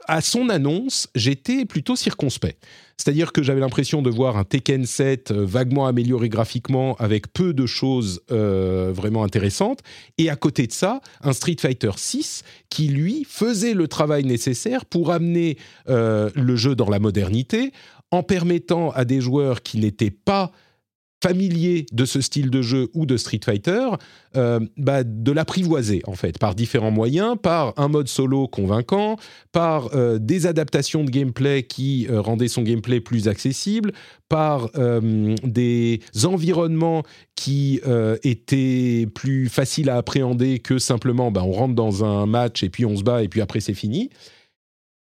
[0.06, 2.58] à son annonce, j'étais plutôt circonspect.
[2.96, 7.54] C'est-à-dire que j'avais l'impression de voir un Tekken 7 euh, vaguement amélioré graphiquement avec peu
[7.54, 9.80] de choses euh, vraiment intéressantes.
[10.18, 14.84] Et à côté de ça, un Street Fighter 6 qui, lui, faisait le travail nécessaire
[14.84, 15.56] pour amener
[15.88, 17.72] euh, le jeu dans la modernité
[18.10, 20.52] en permettant à des joueurs qui n'étaient pas
[21.22, 23.88] familiers de ce style de jeu ou de Street Fighter,
[24.36, 29.16] euh, bah, de l'apprivoiser en fait par différents moyens, par un mode solo convaincant,
[29.52, 33.92] par euh, des adaptations de gameplay qui euh, rendaient son gameplay plus accessible,
[34.28, 34.70] par
[35.42, 37.02] des environnements
[37.34, 37.80] qui
[38.22, 42.86] étaient plus faciles à appréhender que simplement bah, on rentre dans un match et puis
[42.86, 44.08] on se bat et puis après c'est fini.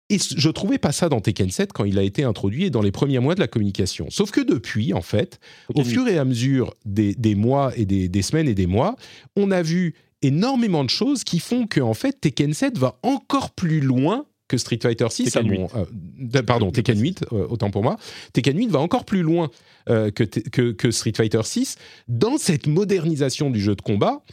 [0.09, 2.81] Et je trouvais pas ça dans Tekken 7 quand il a été introduit et dans
[2.81, 4.07] les premiers mois de la communication.
[4.09, 5.39] Sauf que depuis, en fait,
[5.75, 8.95] au fur et à mesure des, des mois et des, des, semaines et des mois,
[9.35, 13.51] on a vu énormément de choses qui font que, en fait, Tekken 7 va encore
[13.51, 15.31] plus loin que Street Fighter 6.
[15.31, 15.59] Tekken 8.
[16.35, 17.95] euh, pardon, Tekken 8, euh, autant pour moi.
[18.33, 19.49] Tekken 8 va encore plus loin
[19.89, 21.77] euh, que, que, que, Street Fighter 6
[22.09, 24.23] dans cette modernisation du jeu de combat.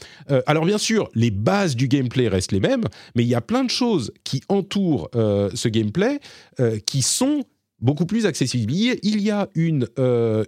[0.46, 2.84] Alors bien sûr, les bases du gameplay restent les mêmes,
[3.14, 6.18] mais il y a plein de choses qui entourent ce gameplay
[6.86, 7.44] qui sont
[7.80, 8.72] beaucoup plus accessible.
[8.72, 9.86] Il y a une,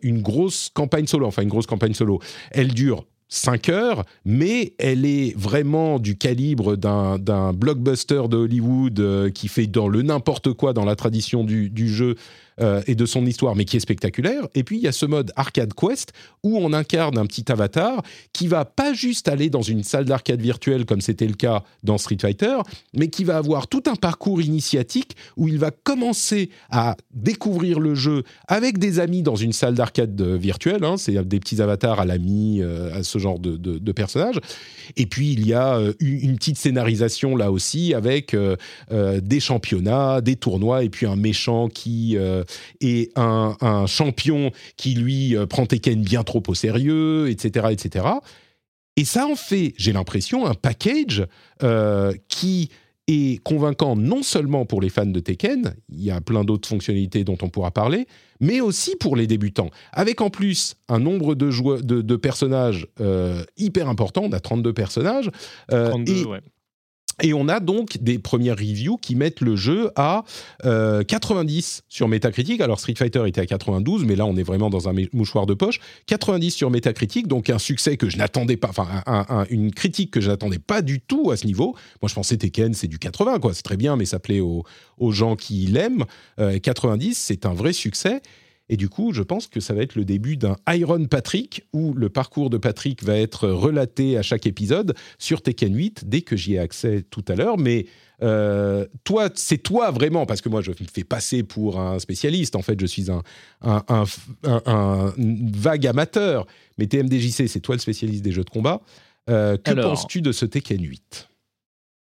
[0.02, 2.20] une grosse campagne solo, enfin une grosse campagne solo.
[2.50, 9.30] Elle dure 5 heures, mais elle est vraiment du calibre d'un blockbuster de Hollywood euh,
[9.30, 12.16] qui fait dans le n'importe quoi dans la tradition du, du jeu
[12.60, 14.48] euh, et de son histoire, mais qui est spectaculaire.
[14.54, 16.12] Et puis il y a ce mode arcade quest
[16.42, 18.02] où on incarne un petit avatar
[18.32, 21.98] qui va pas juste aller dans une salle d'arcade virtuelle comme c'était le cas dans
[21.98, 22.56] Street Fighter,
[22.94, 27.94] mais qui va avoir tout un parcours initiatique où il va commencer à découvrir le
[27.94, 30.82] jeu avec des amis dans une salle d'arcade virtuelle.
[30.82, 34.40] Hein, c'est des petits avatars à l'ami, euh, à ce genre de, de, personnages.
[34.96, 38.36] Et puis il y a euh, une petite scénarisation là aussi avec
[38.90, 42.16] des championnats, des tournois et puis un méchant qui
[42.80, 48.06] et un, champion qui lui euh, prend Tekken bien trop au sérieux, etc., etc.
[48.96, 51.26] Et ça en fait, j'ai l'impression, un package
[51.62, 52.70] euh, qui
[53.06, 57.24] est convaincant non seulement pour les fans de Tekken, il y a plein d'autres fonctionnalités
[57.24, 58.06] dont on pourra parler,
[58.40, 59.70] mais aussi pour les débutants.
[59.92, 64.72] Avec en plus un nombre de, joueurs, de, personnages euh, hyper important, on a 32
[64.72, 65.30] personnages.
[65.68, 66.40] 32, ouais.
[67.22, 70.24] Et on a donc des premières reviews qui mettent le jeu à
[70.62, 72.60] 90 euh, sur Metacritic.
[72.60, 75.54] Alors Street Fighter était à 92, mais là on est vraiment dans un mouchoir de
[75.54, 75.80] poche.
[76.06, 80.30] 90 sur Metacritic, donc un succès que je n'attendais pas, enfin une critique que je
[80.30, 81.74] n'attendais pas du tout à ce niveau.
[82.02, 84.64] Moi je pensais Tekken c'est du 80 quoi, c'est très bien, mais ça plaît aux,
[85.10, 86.04] gens qui l'aiment.
[86.62, 88.20] 90 euh, c'est un vrai succès.
[88.68, 91.94] Et du coup, je pense que ça va être le début d'un Iron Patrick, où
[91.94, 96.36] le parcours de Patrick va être relaté à chaque épisode sur Tekken 8, dès que
[96.36, 97.58] j'y ai accès tout à l'heure.
[97.58, 97.86] Mais
[98.22, 102.56] euh, toi, c'est toi vraiment, parce que moi, je me fais passer pour un spécialiste.
[102.56, 103.22] En fait, je suis un,
[103.62, 106.46] un, vague amateur.
[106.76, 108.80] Mais TMDJC, c'est toi le spécialiste des jeux de combat.
[109.30, 111.28] Euh, que penses-tu de ce Tekken 8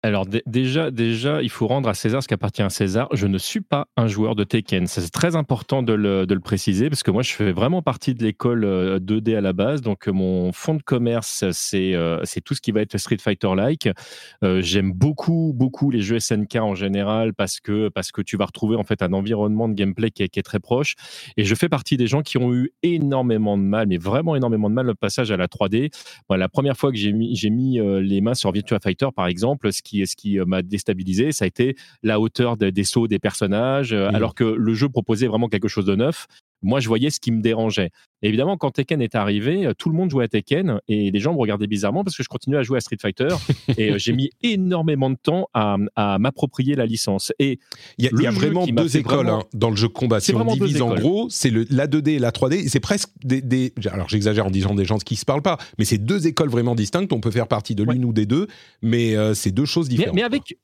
[0.03, 3.10] alors déjà, déjà, il faut rendre à César ce qui appartient à César.
[3.14, 4.86] Je ne suis pas un joueur de Tekken.
[4.86, 8.64] C'est très important de le, préciser parce que moi, je fais vraiment partie de l'école
[8.99, 9.82] 2D euh, à la base.
[9.82, 13.90] Donc, mon fond de commerce, c'est euh, c'est tout ce qui va être Street Fighter-like.
[14.44, 18.45] Euh, j'aime beaucoup, beaucoup les jeux SNK en général parce que, parce que tu vas
[18.45, 20.94] retrouver en fait un environnement de gameplay qui est, très proche.
[21.38, 24.69] Et je fais partie des gens qui ont eu énormément de mal, mais vraiment énormément
[24.69, 25.91] de mal, le passage à la 3D.
[26.30, 29.82] la première fois que j'ai mis, mis les mains sur Virtua Fighter, par exemple, ce
[29.88, 33.93] qui ce qui euh, m'a déstabilisé, ça a été la hauteur des, sauts des personnages,
[33.93, 34.15] euh, mmh.
[34.15, 36.27] alors que le jeu proposait vraiment quelque chose de neuf.
[36.61, 37.91] Moi, je voyais ce qui me dérangeait.
[38.21, 41.34] évidemment, quand Tekken est arrivé, euh, tout le monde jouait à Tekken et les gens
[41.34, 43.27] me regardaient bizarrement parce que je continuais à jouer à Street Fighter
[43.77, 45.77] et j'ai mis énormément de temps à,
[46.19, 47.31] m'approprier la licence.
[47.39, 47.59] Et
[47.97, 50.19] il y a, vraiment deux écoles hein, dans le jeu combat.
[50.19, 52.67] Si on divise en gros, c'est la 2D et la 3D.
[52.67, 55.97] C'est presque des, Alors j'exagère en disant des gens qui se parlent pas, mais c'est
[55.97, 57.13] deux écoles vraiment distinctes.
[57.13, 58.47] On peut faire partie de l'une ou des deux,
[58.81, 60.15] mais c'est deux choses différentes.
[60.15, 60.57] mais avec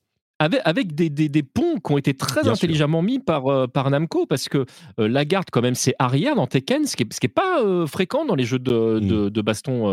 [0.44, 3.90] avec, avec des, des, des, ponts qui ont été très intelligemment mis par, euh, par
[3.90, 4.66] Namco, parce que
[5.00, 8.26] euh, la garde, quand même, c'est arrière dans Tekken, ce qui n'est pas euh, fréquent
[8.26, 9.08] dans les jeux de, mm.
[9.08, 9.84] de, de baston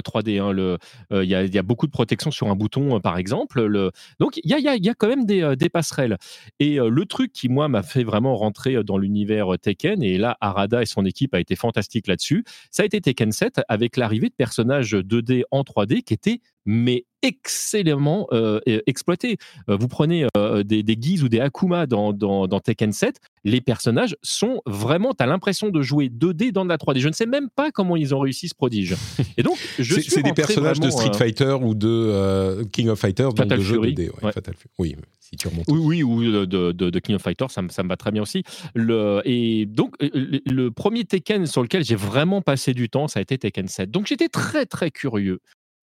[0.00, 0.40] 3D.
[0.40, 0.78] Hein,
[1.22, 3.62] il y, a, y, a, beaucoup de protection sur un bouton, par exemple.
[3.62, 3.92] Le...
[4.18, 6.16] Donc, il y a, y, a, y a, quand même des, des passerelles.
[6.58, 10.82] Et le truc qui, moi, m'a fait vraiment rentrer dans l'univers Tekken, et là, Arada
[10.82, 14.34] et son équipe a été fantastique là-dessus, ça a été Tekken 7 avec l'arrivée de
[14.34, 19.38] personnages 2D en 3D qui étaient mais excellemment euh, exploité.
[19.68, 23.60] Euh, vous prenez euh, des, des ou des Akuma dans, dans, dans, Tekken 7, les
[23.60, 26.98] personnages sont vraiment, tu as l'impression de jouer 2D dans de la 3D.
[26.98, 28.96] Je ne sais même pas comment ils ont réussi ce prodige.
[29.36, 33.46] Et donc, je C'est des personnages de Street Fighter ou de King of Fighters, donc
[33.46, 34.10] de jeux 2D.
[34.32, 34.70] Fatal Fury.
[34.78, 35.66] Oui, si tu remontes.
[35.68, 38.42] Oui, oui ou de, de, King of Fighters, ça, ça, me va très bien aussi.
[38.74, 43.22] Le, et donc, le premier Tekken sur lequel j'ai vraiment passé du temps, ça a
[43.22, 43.90] été Tekken 7.
[43.90, 45.40] Donc, j'étais très, très curieux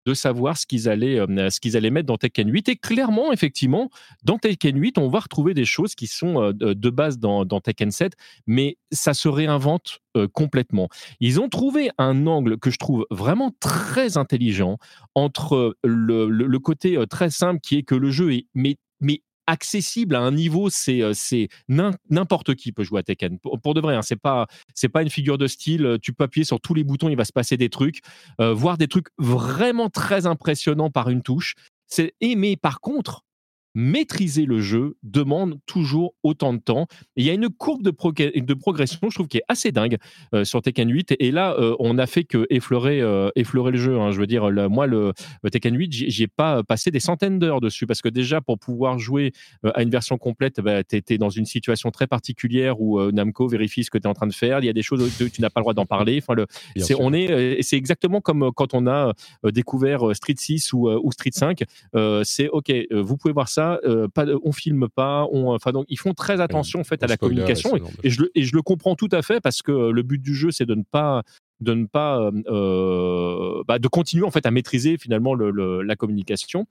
[0.10, 2.70] de savoir ce qu'ils allaient, euh, ce qu'ils allaient mettre dans Tekken 8.
[2.70, 3.90] Et clairement, effectivement,
[4.24, 7.92] dans Tekken 8, on va retrouver des choses qui sont euh, de base dans, Tekken
[7.92, 8.14] 7,
[8.48, 10.90] mais ça se réinvente euh, complètement.
[11.20, 14.78] Ils ont trouvé un angle que je trouve vraiment très intelligent
[15.14, 18.78] entre le, côté très simple qui est que le jeu est mais
[19.50, 23.40] accessible à un niveau, c'est euh, c'est n'importe qui peut jouer à Tekken.
[23.40, 25.86] Pour, de vrai, hein, c'est pas c'est pas une figure de style.
[25.86, 28.02] Euh, tu peux appuyer sur tous les boutons, il va se passer des trucs,
[28.40, 31.56] euh, voir des trucs vraiment très impressionnants par une touche.
[31.88, 33.24] C'est mais par contre,
[33.80, 36.88] maîtriser le jeu demande toujours autant de temps.
[37.16, 39.98] il y a une courbe de, de, progression, je trouve, qui est assez dingue
[40.34, 41.16] euh, sur Tekken 8.
[41.20, 43.98] Et là, euh, on n'a fait que effleurer, euh, effleurer le jeu.
[43.98, 44.12] Hein.
[44.12, 45.14] Je veux dire, moi, le,
[45.50, 49.32] Tekken 8, j'ai pas passé des centaines d'heures dessus parce que déjà, pour pouvoir jouer
[49.64, 53.86] à une version complète, bah, tu étais dans une situation très particulière où Namco vérifie
[53.86, 54.60] ce que tu es en train de faire.
[54.60, 56.20] Il y a des choses où tu n'as pas le droit d'en parler.
[56.22, 60.90] Enfin, le, c'est, on est, c'est exactement comme quand on a découvert Street 6 ou,
[60.90, 61.64] ou Street 5.
[62.24, 66.00] c'est OK, vous pouvez voir ça là, pas, on filme pas, on, enfin donc ils
[66.00, 67.76] font très attention en fait à la communication.
[67.76, 70.22] et, et, je le, et je le comprends tout à fait parce que le but
[70.22, 71.24] du jeu c'est de ne pas
[71.62, 76.66] de ne pas euh, bah, de continuer en fait à maîtriser finalement le, la communication.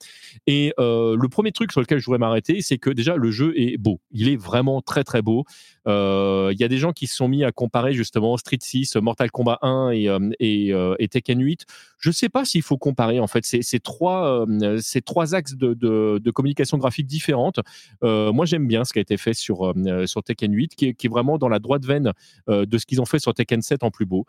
[0.47, 3.52] Et euh, le premier truc sur lequel je voudrais m'arrêter c'est que déjà le jeu
[3.56, 4.01] est beau.
[4.10, 5.44] Il est vraiment très très beau.
[5.86, 8.97] Euh, il y a des gens qui se sont mis à comparer justement Street 6
[8.97, 10.09] Mortal Kombat 1 et,
[10.40, 11.66] et, Tekken 8
[11.98, 13.44] je sais pas s'il faut comparer en fait.
[13.44, 14.47] Ces, trois
[15.05, 17.60] trois axes de, de, communication graphique différentes.
[18.02, 19.74] Moi j'aime bien ce qui a été fait sur
[20.06, 22.12] sur Tekken 8 qui est, vraiment dans la droite veine
[22.48, 24.27] de ce qu'ils ont fait sur Tekken 7 en plus beau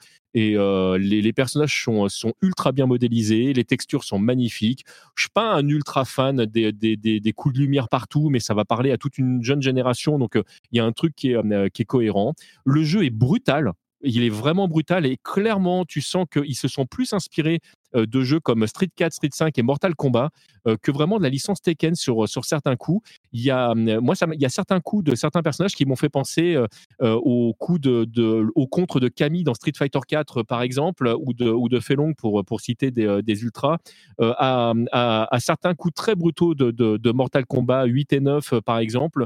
[0.55, 4.85] euh, les, personnages sont, ultra bien modélisés, les textures sont magnifiques.
[5.15, 8.91] Je suis pas un ultra fan des, coups de lumière partout, mais ça va parler
[8.91, 11.69] à toute une jeune génération, donc euh, il y a un truc qui est, euh,
[11.69, 12.33] qui est cohérent.
[12.65, 16.85] Le jeu est brutal, il est vraiment brutal et clairement, tu sens qu'ils se sont
[16.85, 17.59] plus inspirés
[17.95, 20.29] euh, de jeux comme Street 4, Street 5 et Mortal Kombat
[20.67, 23.07] euh, que vraiment de la licence Tekken sur, sur certains coups.
[23.31, 25.85] Il y a, euh, moi, ça, il y a certains coups de certains personnages qui
[25.85, 26.57] m'ont fait penser
[26.99, 31.33] au coup de, de, au contre de Camille dans Street Fighter 4, par exemple, ou
[31.33, 33.77] de, ou de Felong pour, pour citer des, des ultras,
[34.19, 39.25] à, à, certains coups très brutaux de, de, Mortal Kombat 8 et 9, par exemple.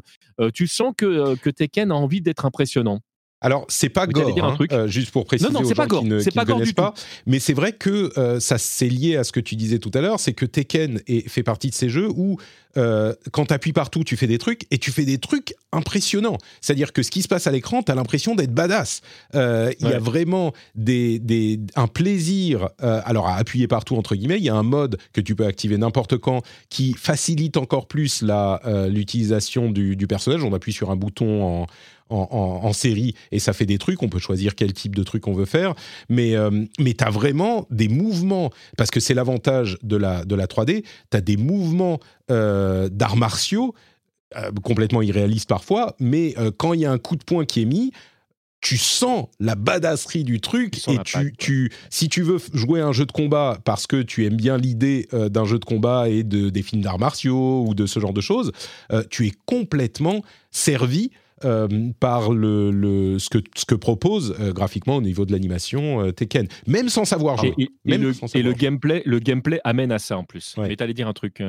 [0.53, 2.99] tu sens que, que Tekken a envie d'être impressionnant.
[3.43, 6.05] Alors, c'est pas gore, hein, euh, juste pour préciser non, non, aux gens pas qui
[6.05, 6.93] ne, qui ne connaissent pas.
[7.27, 9.99] Mais c'est vrai que euh, ça c'est lié à ce que tu disais tout à
[9.99, 12.37] l'heure, c'est que Tekken est, fait partie de ces jeux où
[12.77, 16.37] euh, quand tu appuies partout, tu fais des trucs et tu fais des trucs impressionnants.
[16.61, 19.01] C'est-à-dire que ce qui se passe à l'écran, tu as l'impression d'être badass.
[19.33, 24.43] Il y a vraiment des, des, un plaisir, alors à appuyer partout, entre guillemets, il
[24.43, 28.23] y a un mode que tu peux activer n'importe quand qui facilite encore plus
[28.87, 30.43] l'utilisation du, du personnage.
[30.43, 31.67] On appuie sur un bouton en
[32.13, 34.01] en, série et ça fait des trucs.
[34.03, 35.73] On peut choisir quel type de truc on veut faire,
[36.09, 40.47] mais euh, mais t'as vraiment des mouvements parce que c'est l'avantage de la de la
[40.47, 40.83] 3D.
[41.09, 41.99] T'as des mouvements
[42.31, 43.73] euh, d'arts martiaux
[44.35, 47.65] euh, complètement irréalistes parfois, mais quand il y a un coup de poing qui est
[47.65, 47.91] mis,
[48.61, 53.05] tu sens la badasserie du truc et tu, tu, si tu veux jouer un jeu
[53.05, 56.61] de combat parce que tu aimes bien l'idée d'un jeu de combat et de, des
[56.63, 58.53] films d'arts martiaux ou de ce genre de choses,
[59.09, 61.11] tu es complètement servi
[61.45, 61.67] euh,
[61.99, 66.47] par le, ce, que, ce que propose euh, graphiquement au niveau de l'animation euh, Tekken,
[66.67, 67.53] même sans savoir jouer.
[67.57, 70.55] Et, le, gameplay, le gameplay amène à ça en plus.
[70.57, 70.69] Ouais.
[70.69, 71.41] Mais t'allais dire un truc.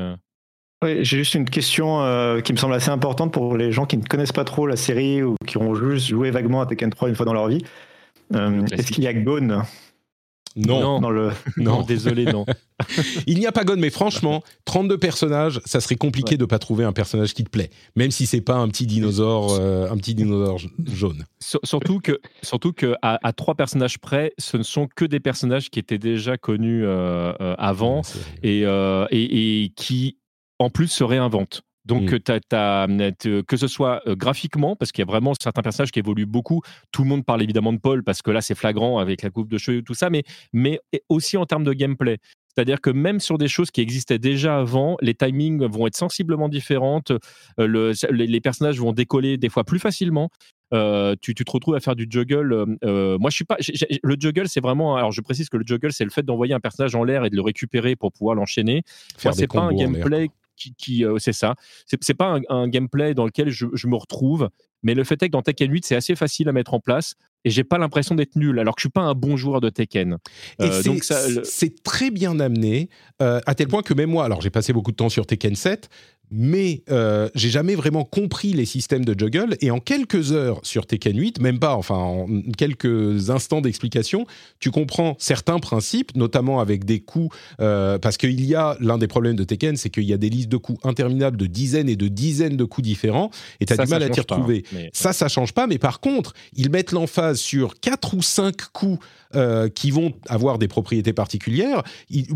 [0.82, 2.00] Oui, j'ai juste une question
[2.42, 5.22] qui me semble assez importante pour les gens qui ne connaissent pas trop la série
[5.22, 7.64] ou qui ont juste joué vaguement à Tekken 3 une fois dans leur vie.
[8.32, 9.62] Est-ce qu'il y a Gone?
[10.56, 11.01] Non.
[11.01, 11.32] Non, le...
[11.56, 11.82] non.
[11.82, 12.47] désolé, non.
[13.26, 16.59] Il n'y a pas Gone, mais franchement, 32 personnages, ça serait compliqué de de pas
[16.59, 19.97] trouver un personnage qui te plaît, même si c'est pas un petit dinosaure, euh, un
[19.97, 20.59] petit dinosaure
[20.93, 21.24] jaune.
[21.40, 25.78] surtout que, surtout que à, trois personnages près, ce ne sont que des personnages qui
[25.78, 28.02] étaient déjà connus euh, euh, avant
[28.43, 30.18] et, et, et qui,
[30.59, 31.62] en plus, se réinventent.
[31.85, 33.43] Donc, mmh.
[33.47, 36.62] que ce soit graphiquement, parce qu'il y a vraiment certains personnages qui évoluent beaucoup.
[36.93, 39.48] Tout le monde parle évidemment de Paul, parce que là, c'est flagrant avec la coupe
[39.51, 42.19] de cheveux et tout ça, mais, mais aussi en termes de gameplay.
[42.55, 46.48] C'est-à-dire que même sur des choses qui existaient déjà avant, les timings vont être sensiblement
[46.48, 47.12] différentes.
[47.59, 50.31] Le, les, personnages vont décoller des fois plus facilement.
[50.73, 52.65] tu, tu, te retrouves à faire du juggle.
[52.82, 53.56] moi, je suis pas.
[54.02, 54.97] le juggle, c'est vraiment.
[54.97, 57.31] Alors, je précise que le juggle, c'est le fait d'envoyer un personnage en l'air et
[57.31, 58.82] de le récupérer pour pouvoir l'enchaîner.
[59.24, 61.55] Moi, c'est pas un gameplay qui, euh, c'est ça.
[61.86, 64.48] C'est pas un, gameplay dans lequel je, me retrouve,
[64.82, 67.14] mais le fait est que dans Tekken 8, c'est assez facile à mettre en place
[67.44, 69.68] et j'ai pas l'impression d'être nul, alors que je suis pas un bon joueur de
[69.68, 70.16] Tekken.
[70.60, 70.82] Euh,
[71.44, 72.89] c'est très bien amené,
[73.20, 75.55] euh, à tel point que même moi, alors j'ai passé beaucoup de temps sur Tekken
[75.55, 75.90] 7,
[76.36, 79.56] mais euh, j'ai jamais vraiment compris les systèmes de juggle.
[79.61, 82.27] Et en quelques heures sur Tekken 8, même pas, enfin en
[82.59, 84.27] quelques instants d'explication,
[84.59, 89.06] tu comprends certains principes, notamment avec des coups, euh, parce qu'il y a l'un des
[89.06, 91.97] problèmes de Tekken, c'est qu'il y a des listes de coups interminables de dizaines et
[91.97, 93.31] de dizaines de coups différents,
[93.61, 94.65] et tu as du mal à t'y retrouver.
[94.74, 98.56] Hein, ça, ça change pas, mais par contre, ils mettent l'emphase sur quatre ou cinq
[98.73, 98.98] coups
[99.36, 101.82] euh, qui vont avoir des propriétés particulières,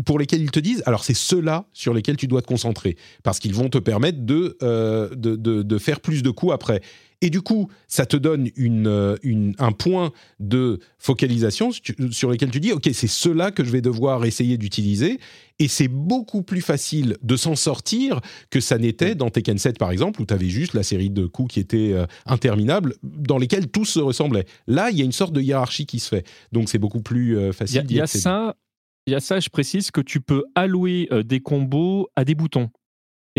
[0.05, 3.39] pour lesquelles ils te disent, alors c'est ceux-là sur lesquels tu dois te concentrer, parce
[3.39, 6.81] qu'ils vont te permettre de, euh, de, de, faire plus de coups après.
[7.21, 11.71] Et du coup, ça te donne une, euh, une, un point de focalisation
[12.11, 15.19] sur lequel tu dis, OK, c'est cela que je vais devoir essayer d'utiliser.
[15.57, 18.21] Et c'est beaucoup plus facile de s'en sortir
[18.51, 21.25] que ça n'était dans Tekken 7, par exemple, où tu avais juste la série de
[21.25, 24.45] coups qui étaient euh, interminables, dans lesquels tous se ressemblaient.
[24.67, 26.27] Là, il y a une sorte de hiérarchie qui se fait.
[26.51, 27.85] Donc, c'est beaucoup plus facile.
[27.89, 28.55] Il y, a ça.
[29.07, 32.69] Il y a ça, je précise que tu peux allouer des combos à des boutons.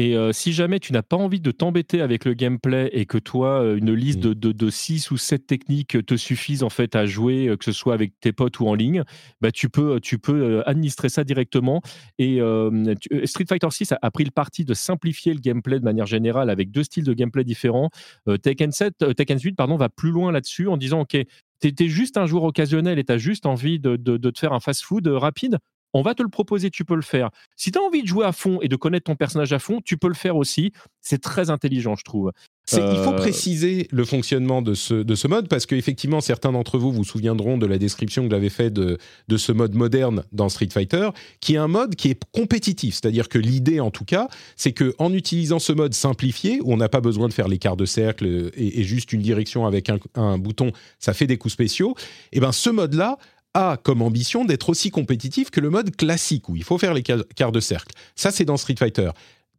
[0.03, 3.19] Et euh, si jamais tu n'as pas envie de t'embêter avec le gameplay et que
[3.19, 4.23] toi, euh, une liste Mm.
[4.23, 7.67] de, de, de 6 ou 7 techniques te suffise en fait à jouer, euh, que
[7.67, 9.03] ce soit avec tes potes ou en ligne,
[9.43, 11.83] bah, tu peux, tu peux euh, administrer ça directement.
[12.19, 15.41] Et euh, tu- euh, Street Fighter 6 a, a pris le parti de simplifier le
[15.41, 17.91] gameplay de manière générale avec deux styles de gameplay différents.
[18.27, 21.19] Euh, Tekken 7, euh, Tekken 8 pardon, va plus loin là-dessus en disant ok,
[21.61, 24.55] t'es es juste un joueur occasionnel et t'as juste envie de, de, de te faire
[24.55, 25.59] un fast-food euh, rapide.
[25.93, 27.31] On va te le proposer, tu peux le faire.
[27.57, 29.81] Si tu as envie de jouer à fond et de connaître ton personnage à fond,
[29.85, 30.73] tu peux le faire aussi.
[31.01, 32.33] C'est très intelligent, je trouve.
[32.73, 36.79] Il faut Euh, préciser le fonctionnement de ce, de ce mode parce qu'effectivement, certains d'entre
[36.79, 40.49] vous vous souviendront de la description que j'avais faite de, de ce mode moderne dans
[40.49, 41.09] Street Fighter,
[41.41, 42.95] qui est un mode qui est compétitif.
[42.95, 46.77] C'est-à-dire que l'idée, en tout cas, c'est que en utilisant ce mode simplifié, où on
[46.77, 49.99] n'a pas besoin de faire l'écart de cercle et, et juste une direction avec un,
[50.15, 51.97] un bouton, ça fait des coups spéciaux,
[52.31, 53.19] et ben ce mode-là
[53.55, 57.03] a comme ambition d'être aussi compétitif que le mode classique, où il faut faire les
[57.03, 57.95] quarts de cercle.
[58.15, 59.11] Ça, c'est dans Street Fighter.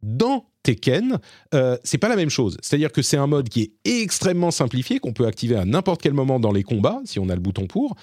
[0.02, 1.18] Dans Tekken,
[1.54, 2.56] euh, c'est pas la même chose.
[2.62, 6.12] C'est-à-dire que c'est un mode qui est extrêmement simplifié, qu'on peut activer à n'importe quel
[6.12, 7.96] moment dans les combats, si on a le bouton pour.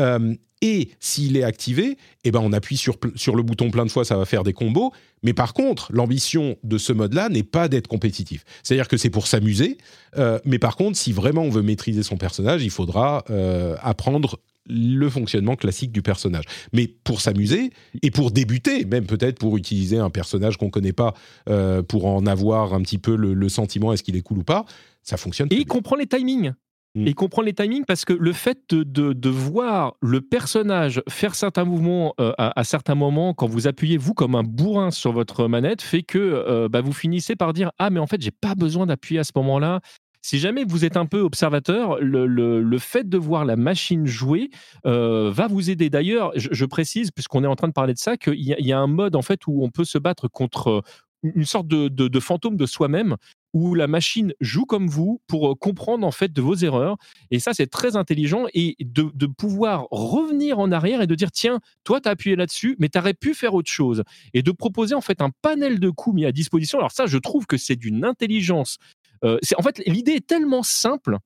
[0.00, 3.90] Euh, et s'il est activé, eh ben on appuie sur, sur le bouton plein de
[3.90, 4.92] fois, ça va faire des combos.
[5.24, 8.44] Mais par contre, l'ambition de ce mode-là n'est pas d'être compétitif.
[8.62, 9.76] C'est-à-dire que c'est pour s'amuser.
[10.16, 14.38] euh, mais par contre, si vraiment on veut maîtriser son personnage, il faudra euh, apprendre
[14.68, 16.44] le fonctionnement classique du personnage.
[16.72, 17.70] Mais pour s'amuser
[18.02, 21.14] et pour débuter, même peut-être pour utiliser un personnage qu'on connaît pas,
[21.48, 24.44] euh, pour en avoir un petit peu le, le sentiment est-ce qu'il est cool ou
[24.44, 24.64] pas,
[25.02, 25.48] ça fonctionne.
[25.50, 25.66] Et il bien.
[25.66, 26.52] comprend les timings.
[26.94, 27.06] Mm.
[27.06, 31.00] Et il comprend les timings parce que le fait de, de- de voir le personnage
[31.08, 34.90] faire certains mouvements euh, à, à certains moments, quand vous appuyez vous comme un bourrin
[34.90, 38.20] sur votre manette, fait que euh, bah, vous finissez par dire ah mais en fait
[38.20, 39.80] j'ai pas besoin d'appuyer à ce moment-là.
[40.22, 44.50] Si jamais vous êtes un peu observateur, le, fait de voir la machine jouer
[44.86, 45.90] euh, va vous aider.
[45.90, 48.86] D'ailleurs, je, précise, puisqu'on est en train de parler de ça, qu'il y, a- un
[48.86, 50.80] mode en fait où on peut se battre contre euh,
[51.22, 53.16] une sorte de, fantôme de soi-même
[53.52, 56.96] où la machine joue comme vous pour euh, comprendre en fait de vos erreurs.
[57.30, 61.30] Et ça, c'est très intelligent et de, de pouvoir revenir en arrière et de dire
[61.30, 64.04] tiens, toi, tu as appuyé là-dessus, mais tu aurais pu faire autre chose.
[64.34, 66.78] Et de proposer en fait un panel de coups mis à disposition.
[66.78, 68.78] Alors ça, je trouve que c'est d'une intelligence.
[69.24, 71.16] Euh, c'est en fait l'idée est tellement simple.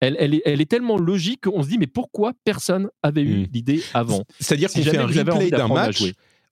[0.00, 3.38] Elle, elle est, elle est tellement logique qu'on se dit mais pourquoi personne avait eu
[3.42, 3.46] Mm.
[3.52, 4.24] l'idée avant?
[4.40, 6.02] C'est-à dire Si qu'on fait un replay d'un match.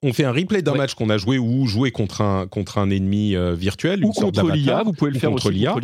[0.02, 0.78] On fait un replay d'un Ouais.
[0.78, 4.04] match qu'on a joué ou joué contre un, contre un ennemi euh, virtuel.
[4.04, 5.74] Ou une contre l'IA, vous pouvez le faire contre l'IA.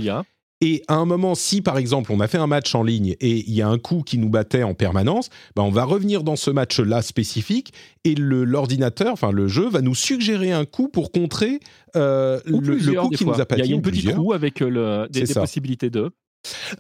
[0.62, 3.38] Et à un moment, si par exemple on a fait un match en ligne et
[3.38, 6.36] il y a un coup qui nous battait en permanence, ben on va revenir dans
[6.36, 7.72] ce match-là spécifique
[8.04, 11.60] et l'ordinateur, enfin le jeu, va nous suggérer un coup pour contrer
[11.96, 13.34] euh, Ou le, coup qui fois.
[13.34, 16.10] nous a pas Il y a une petite roue avec euh, le- des, possibilités de.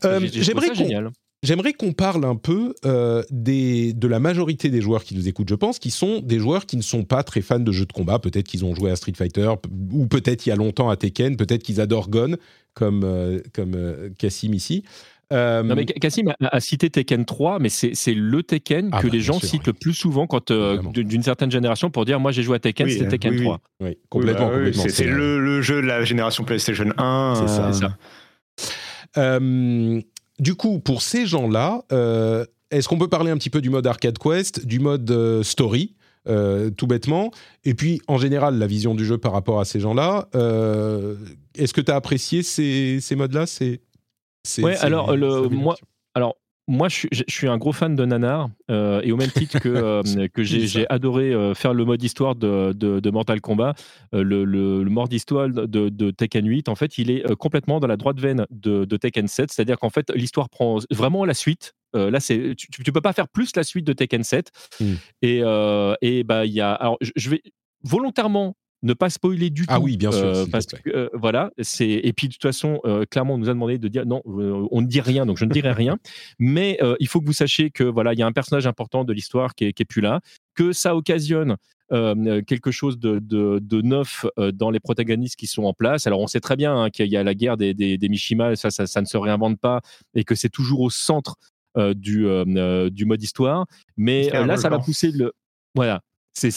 [0.04, 1.10] Euh, J'aimerais qu'on génial.
[1.42, 5.48] J'aimerais qu'on parle un peu euh, des, de la majorité des joueurs qui nous écoutent,
[5.48, 7.92] je pense, qui sont des joueurs qui ne sont pas très fans de jeux de
[7.94, 8.18] combat.
[8.18, 9.50] Peut-être qu'ils ont joué à Street Fighter,
[9.92, 12.36] ou peut-être il y a longtemps à Tekken, peut-être qu'ils adorent Gon,
[12.74, 14.84] comme, euh, comme euh, Cassim ici.
[15.32, 19.00] Euh, Non mais Cassim a, a cité Tekken 3, mais c'est c'est le Tekken Ah
[19.00, 19.66] que bah, les gens sûr, citent oui.
[19.68, 22.84] le plus souvent quand euh, d'une certaine génération pour dire moi j'ai joué à Tekken,
[22.86, 23.44] Oui, c'était euh, Tekken oui, oui.
[23.44, 23.60] 3.
[23.80, 24.82] oui, complètement, Oui, bah oui, complètement.
[24.82, 27.34] c'est- C'est C'est le, le jeu de la génération PlayStation 1.
[27.36, 27.96] C'est ça,
[30.40, 33.86] du coup, pour ces gens-là, euh, est-ce qu'on peut parler un petit peu du mode
[33.86, 35.94] Arcade Quest, du mode euh, Story
[36.28, 37.30] euh, tout bêtement,
[37.64, 40.28] et puis en général la vision du jeu par rapport à ces gens-là.
[41.56, 43.46] Est-ce que tu as apprécié ces, ces modes-là?
[43.46, 43.80] C'est
[44.46, 45.76] c'est- Ouais, c'est- alors, le- moi-.
[46.14, 46.36] Alors,
[46.70, 49.58] moi, je suis, je suis un gros fan de Nanar, euh, et au même titre
[49.58, 53.74] que, euh, que j'ai adoré euh, faire le mode histoire de, de- de Mortal Kombat,
[54.12, 57.88] le, le- le mode histoire de, de Tekken 8, en fait, il est complètement dans
[57.88, 61.74] la droite veine de, Tekken 7, c'est-à-dire qu'en fait, l'histoire prend vraiment la suite.
[61.94, 64.50] Là, c'est tu, tu peux pas faire plus la suite de Tekken 7.
[64.80, 64.94] Hmm.
[65.22, 65.42] Et,
[66.02, 66.72] et bah, il y a.
[66.72, 67.42] Alors, je, je vais
[67.82, 69.72] volontairement ne pas spoiler du tout.
[69.72, 72.80] Ah oui, bien sûr, euh, parce que euh, voilà, c'est et puis de toute façon,
[72.84, 75.36] euh, clairement, on nous a demandé de dire non, euh, on ne dit rien, donc
[75.38, 75.98] je ne dirai rien.
[76.38, 79.04] Mais euh, il faut que vous sachiez que voilà, il y a un personnage important
[79.04, 80.20] de l'histoire qui est, qui est plus là,
[80.54, 81.56] que ça occasionne
[81.92, 84.24] euh, quelque chose de, de, de neuf
[84.54, 86.06] dans les protagonistes qui sont en place.
[86.06, 88.56] Alors on sait très bien hein, qu'il y a la guerre des, des, des Mishima,
[88.56, 89.80] ça, ça, ça ne se réinvente pas,
[90.14, 91.36] et que c'est toujours au centre
[91.76, 93.64] euh, du, euh, du mode histoire.
[93.96, 95.32] Mais euh, là, ça va pousser le.
[95.76, 96.00] Voilà.
[96.32, 96.50] C'est,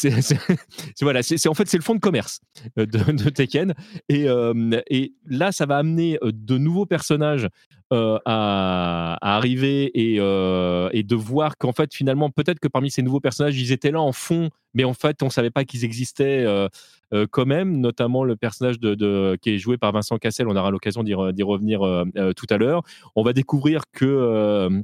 [1.02, 2.40] voilà, c'est, en fait c'est le fonds de commerce
[2.78, 3.74] euh, de, Tekken.
[4.08, 7.48] Et, euh, et là ça va amener euh, de nouveaux personnages
[7.92, 13.72] à, arriver et, de voir qu'en fait finalement peut-être que parmi ces nouveaux personnages ils
[13.72, 16.44] étaient là en fond mais en fait on savait pas qu'ils existaient
[17.30, 17.80] quand même.
[17.80, 21.44] Notamment le personnage qui est joué par Vincent Cassel on aura l'occasion d'y, re- d'y
[21.44, 21.82] revenir
[22.36, 22.82] tout à l'heure.
[23.16, 24.84] On va découvrir que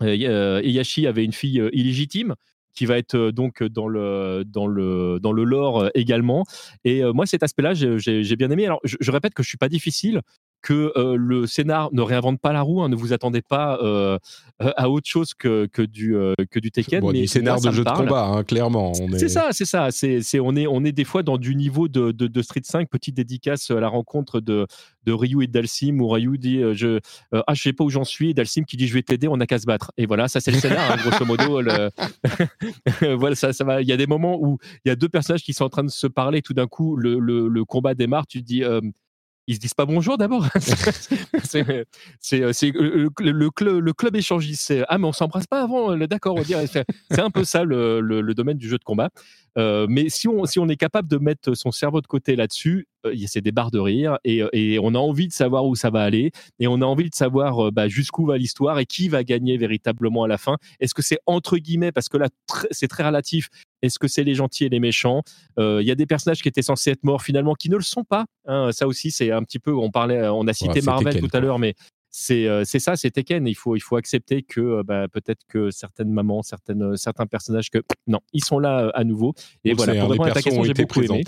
[0.00, 2.36] Heihachi avait une fille illégitime
[2.74, 6.44] qui va être donc dans le dans le dans le lore également.
[6.84, 8.66] Et moi, cet aspect-là, j'ai bien aimé.
[8.66, 10.20] Alors, je, je, répète que je suis pas difficile
[10.64, 14.18] que euh, le scénar ne réinvente pas la roue, hein, ne vous attendez pas euh,
[14.58, 17.00] à autre chose que, que, du, euh, que du Tekken.
[17.00, 18.94] Bon, mais du scénar de jeu de combat, hein, clairement.
[18.94, 19.90] C'est ça, c'est ça.
[19.90, 23.14] C'est, on, est, on est des fois dans du niveau de, de, Street 5, petite
[23.14, 24.66] dédicace à la rencontre de,
[25.04, 26.98] de Ryu et Dalsim, où Ryu dit je,
[27.32, 29.36] Ah, je sais pas où j'en suis, et Dalsim qui dit Je vais t'aider, on
[29.36, 29.92] n'a qu'à se battre.
[29.98, 31.60] Et voilà, ça c'est le scénar, hein, grosso modo.
[33.18, 33.82] voilà, ça, ça va.
[33.82, 35.84] Il y a des moments où il y a deux personnages qui sont en train
[35.84, 38.64] de se parler, tout d'un coup, le, le, le combat démarre, tu te dis
[39.46, 40.46] ils se disent pas bonjour d'abord.
[41.44, 41.84] c'est euh,
[42.22, 44.72] le, le, le, club échangiste.
[44.88, 45.92] Ah, mais on s'embrasse pas avant.
[45.92, 46.84] Euh, d'accord, c'est
[47.20, 49.10] un peu ça le, domaine du jeu de combat.
[49.56, 52.88] Euh, mais si on, si on est capable de mettre son cerveau de côté là-dessus,
[53.12, 55.66] il y a ces des barres de rire et, et, on a envie de savoir
[55.66, 58.86] où ça va aller et on a envie de savoir bah, jusqu'où va l'histoire et
[58.86, 60.56] qui va gagner véritablement à la fin.
[60.80, 62.30] Est-ce que c'est entre guillemets, parce que là
[62.70, 63.48] c'est très relatif,
[63.84, 65.22] est-ce que c'est les gentils et les méchants?
[65.58, 68.04] Il y a des personnages qui étaient censés être morts finalement qui ne le sont
[68.04, 68.26] pas.
[68.46, 68.70] Hein.
[68.72, 69.72] Ça aussi, c'est un petit peu.
[69.72, 71.74] On parlait, on a cité Marvel tout à l'heure, mais
[72.10, 73.46] c'est ça, c'est Tekken.
[73.46, 77.82] Il faut, il faut accepter que bah, peut-être que certaines mamans, certaines, certains personnages, que
[78.06, 79.34] non, ils sont là à nouveau.
[79.64, 81.24] Et voilà, pour répondre à ta question, j'ai beaucoup aimé.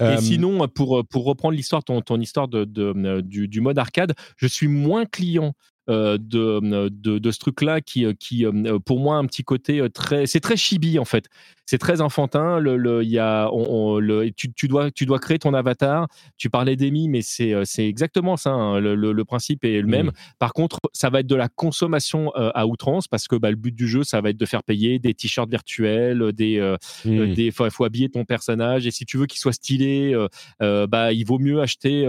[0.00, 4.14] Et sinon, pour, pour reprendre l'histoire, ton, ton histoire de, de, du, du, mode arcade,
[4.36, 5.52] je suis moins client euh,
[5.88, 10.26] de, de, de, ce truc-là qui, euh, qui, euh, pour moi, un petit côté très.
[10.26, 11.26] C'est très chibi, en fait.
[11.66, 12.58] C'est très enfantin.
[12.58, 16.08] Le, le, y a, on, le, tu, tu, dois, tu dois créer ton avatar.
[16.36, 18.50] Tu parlais d'Emi, mais c'est exactement ça.
[18.50, 18.80] Hein.
[18.80, 20.08] Le, le, principe est le même.
[20.08, 20.12] Mmh.
[20.38, 23.74] Par contre, ça va être de la consommation à outrance parce que bah, le but
[23.74, 26.60] du jeu, ça va être de faire payer des t-shirts virtuels, des.
[27.04, 27.34] Mmh.
[27.34, 28.86] des faut, faut, habiller ton personnage.
[28.86, 30.14] Et si tu veux qu'il soit stylé,
[30.60, 32.06] bah, il vaut mieux acheter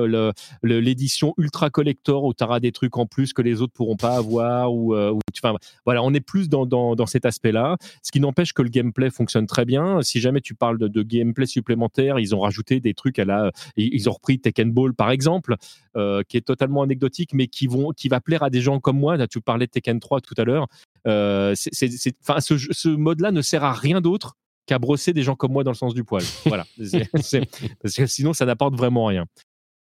[0.64, 3.96] l'édition ultra collector où tu auras des trucs en plus que les autres autres pourront
[3.96, 8.12] pas avoir ou, euh, enfin voilà on est plus dans, dans, cet aspect là ce
[8.12, 12.20] qui n'empêche que le gameplay fonctionne très bien si jamais tu parles de, gameplay supplémentaire
[12.20, 15.56] ils ont rajouté des trucs à la ils ont repris Tekken Ball par exemple
[15.96, 19.00] euh, qui est totalement anecdotique mais qui vont qui va plaire à des gens comme
[19.00, 20.68] moi là tu parlais de Tekken 3 tout à l'heure
[21.08, 25.24] euh, c'est enfin ce, ce mode là ne sert à rien d'autre qu'à brosser des
[25.24, 26.24] gens comme moi dans le sens du poil.
[26.46, 26.66] Voilà.
[28.06, 29.26] sinon, ça n'apporte vraiment rien.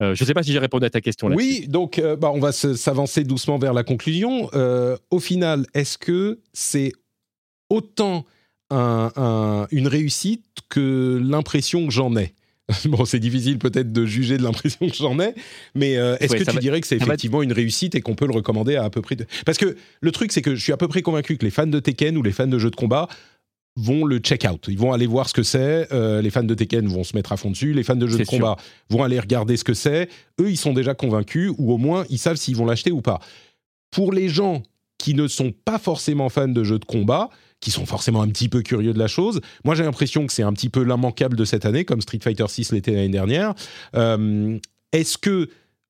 [0.02, 1.28] Euh, je ne sais pas si j'ai répondu à ta question.
[1.28, 4.48] Là oui, donc euh, bah, on va s'avancer doucement vers la conclusion.
[4.54, 6.92] Euh, au final, est-ce que c'est
[7.68, 8.24] autant
[8.70, 12.34] une réussite que l'impression que j'en ai?
[12.84, 15.34] Bon, c'est difficile peut-être de juger de l'impression que j'en ai,
[15.74, 18.76] mais est-ce que tu dirais que c'est effectivement une réussite et qu'on peut le recommander
[18.76, 19.16] à à peu près
[19.46, 21.66] Parce que le truc, c'est que je suis à peu près convaincu que les fans
[21.66, 23.08] de Tekken ou les fans de jeux de combat
[23.78, 24.66] vont le check out.
[24.68, 25.92] Ils vont aller voir ce que c'est.
[25.92, 27.72] Euh, les fans de Tekken vont se mettre à fond dessus.
[27.72, 28.56] Les fans de jeux de combat
[28.90, 30.08] vont aller regarder ce que c'est.
[30.40, 33.20] Eux, ils sont déjà convaincus ou au moins ils savent s'ils vont l'acheter ou pas.
[33.90, 34.62] Pour les gens
[34.98, 37.30] qui ne sont pas forcément fans de jeux de combat,
[37.60, 40.42] qui sont forcément un petit peu curieux de la chose, moi j'ai l'impression que c'est
[40.42, 43.54] un petit peu l'immanquable de cette année, comme Street Fighter 6 l'était l'année dernière.
[43.94, 44.58] Euh,
[44.92, 45.48] est-ce que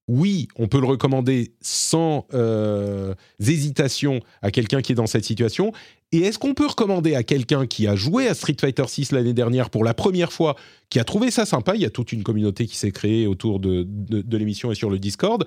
[0.08, 5.72] oui, on peut le recommander sans euh, hésitation à quelqu'un qui est dans cette situation.
[6.12, 9.34] Et est-ce qu'on peut recommander à quelqu'un qui a joué à Street Fighter 6 l'année
[9.34, 10.56] dernière pour la première fois,
[10.88, 13.60] qui a trouvé ça sympa, il y a toute une communauté qui s'est créée autour
[13.60, 13.86] de,
[14.34, 15.44] l'émission et sur le Discord,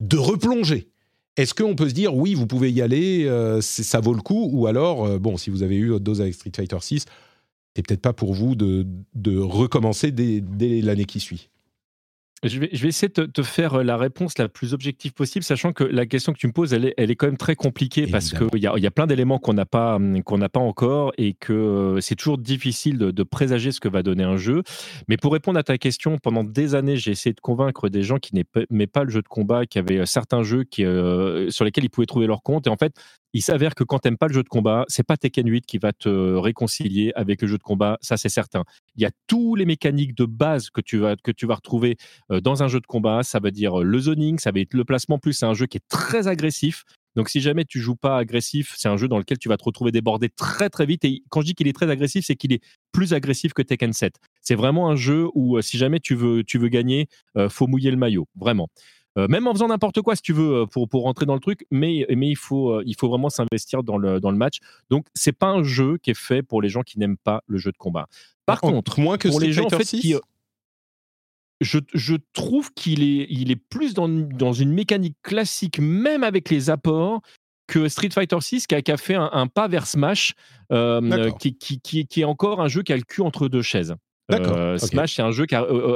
[0.00, 0.88] de replonger?
[1.38, 4.50] Est-ce qu'on peut se dire, oui, vous pouvez y aller, euh, ça vaut le coup,
[4.52, 7.06] ou alors, euh, bon, si vous avez eu votre dose avec Street Fighter 6,
[7.74, 8.84] c'est peut-être pas pour vous de,
[9.38, 11.48] recommencer dès l'année qui suit?
[12.48, 15.44] Je vais, je vais, essayer de te, faire euh, la réponse la plus objective possible,
[15.44, 17.54] sachant que la question que tu me poses, elle est, elle est quand même très
[17.54, 20.48] compliquée parce qu'il y a, y a plein d'éléments qu'on n'a pas, hum, qu'on n'a
[20.48, 24.24] pas encore et que euh, c'est toujours difficile de, de, présager ce que va donner
[24.24, 24.62] un jeu.
[25.08, 28.18] Mais pour répondre à ta question, pendant des années, j'ai essayé de convaincre des gens
[28.18, 30.82] qui n'aimaient pas le jeu de combat, qui avaient euh, certains jeux qui,
[31.48, 32.66] sur lesquels ils pouvaient trouver leur compte.
[32.66, 32.94] Et en fait,
[33.32, 35.66] il s'avère que quand tu n'aimes pas le jeu de combat, c'est pas Tekken 8
[35.66, 38.64] qui va te réconcilier avec le jeu de combat, ça c'est certain.
[38.96, 41.96] Il y a tous les mécaniques de base que tu vas, que tu vas retrouver
[42.30, 44.84] euh, dans un jeu de combat, ça veut dire le zoning, ça va être le
[44.84, 46.84] placement plus, c'est un jeu qui est très agressif.
[47.14, 49.64] Donc si jamais tu joues pas agressif, c'est un jeu dans lequel tu vas te
[49.64, 51.04] retrouver débordé très très vite.
[51.04, 53.92] Et quand je dis qu'il est très agressif, c'est qu'il est plus agressif que Tekken
[53.92, 54.14] 7.
[54.40, 57.66] C'est vraiment un jeu où euh, si jamais tu veux, tu veux gagner, euh, faut
[57.66, 58.68] mouiller le maillot, vraiment.
[59.18, 61.40] Euh, même en faisant n'importe quoi si tu veux euh, pour, pour rentrer dans le
[61.40, 64.60] truc, mais, mais il, faut, euh, il faut vraiment s'investir dans le, dans le match.
[64.88, 67.58] Donc c'est pas un jeu qui est fait pour les gens qui n'aiment pas le
[67.58, 68.08] jeu de combat.
[68.46, 70.14] Par contre, moins que pour les gens en fait, qui,
[71.60, 76.48] je, je, trouve qu'il est, il est plus dans, dans, une mécanique classique, même avec
[76.48, 77.20] les apports,
[77.68, 80.34] que Street Fighter 6 qui a, fait un, pas vers Smash,
[81.38, 83.94] qui, qui, qui, qui, est encore un jeu qui a le cul entre deux chaises.
[84.32, 85.46] Euh, Smash, c'est un jeu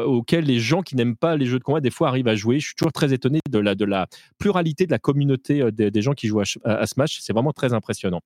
[0.06, 2.58] auquel les gens qui n'aiment pas les jeux de combat, des fois, arrivent à jouer.
[2.60, 4.06] Je suis toujours très étonné de la, de la
[4.38, 7.20] pluralité de la communauté euh, des, gens qui jouent à, Smash.
[7.20, 8.20] C'est vraiment très impressionnant.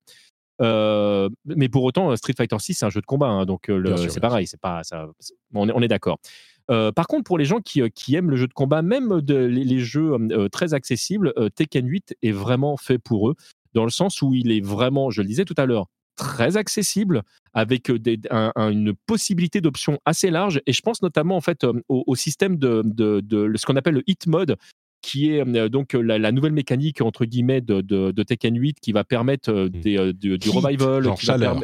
[0.61, 3.71] Euh, mais pour autant, Street Fighter 6, c'est un jeu de combat, hein, donc
[4.09, 5.07] c'est pareil, c'est pas, ça,
[5.55, 6.19] on est, on est d'accord.
[6.67, 9.79] par contre, pour les gens qui, qui, aiment le jeu de combat, même de, les,
[9.79, 10.11] jeux
[10.51, 13.35] très accessibles, Tekken 8 est vraiment fait pour eux,
[13.73, 17.23] dans le sens où il est vraiment, je le disais tout à l'heure, très accessible
[17.53, 20.61] avec une possibilité d'options assez large.
[20.65, 24.27] Et je pense notamment en fait au, système de, de, ce qu'on appelle le hit
[24.27, 24.57] mode
[25.01, 30.13] qui est donc la, nouvelle mécanique entre guillemets de, Tekken 8 qui va permettre des,
[30.13, 31.55] du revival, qui va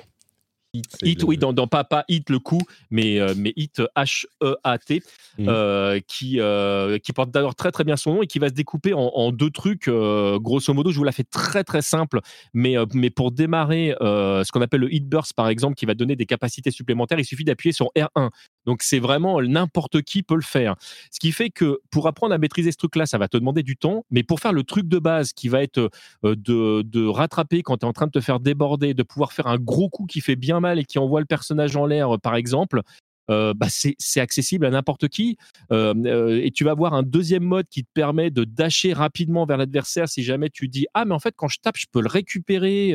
[1.01, 5.03] Hit, oui, dans, dans, pas, pas Hit le coup, mais, euh, mais Hit H-E-A-T,
[5.37, 5.45] mm.
[5.47, 8.53] euh, qui, euh, qui porte d'ailleurs très très bien son nom et qui va se
[8.53, 9.89] découper en, deux trucs.
[9.89, 12.19] grosso modo, je vous la fais très très simple,
[12.53, 16.15] mais, mais pour démarrer ce qu'on appelle le Hit Burst par exemple, qui va donner
[16.15, 18.29] des capacités supplémentaires, il suffit d'appuyer sur R1.
[18.67, 20.75] Donc c'est vraiment n'importe qui peut le faire.
[21.11, 23.77] Ce qui fait que pour apprendre à maîtriser ce truc-là, ça va te demander du
[23.77, 25.89] temps, mais pour faire le truc de base qui va être
[26.23, 29.47] de, de rattraper quand tu es en train de te faire déborder, de pouvoir faire
[29.47, 32.35] un gros coup qui fait bien mal et qui envoie le personnage en l'air, par
[32.35, 32.81] exemple,
[33.29, 35.37] euh, bah c'est accessible à n'importe qui.
[35.71, 39.45] Euh, euh, et tu vas avoir un deuxième mode qui te permet de dasher rapidement
[39.45, 42.01] vers l'adversaire si jamais tu dis Ah, mais en fait, quand je tape, je peux
[42.01, 42.93] le récupérer.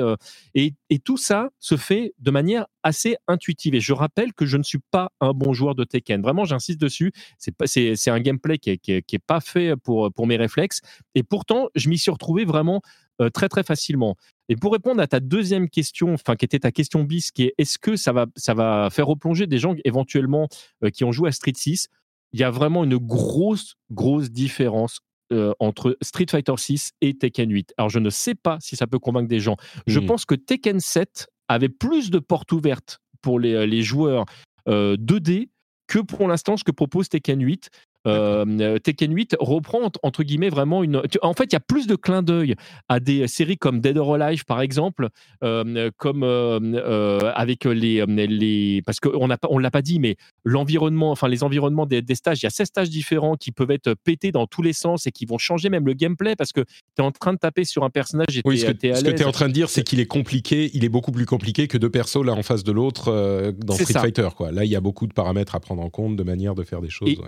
[0.54, 3.74] Et, tout ça se fait de manière assez intuitive.
[3.74, 6.22] Et je rappelle que je ne suis pas un bon joueur de Tekken.
[6.22, 7.12] Vraiment, j'insiste dessus.
[7.38, 10.80] C'est un gameplay qui n'est qui est, qui est pas fait pour, pour mes réflexes.
[11.14, 12.82] Et pourtant, je m'y suis retrouvé vraiment
[13.32, 14.16] très très facilement.
[14.52, 17.54] Et pour répondre à ta deuxième question, enfin qui était ta question bis, qui est
[17.56, 20.46] est-ce que ça va, ça va faire replonger des gens éventuellement
[20.84, 21.88] euh, qui ont joué à Street 6
[22.32, 25.00] Il y a vraiment une grosse grosse différence
[25.32, 27.72] euh, entre Street Fighter 6 et Tekken 8.
[27.78, 29.56] Alors je ne sais pas si ça peut convaincre des gens.
[29.86, 30.06] Je hmm.
[30.06, 34.26] pense que Tekken 7 avait plus de portes ouvertes pour les, les joueurs
[34.66, 35.48] 2D
[35.86, 37.70] que pour l'instant ce que propose Tekken 8.
[38.06, 41.02] Euh, Tekken 8 reprend entre guillemets vraiment une.
[41.22, 42.54] En fait, il y a plus de clins d'œil
[42.88, 45.08] à des séries comme Dead or Alive par exemple,
[45.44, 50.16] euh, comme euh, avec les, les parce qu'on n'a pas on l'a pas dit, mais
[50.44, 53.94] l'environnement, enfin les environnements des, stages, il y a 16 stages différents qui peuvent être
[54.04, 56.68] pétés dans tous les sens et qui vont changer même le gameplay parce que tu
[56.98, 58.36] es en train de taper sur un personnage.
[58.36, 60.84] Et oui, ce que tu es en train de dire, c'est qu'il est compliqué, il
[60.84, 64.28] est beaucoup plus compliqué que deux persos là en face de l'autre dans Street Fighter.
[64.36, 64.50] Quoi.
[64.50, 66.80] Là, il y a beaucoup de paramètres à prendre en compte, de manière de faire
[66.80, 67.18] des choses et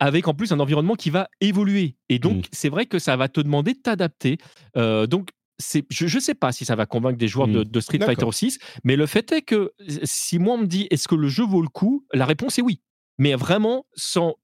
[0.00, 1.96] avec en plus un environnement qui va évoluer.
[2.08, 2.50] Et donc, mmh.
[2.52, 4.38] c'est vrai que ça va te demander de t'adapter.
[4.76, 5.30] Euh, donc,
[5.90, 7.80] je ne sais pas si ça va convaincre des joueurs de, mmh.
[7.80, 9.72] Street Fighter 6, mais le fait est que
[10.02, 12.62] si moi on me dit est-ce que le jeu vaut le coup, la réponse est
[12.62, 12.80] oui.
[13.18, 14.34] Mais vraiment sans,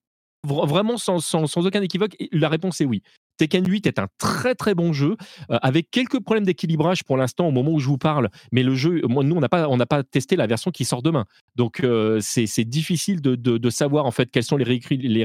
[0.44, 3.02] vraiment sans, sans, sans aucun équivoque, la réponse est oui.
[3.38, 5.16] Tekken 8 est un très très bon jeu,
[5.50, 8.74] euh, avec quelques problèmes d'équilibrage pour l'instant au moment où je vous parle, mais le
[8.74, 11.24] jeu, moi, nous on n'a pas, on n'a pas testé la version qui sort demain,
[11.56, 15.24] donc euh, c'est difficile de, de, savoir en fait quels sont les, les,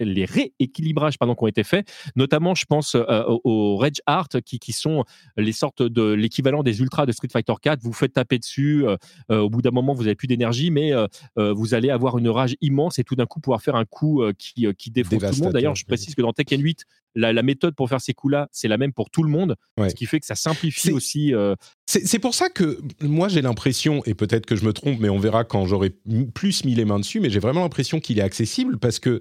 [0.00, 4.58] les rééquilibrages pardon, qui ont été faits, notamment je pense euh, aux Rage Art qui,
[4.58, 5.04] qui sont
[5.36, 8.86] les sortes de l'équivalent des ultras de Street Fighter 4, vous faites taper dessus,
[9.28, 10.92] au bout d'un moment vous n'avez plus d'énergie, mais
[11.36, 14.66] vous allez avoir une rage immense et tout d'un coup pouvoir faire un coup qui,
[14.78, 15.52] qui défonce tout le monde.
[15.52, 18.68] D'ailleurs je précise que dans Tekken 8, la, la méthode pour faire ces coups-là, c'est
[18.68, 21.34] la même pour tout le monde, ce qui fait que ça simplifie aussi.
[21.34, 21.54] Euh,
[21.86, 25.18] c'est pour ça que moi j'ai l'impression, et peut-être que je me trompe, mais on
[25.18, 25.90] verra quand j'aurai
[26.34, 29.20] plus mis les mains dessus, mais j'ai vraiment l'impression qu'il est accessible parce que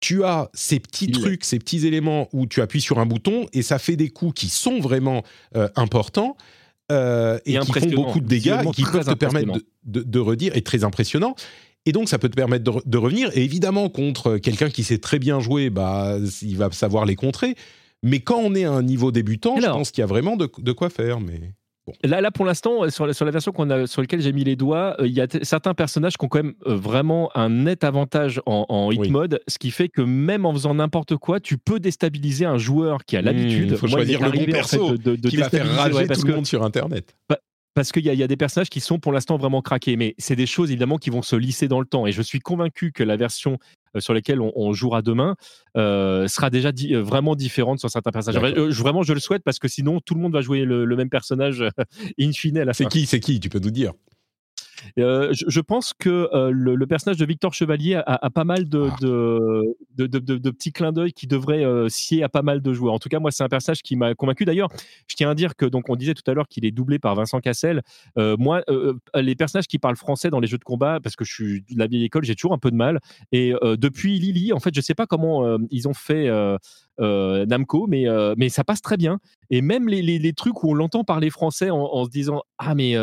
[0.00, 3.62] tu as ces petits trucs, ces petits éléments où tu appuies sur un bouton et
[3.62, 5.22] ça fait des coups qui sont vraiment
[5.56, 6.36] euh, importants.
[6.90, 9.52] Euh, et, qui font beaucoup de dégâts et qui peuvent te permettre
[9.84, 11.34] de, de, redire, et très impressionnant.
[11.84, 13.30] Et donc, ça peut te permettre de, revenir.
[13.36, 17.56] Et évidemment, contre quelqu'un qui sait très bien jouer, bah, il va savoir les contrer.
[18.04, 20.72] Mais quand on est à un niveau débutant, je pense qu'il y a vraiment de,
[20.72, 21.20] quoi faire.
[21.20, 21.40] Mais
[22.04, 24.94] Là, là, pour l'instant, sur, la version qu'on a, sur laquelle j'ai mis les doigts,
[25.00, 28.40] euh, il y a certains personnages qui ont quand même euh, vraiment un net avantage
[28.46, 32.44] en, hit mode, ce qui fait que même en faisant n'importe quoi, tu peux déstabiliser
[32.44, 33.70] un joueur qui a mmh, l'habitude.
[33.72, 36.62] il faut choisir le bon perso de, qui va faire rager tout le monde sur
[36.62, 37.16] Internet.
[37.28, 37.38] Bah,
[37.74, 40.36] parce qu'il y, y, a des personnages qui sont pour l'instant vraiment craqués, mais c'est
[40.36, 42.06] des choses évidemment qui vont se lisser dans le temps.
[42.06, 43.58] Et je suis convaincu que la version
[43.96, 45.36] euh, sur laquelle on, jouera demain
[45.76, 48.54] euh, sera déjà euh, vraiment différente sur certains personnages.
[48.70, 51.62] vraiment, je le souhaite parce que sinon, tout le monde va jouer le, même personnage
[52.18, 52.84] in fine à la fin.
[52.84, 53.38] C'est qui C'est qui?
[53.40, 53.92] Tu peux nous dire
[54.98, 58.96] euh, je, pense que euh, le, personnage de Victor Chevalier a, pas mal ah.
[59.00, 62.94] de, de, de, petits clins d'œil qui devraient euh, scier à pas mal de joueurs.
[62.94, 64.44] En tout cas, moi, c'est un personnage qui m'a convaincu.
[64.44, 64.68] D'ailleurs,
[65.06, 67.14] je tiens à dire que, donc, on disait tout à l'heure qu'il est doublé par
[67.14, 67.82] Vincent Cassel.
[68.16, 68.62] moi,
[69.14, 71.78] les personnages qui parlent français dans les jeux de combat, parce que je suis de
[71.78, 73.00] la vieille école, j'ai toujours un peu de mal.
[73.32, 76.30] Et depuis Lily, en fait, je sais pas comment ils ont fait.
[76.98, 78.06] Namco, mais,
[78.36, 79.18] mais ça passe très bien.
[79.50, 82.74] Et même les, les, trucs où on l'entend parler français en, en, se disant Ah,
[82.74, 82.96] mais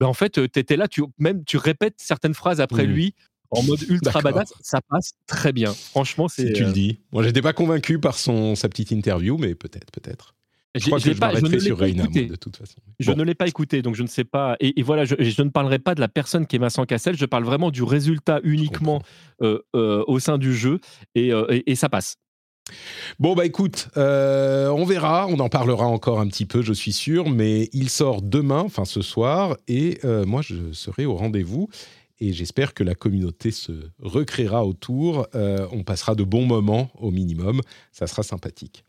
[0.00, 2.90] ben, en fait, tu étais là, tu, même tu répètes certaines phrases après mmh.
[2.90, 3.14] lui
[3.50, 5.72] en mode ultra badass, ça passe très bien.
[5.74, 6.46] Franchement, c'est.
[6.48, 7.00] Si tu le dis.
[7.12, 10.34] Moi, j'étais pas convaincu par son sa petite interview, mais peut-être, peut-être.
[10.76, 12.76] Je crois que je pas- je ne sur pas Reina, de toute façon.
[13.00, 13.16] Je Bon.
[13.18, 14.56] ne l'ai pas écouté, donc je ne sais pas.
[14.60, 17.16] Et, et voilà, je, je ne parlerai pas de la personne qui est Vincent Cassel,
[17.16, 19.02] je parle vraiment du résultat uniquement
[19.42, 20.78] euh, euh, au sein du jeu,
[21.16, 22.18] et, euh, et- et ça passe.
[23.18, 26.92] Bon, bah écoute, euh, on verra, on en parlera encore un petit peu, je suis
[26.92, 31.68] sûr, mais il sort demain, enfin ce soir, et euh, moi je serai au rendez-vous.
[32.22, 35.26] Et j'espère que la communauté se recréera autour.
[35.34, 37.62] Euh, on passera de bons moments au minimum.
[37.92, 38.84] Ça sera sympathique.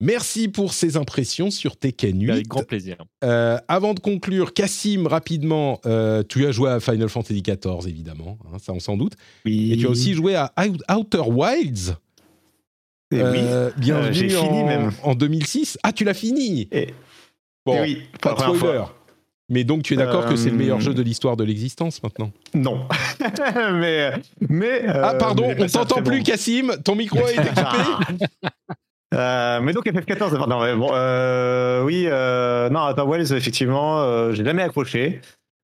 [0.00, 2.30] Merci pour ces impressions sur Tekken 8.
[2.30, 2.96] Avec grand plaisir.
[3.24, 8.38] Euh, avant de conclure, Cassim, rapidement, euh, tu as joué à Final Fantasy XIV, évidemment,
[8.52, 9.14] hein, ça on s'en doute.
[9.46, 9.72] Oui.
[9.72, 11.96] Et tu as aussi joué à Out- Outer Wilds.
[13.12, 13.38] Et oui.
[13.40, 14.90] Euh, bienvenue Euh, j'ai fini en, même.
[15.02, 15.78] en 2006.
[15.82, 16.92] Ah, tu l'as fini Et-
[17.64, 18.78] Bon, et oui, pas de première spoiler.
[18.78, 18.94] fois.
[19.48, 22.02] Mais donc tu es d'accord que c'est le meilleur Euh, jeu de l'histoire de l'existence
[22.02, 22.86] maintenant Non.
[23.74, 24.12] mais.
[24.48, 28.26] mais Ah pardon, mais on t'entend plus bon- Cassim, ton micro est équipé
[29.14, 34.32] Euh, mais donc FF14, non, mais bon, euh, oui, euh, non, Outer Wilds, effectivement, euh,
[34.32, 35.20] j'ai jamais accroché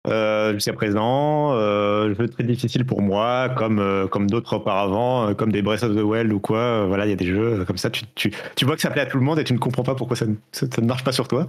[0.08, 1.52] euh, jusqu'à présent.
[1.54, 5.82] Euh, jeu très difficile pour moi, comme euh, comme d'autres auparavant, euh, comme des Breath
[5.82, 6.58] of the Wild ou quoi.
[6.58, 7.90] Euh, voilà, il y a des jeux comme ça.
[7.90, 9.82] Tu, tu, tu vois que ça plaît à tout le monde et tu ne comprends
[9.84, 11.46] pas pourquoi ça ne, ça, ça ne marche pas sur toi.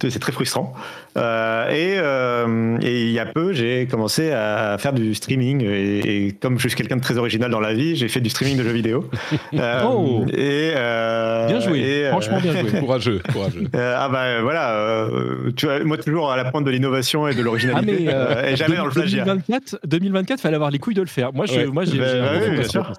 [0.00, 0.74] C'est très frustrant.
[1.16, 6.26] Euh, et, euh, et il y a peu, j'ai commencé à faire du streaming et,
[6.26, 8.56] et comme je suis quelqu'un de très original dans la vie, j'ai fait du streaming
[8.58, 9.08] de jeux vidéo.
[9.54, 10.24] Euh, Oh.
[10.32, 12.70] et euh, Bien joué, et, euh, franchement bien joué.
[12.80, 13.64] Courageux, courageux.
[13.74, 17.34] euh, ah bah voilà, euh, tu vois, moi toujours à la pointe de l'innovation et
[17.34, 19.24] de l'originalité, mais euh, euh, et jamais dans le plagiat.
[19.24, 21.32] 2024, 2024, fallait avoir les couilles de le faire.
[21.32, 21.66] Moi, je, Ouais.
[21.66, 22.92] moi, j'ai, Bah, oui, bien sûr.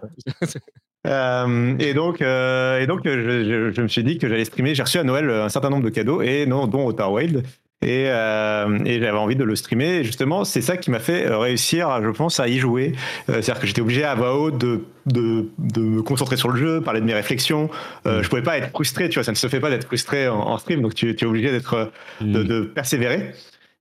[1.07, 4.43] Euh, et donc, euh, et donc euh, je, je- je me suis dit que j'allais
[4.43, 4.75] streamer.
[4.75, 7.43] J'ai reçu à Noël un certain nombre de cadeaux, et non, dont Outer Wild.
[7.81, 9.99] Et, euh, et j'avais envie de le streamer.
[9.99, 12.91] Et justement, c'est ça qui m'a fait euh, réussir, je pense, à y jouer.
[13.29, 16.57] Euh, C'est-à-dire que j'étais obligé à voix haute de, de, de me concentrer sur le
[16.59, 17.69] jeu, parler de mes réflexions.
[18.05, 20.27] Euh, Je pouvais pas être frustré, tu vois, ça ne se fait pas d'être frustré
[20.27, 21.85] en, en stream, donc tu, tu es obligé d'être euh,
[22.19, 23.31] de, de persévérer.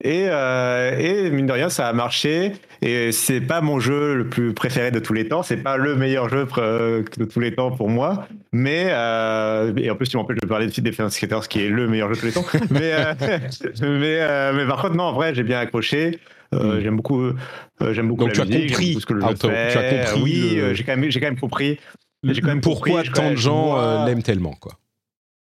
[0.04, 2.52] Et, euh, et mine de rien, ça a marché.
[2.82, 5.42] Et c'est pas mon jeu le plus préféré de tous les temps.
[5.42, 8.28] C'est pas le meilleur jeu pr- de tous les temps pour moi.
[8.52, 11.68] Mais euh, et en plus, tu m'empêches de parler de Feed Defense Skaters, qui est
[11.68, 12.44] le meilleur jeu de tous les temps.
[12.70, 13.14] mais euh,
[13.82, 16.18] mais euh, mais par contre, non, en vrai, j'ai bien accroché.
[16.54, 16.80] Euh, Mm.
[16.80, 17.20] J'aime beaucoup.
[17.24, 17.34] euh,
[17.92, 19.72] j'aime beaucoup Donc la tu as compris, j'aime beaucoup ce que le jeu Outer- fait.
[19.72, 21.78] tu as compris Oui, le- euh, j'ai quand même j'ai quand même compris.
[22.24, 24.72] J'ai quand même Pourquoi compris, tant de gens euh, l'aiment tellement, quoi?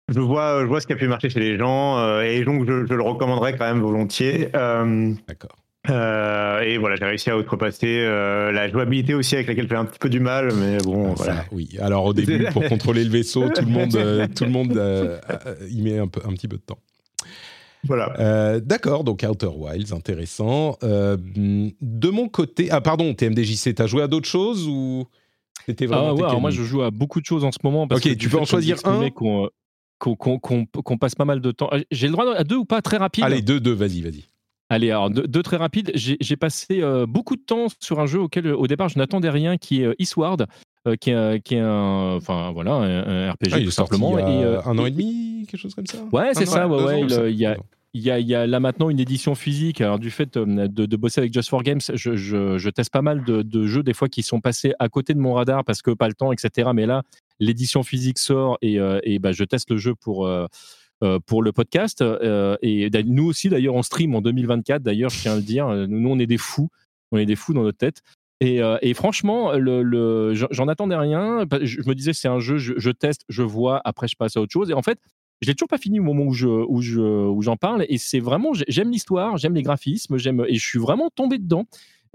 [0.10, 2.66] Je vois, je vois ce qui a pu marcher chez les gens euh, et donc
[2.68, 4.50] je, je le recommanderais quand même volontiers.
[4.56, 5.56] Euh, D'accord.
[5.90, 9.86] euh, et voilà, j'ai réussi à outrepasser euh, la jouabilité aussi avec laquelle j'ai un
[9.86, 11.34] petit peu du mal, mais bon, Ah, voilà.
[11.38, 11.70] ça, oui.
[11.82, 14.80] Alors au début, pour contrôler le vaisseau, tout le monde, euh, tout le monde
[15.70, 16.80] y met un, peu, un petit peu de temps.
[17.88, 18.14] Voilà.
[18.20, 20.76] Euh, D'accord, donc Outer Wilds, intéressant.
[20.84, 25.06] Euh, de mon côté, ah pardon, TMDJC, t'as joué à d'autres choses ou
[25.68, 27.88] c'était vraiment Ah ouais, alors moi je joue à beaucoup de choses en ce moment.
[27.88, 29.50] Parce Ok, que tu peux en choisir un Qu'on, euh,
[30.00, 30.40] qu'on,
[31.00, 31.70] passe pas mal de temps.
[31.74, 34.26] Euh, J'ai le droit à deux ou pas très rapide Allez, deux, deux, vas-y, vas-y.
[34.70, 35.92] Allez, alors deux, deux très rapides.
[35.94, 39.30] J'ai, passé euh, beaucoup de temps sur un jeu auquel euh, au départ je n'attendais
[39.30, 40.48] rien, qui est Eastward,
[40.88, 44.18] euh, qui, est, un- qui est un, enfin voilà, un, un RPG Ah, tout simplement.
[44.18, 46.00] il y a Et, euh, un an et demi, quelque chose comme ça?
[46.12, 47.02] Ouais, c'est ça, ouais, ouais,
[47.32, 47.58] il, y a-
[47.94, 49.80] Il y, a, il y a là maintenant une édition physique.
[49.80, 53.02] Alors, du fait de, de bosser avec Just for Games, je, je- je teste pas
[53.02, 55.82] mal de, de jeux, des fois, qui sont passés à côté de mon radar parce
[55.82, 56.72] que pas le temps, etc.
[56.74, 57.04] Mais là,
[57.40, 60.48] l'édition physique sort et, euh, bah, je teste le jeu pour, euh,
[61.04, 62.04] euh, le podcast.
[62.62, 64.82] Et nous aussi, d'ailleurs, on stream en 2024.
[64.82, 66.70] D'ailleurs, je tiens à le dire, nous, on est des fous.
[67.12, 68.02] On est des fous dans notre tête.
[68.42, 69.52] Et, franchement,
[70.34, 71.46] j'en attendais rien.
[71.62, 74.52] Je, me disais, c'est un jeu, je, teste, je vois, après, je passe à autre
[74.54, 74.70] chose.
[74.70, 75.00] Et en fait,
[75.42, 78.22] je l'ai toujours pas fini au moment où où je où j'en parle et c'est
[78.22, 81.66] vraiment j'ai- j'aime l'histoire j'aime les graphismes j'aime et je suis vraiment tombé dedans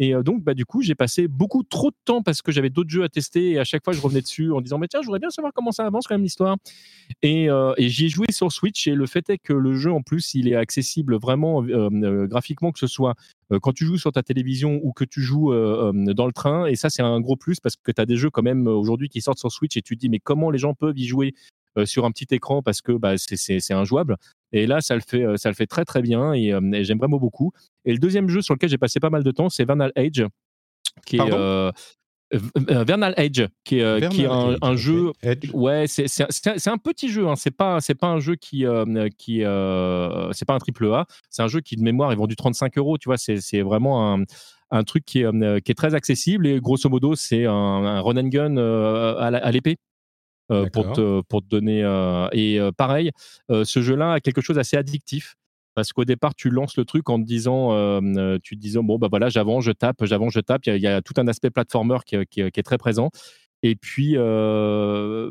[0.01, 2.70] et euh, donc bah du coup j'ai passé beaucoup trop de temps parce que j'avais
[2.70, 5.02] d'autres jeux à tester et à chaque fois je revenais dessus en disant mais tiens
[5.02, 6.56] je voudrais bien savoir comment ça avance quand même l'histoire
[7.22, 10.01] et, euh, j'y ai joué sur Switch et le fait est que le jeu en
[10.02, 13.14] plus il est accessible vraiment euh, graphiquement que ce soit
[13.62, 16.89] quand tu joues sur ta télévision ou que tu joues dans le train et ça
[16.89, 19.40] c'est un gros plus parce que tu as des jeux quand même aujourd'hui qui sortent
[19.40, 21.35] sur Switch et tu te dis mais comment les gens peuvent y jouer
[21.85, 24.16] sur un petit écran parce que bah, c'est- injouable.
[24.52, 26.98] Et là, ça le fait, ça le fait très très bien et, euh, et j'aime
[26.98, 27.52] vraiment beaucoup.
[27.85, 30.24] Et le deuxième jeu sur lequel j'ai passé pas mal de temps, c'est Vernal Age,
[31.07, 31.36] qui est Pardon?
[31.39, 31.73] euh,
[32.32, 35.12] euh, Vernal Age, qui est, euh, qui est Vernal un, Age, un jeu.
[35.23, 35.51] Edge.
[35.52, 37.27] Ouais, c'est un, petit jeu.
[37.28, 37.35] Hein.
[37.36, 41.07] C'est pas c'est pas un jeu qui euh, qui euh, c'est pas un triple A.
[41.28, 42.98] C'est un jeu qui de mémoire est vendu 35 euros.
[42.98, 44.24] Tu vois, c'est vraiment un
[44.73, 48.16] un truc qui est, qui est très accessible et grosso modo c'est un, un run
[48.19, 49.78] and gun euh, à l'épée
[50.73, 51.81] pour, te, pour te donner.
[52.32, 53.11] et pareil,
[53.48, 55.35] ce jeu-là a quelque chose d'assez addictif.
[55.74, 58.98] Parce qu'au départ, tu lances le truc en te disant, euh, tu te disant, bon,
[58.98, 60.66] bah voilà, j'avance, je tape, j'avance, je tape.
[60.66, 62.60] Il y, a- il y a tout un aspect platformer qui, est- qui est- qui
[62.60, 63.10] est très présent.
[63.62, 65.30] Et puis, euh,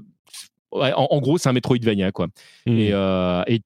[0.72, 2.28] ouais, en, en gros, c'est un Metroidvania, quoi.
[2.66, 2.78] Hmm.
[2.78, 3.62] Et, euh, et,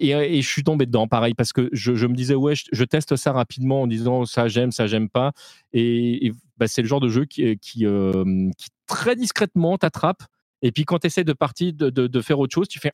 [0.00, 2.64] et, et je suis tombé dedans, pareil, parce que je, je me disais, ouais, je,
[2.72, 5.32] je teste ça rapidement en disant ça j'aime, ça j'aime pas.
[5.72, 10.22] Et, et, bah, c'est le genre de jeu qui, qui, euh, qui très discrètement t'attrape.
[10.60, 12.92] Et puis quand tu essaies de partir, de, de, de faire autre chose, tu fais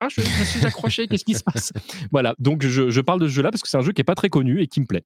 [0.00, 1.72] ah, je, je suis accroché, qu'est-ce qui se passe?
[2.10, 4.04] Voilà, donc je, je parle de ce jeu-là parce que c'est un jeu qui est
[4.04, 5.04] pas très connu et qui me plaît.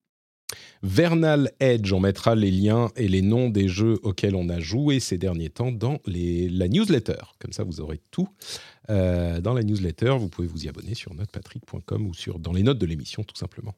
[0.82, 5.00] Vernal Edge, on mettra les liens et les noms des jeux auxquels on a joué
[5.00, 7.18] ces derniers temps dans les, la newsletter.
[7.38, 8.28] Comme ça, vous aurez tout
[8.88, 10.16] euh, dans la newsletter.
[10.18, 13.36] Vous pouvez vous y abonner sur notepatrick.com ou sur, dans les notes de l'émission, tout
[13.36, 13.74] simplement.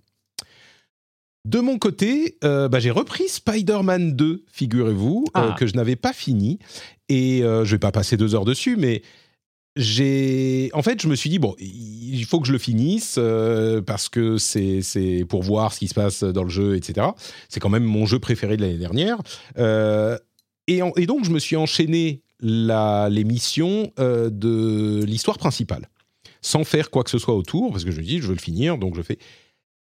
[1.47, 5.57] De mon côté, euh, bah, j'ai repris Spider-Man 2, figurez-vous, euh, Ah.
[5.59, 6.59] que je n'avais pas fini.
[7.09, 9.03] Et je vais pas passer deux heures dessus, mais
[9.77, 13.81] j'ai en fait je me suis dit bon il faut que je le finisse euh,
[13.81, 17.07] parce que c'est c'est pour voir ce qui se passe dans le jeu etc
[17.49, 19.19] c'est quand même mon jeu préféré de l'année dernière.
[19.59, 20.19] Euh,
[20.67, 25.89] et, donc je me suis enchaîné la les missions euh, de l'histoire principale.
[26.43, 28.41] Sans faire quoi que ce soit autour parce que je me dis je veux le
[28.41, 29.19] finir donc je fais.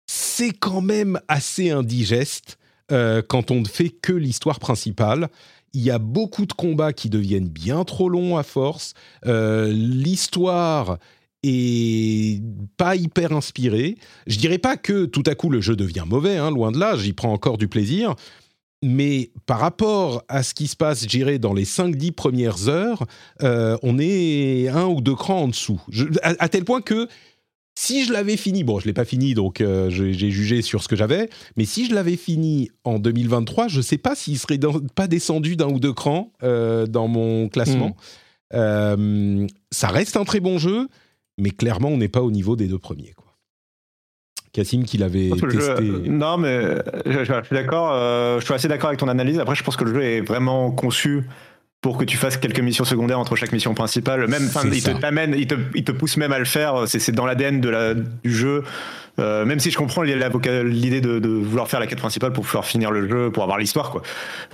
[0.06, 2.58] C'est quand même assez indigeste
[2.90, 5.28] euh, quand on ne fait que l'histoire principale
[5.72, 8.94] il y a beaucoup de combats qui deviennent bien trop longs à force.
[9.26, 10.98] Euh, L'histoire
[11.42, 12.42] est
[12.76, 13.96] pas hyper inspirée.
[14.26, 16.96] Je dirais pas que tout à coup le jeu devient mauvais, hein, loin de là,
[16.96, 18.14] j'y prends encore du plaisir.
[18.82, 23.04] Mais par rapport à ce qui se passe, je dirais, dans les 5-10 premières heures,
[23.42, 25.80] euh, on est un ou deux crans en dessous.
[26.22, 27.08] À tel point que
[27.80, 30.88] si je l'avais fini, bon, je l'ai pas fini, donc euh, j'ai jugé sur ce
[30.88, 34.58] que j'avais, mais si je l'avais fini en 2023, je ne sais pas s'il serait
[34.58, 37.94] dans- pas descendu d'un ou deux crans euh, dans mon classement.
[38.52, 40.88] Euh, ça reste un très bon jeu,
[41.38, 43.12] mais clairement, on n'est pas au niveau des deux premiers.
[43.16, 43.26] Quoi.
[44.52, 45.82] Cassim, qui l'avait jeu- testé.
[46.08, 46.62] non, mais
[47.06, 47.92] je, je- je suis d'accord.
[48.40, 49.38] je suis assez d'accord avec ton analyse.
[49.38, 51.22] Après, je pense que le jeu est vraiment conçu
[51.80, 54.26] pour que tu fasses quelques missions secondaires entre chaque mission principale.
[54.26, 56.88] Même, il te il te, il te pousse même à le faire.
[56.88, 58.64] C'est c'est dans l'ADN de la du jeu.
[59.18, 62.64] Euh, même si je comprends l'idée de, de vouloir faire la quête principale pour pouvoir
[62.64, 64.02] finir le jeu, pour avoir l'histoire, quoi.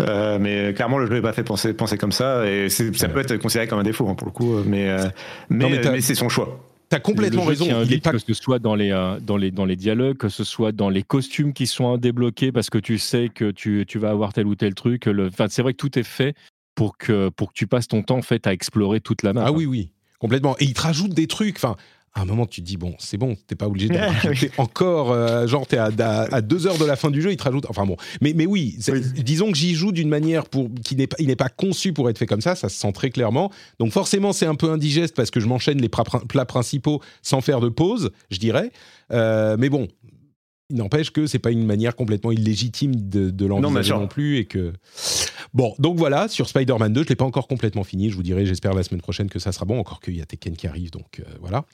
[0.00, 3.20] Euh, mais clairement, le jeu n'est pas fait penser, penser comme ça, et ça peut
[3.20, 4.62] être considéré comme un défaut hein, pour le coup.
[4.64, 5.04] Mais euh,
[5.50, 6.60] mais, mais c'est son choix.
[6.88, 7.64] T'as complètement raison.
[7.64, 9.76] tient Il est vite, pas que ce soit dans les, euh, dans, les, dans les
[9.76, 13.50] dialogues, que ce soit dans les costumes qui sont débloqués parce que tu sais que
[13.50, 15.06] tu, tu vas avoir tel ou tel truc.
[15.06, 15.26] Le...
[15.26, 16.34] Enfin, c'est vrai que tout est fait
[16.74, 19.44] pour que, pour que tu passes ton temps en fait, à explorer toute la map.
[19.46, 20.56] Ah oui, oui, complètement.
[20.58, 21.56] Et il te rajoute des trucs.
[21.56, 21.76] Enfin,
[22.16, 24.52] à un moment, tu te dis, bon, c'est bon, t'es pas obligé de Ah, rajouter
[24.58, 25.10] encore.
[25.10, 27.42] euh, genre, t'es à, à, à deux heures de la fin du jeu, il te
[27.42, 27.66] rajoute.
[27.68, 27.96] Enfin bon.
[28.20, 28.78] Mais, mais oui,
[29.16, 32.08] disons que j'y joue d'une manière pour, qui n'est pas, il n'est pas conçu pour
[32.08, 33.50] être fait comme ça, ça se sent très clairement.
[33.80, 37.58] Donc forcément, c'est un peu indigeste parce que je m'enchaîne les plats principaux sans faire
[37.60, 38.70] de pause, je dirais.
[39.12, 39.88] Euh, mais bon.
[40.70, 44.00] Il n'empêche que c'est pas une manière complètement illégitime de, de l'envisager sûr.
[44.00, 44.72] non plus et que
[45.54, 48.10] Bon, donc voilà, sur Spider-Man 2, je ne l'ai pas encore complètement fini.
[48.10, 50.26] Je vous dirai, j'espère la semaine prochaine que ça sera bon, encore qu'il y a
[50.26, 51.64] Tekken qui arrive, donc euh, voilà.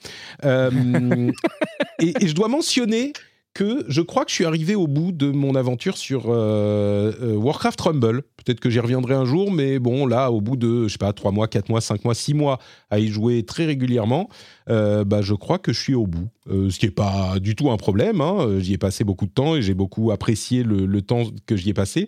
[0.45, 1.31] Euh,
[1.99, 3.11] et, et je dois mentionner
[3.53, 7.35] que je crois que je suis arrivé au bout de mon aventure sur euh, euh,
[7.35, 8.21] Warcraft Rumble.
[8.43, 11.11] Peut-être que j'y reviendrai un jour, mais bon, là, au bout de, je sais pas,
[11.13, 12.59] 3 mois, 4 mois, 5 mois, 6 mois
[12.89, 14.29] à y jouer très régulièrement,
[14.69, 16.27] euh, bah, je crois que je suis au bout.
[16.49, 18.19] Ce qui n'est pas du tout un problème.
[18.19, 18.59] hein.
[18.59, 21.69] J'y ai passé beaucoup de temps et j'ai beaucoup apprécié le, le temps que j'y
[21.69, 22.07] ai passé.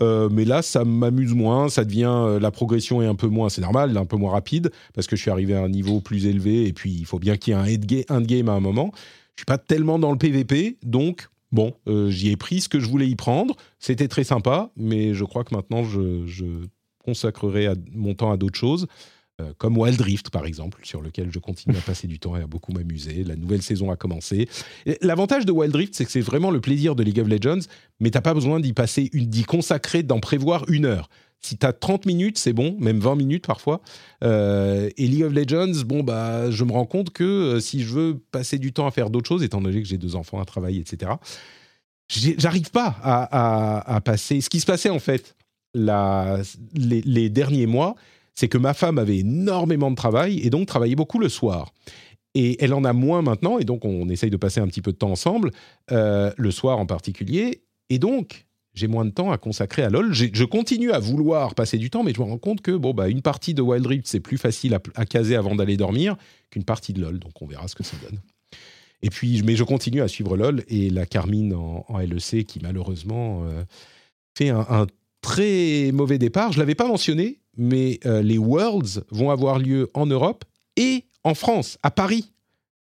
[0.00, 3.96] Mais là, ça m'amuse moins, ça devient la progression est un peu moins, c'est normal,
[3.96, 6.72] un peu moins rapide parce que je suis arrivé à un niveau plus élevé et
[6.72, 8.92] puis il faut bien qu'il y ait un endga- endgame à un moment.
[9.40, 12.86] Suis pas tellement dans le PVP, donc bon, euh, j'y ai pris ce que je
[12.86, 13.56] voulais y prendre.
[13.78, 16.66] C'était très sympa, mais je crois que maintenant je,
[17.02, 18.86] consacrerai mon temps à d'autres choses.
[19.40, 22.42] euh, Comme Wild Rift, par exemple, sur lequel je continue à passer du temps et
[22.42, 23.24] à beaucoup m'amuser.
[23.24, 24.46] La nouvelle saison a commencé.
[25.00, 27.66] L'avantage de Wild Rift, c'est que c'est vraiment le plaisir de League of Legends,
[27.98, 31.08] mais t'as pas besoin d'y passer, d'y consacrer, d'en prévoir une heure.
[31.40, 33.80] Si tu as 30 minutes, c'est bon, même 20 minutes parfois.
[34.22, 37.94] Euh, et League of Legends, bon, bah, je me rends compte que euh, si je
[37.94, 40.44] veux passer du temps à faire d'autres choses, étant donné que j'ai deux enfants à
[40.44, 41.12] travailler, etc.,
[42.08, 44.40] j'arrive pas à, passer.
[44.40, 45.36] Ce qui se passait en fait
[45.74, 47.94] les derniers mois,
[48.34, 51.72] c'est que ma femme avait énormément de travail et donc travaillait beaucoup le soir.
[52.34, 54.92] Et elle en a moins maintenant, et donc on essaye de passer un petit peu
[54.92, 55.50] de temps ensemble,
[55.90, 57.62] euh, le soir en particulier.
[57.88, 60.12] Et donc, j'ai moins de temps à consacrer à LoL.
[60.12, 63.08] Je continue à vouloir passer du temps, mais je me rends compte que bon, bah,
[63.08, 66.16] une partie de Wild Rift, c'est plus facile à, caser avant d'aller dormir
[66.50, 67.18] qu'une partie de LoL.
[67.18, 68.20] Donc on verra ce que ça donne.
[69.02, 73.44] Et puis, mais je continue à suivre LoL et la Carmine en, LEC qui malheureusement
[73.44, 73.64] euh,
[74.36, 74.86] fait un,
[75.22, 76.52] très mauvais départ.
[76.52, 80.44] Je l'avais pas mentionné, mais euh, les Worlds vont avoir lieu en Europe
[80.76, 82.32] et en France, à Paris.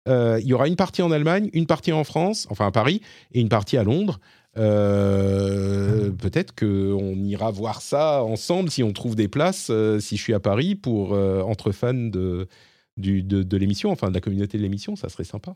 [0.09, 3.03] Euh, il y aura une partie en Allemagne, une partie en France, enfin à Paris,
[3.33, 4.21] et une partie à Londres.
[4.59, 10.23] Euh, peut-être qu'on ira voir ça ensemble si on trouve des places, euh, si je
[10.23, 12.49] suis à Paris, pour euh, entre fans de,
[12.97, 15.55] de, de l'émission, enfin de la communauté de l'émission, ça serait sympa.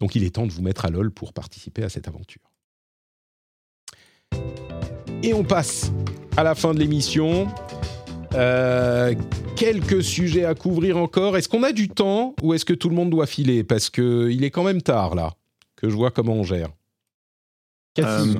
[0.00, 2.42] Donc il est temps de vous mettre à LOL pour participer à cette aventure.
[5.22, 5.90] Et on passe
[6.36, 7.48] à la fin de l'émission.
[8.34, 9.14] Euh,
[9.56, 11.36] quelques sujets à couvrir encore.
[11.36, 13.62] Est-ce qu'on a du temps ou est-ce que tout le monde doit filer?
[13.62, 15.32] Parce qu'il est quand même tard là,
[15.76, 16.68] que je vois comment on gère.
[17.98, 18.34] Euh,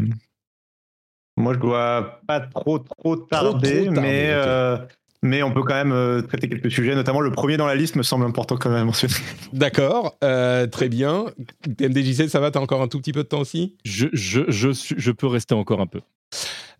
[1.36, 4.78] moi, je dois pas trop trop tarder, trop tarder, mais euh,
[5.24, 7.96] mais on peut quand même euh, traiter quelques sujets, notamment le premier dans la liste
[7.96, 9.14] me semble important quand même à mentionner.
[9.52, 11.24] D'accord, euh, très bien.
[11.80, 13.74] MDJC, ça va T'as encore un tout petit peu de temps aussi?
[13.84, 16.02] Je, je, je, je peux rester encore un peu.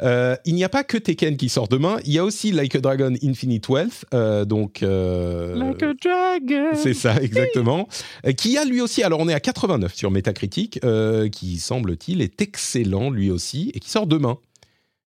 [0.02, 2.74] Euh, Il n'y a pas que Tekken qui sort demain, il y a aussi Like
[2.76, 4.82] a Dragon Infinite Wealth, euh, donc...
[4.82, 5.54] euh,
[6.02, 6.70] dragon.
[6.74, 7.88] C'est ça, exactement.
[8.36, 12.40] Qui a lui aussi, alors on est à 89 sur Metacritic, euh, qui semble-t-il est
[12.42, 14.38] excellent lui aussi, et qui sort demain.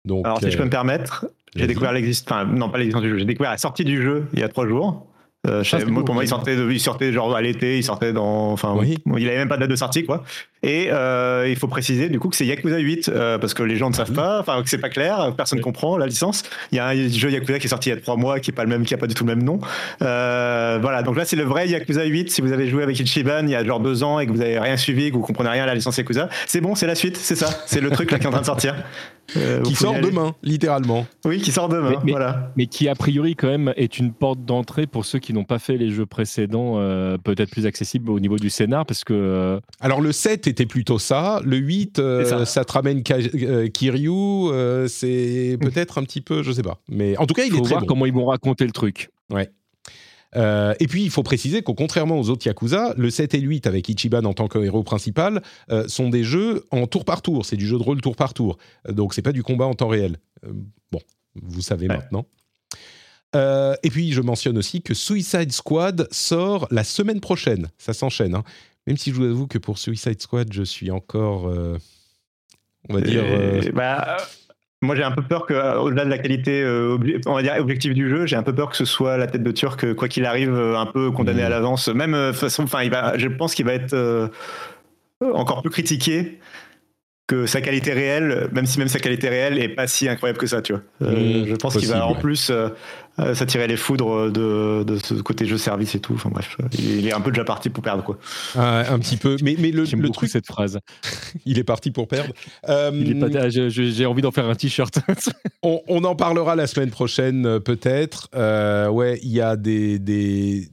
[0.04, 3.10] Donc, Alors si je peux me permettre, j'ai découvert l'existence, enfin non pas l'existence du
[3.10, 5.06] jeu, j'ai découvert la sortie du jeu il y a trois jours.
[5.46, 8.12] Euh, Ah, moi, pour moi, il sortait, de- il sortait genre à l'été, il sortait
[8.12, 8.98] dans, enfin, Oui.
[9.06, 10.24] bon, il avait même pas de date de sortie quoi.
[10.62, 13.76] Et euh, il faut préciser du coup que c'est Yakuza 8 euh, parce que les
[13.76, 16.42] gens ne savent pas, enfin que c'est pas clair, personne ne comprend la licence.
[16.72, 18.50] Il y a un jeu Yakuza qui est sorti il y a trois mois, qui
[18.50, 19.60] est pas le même, qui a pas du tout le même nom.
[20.02, 22.30] Euh, voilà, donc là c'est le vrai Yakuza 8.
[22.30, 24.40] Si vous avez joué avec Ichiban il y a genre deux ans et que vous
[24.40, 26.94] avez rien suivi, que vous comprenez rien à la licence Yakuza, c'est bon, c'est la
[26.94, 28.74] suite, c'est ça, c'est le truc là qui est en train de sortir.
[29.36, 31.04] Euh, qui sort demain, littéralement.
[31.24, 31.90] Oui, qui sort demain.
[31.90, 32.52] Mais- mais- Voilà.
[32.56, 35.58] Mais qui, a priori, quand même, est une porte d'entrée pour ceux qui n'ont pas
[35.58, 39.12] fait les jeux précédents, euh, peut-être plus accessible au niveau du scénar, parce que.
[39.14, 42.44] euh, Alors le 7 était plutôt ça, le 8, euh, ça.
[42.46, 42.64] ça.
[42.64, 46.80] te ramène Ka- euh, Kiryu, euh, c'est peut-être un petit peu, je sais pas.
[46.88, 47.86] Mais en tout cas, il faut est très voir bon.
[47.86, 49.10] comment ils vont raconter le truc.
[50.34, 53.48] Euh, et puis, il faut préciser qu'au contrairement aux autres Yakuza, le 7 et le
[53.48, 55.40] 8, avec Ichiban en tant que héros principal,
[55.70, 57.46] euh, sont des jeux en tour par tour.
[57.46, 58.58] C'est du jeu de rôle tour par tour.
[58.88, 60.18] Euh, Donc, c'est pas du combat en temps réel.
[60.92, 61.00] Bon,
[61.36, 61.96] vous savez Ouais.
[61.96, 62.26] maintenant.
[63.82, 67.68] Et puis, je mentionne aussi que Suicide Squad sort la semaine prochaine.
[67.76, 68.34] Ça s'enchaîne.
[68.34, 68.44] hein.
[68.86, 71.76] Même si je vous avoue que pour Suicide Squad, je suis encore, euh,
[72.88, 74.16] on va dire, euh, bah,
[74.80, 76.96] moi, j'ai un peu peur que, au-delà de la qualité, euh,
[77.26, 79.42] on va dire objective du jeu, j'ai un peu peur que ce soit la tête
[79.42, 81.46] de Turc, quoi qu'il arrive, un peu condamné Mm.
[81.46, 81.88] à l'avance.
[81.88, 84.30] Même façon, enfin, il va, je pense qu'il va être
[85.20, 86.38] encore plus critiqué
[87.28, 90.46] que sa qualité réelle, même si même sa qualité réelle est pas si incroyable que
[90.46, 90.82] ça, tu vois.
[91.02, 92.68] Euh, Mm, je pense qu'il va en plus euh,
[93.18, 96.12] euh, s'attirer les foudres de, de ce côté jeu service et tout.
[96.14, 98.18] Enfin bref, il est un peu déjà parti pour perdre quoi.
[98.54, 99.36] un, un petit peu.
[99.42, 100.78] Mais, mais le, J'aime le truc, cette phrase.
[101.44, 102.32] il est parti pour perdre.
[102.68, 104.96] Euh, Il est pas- je- je- J'ai envie d'en faire un t-shirt.
[105.64, 108.28] On, on en parlera la semaine prochaine, peut-être.
[108.36, 110.68] Euh, ouais, il y a des, des,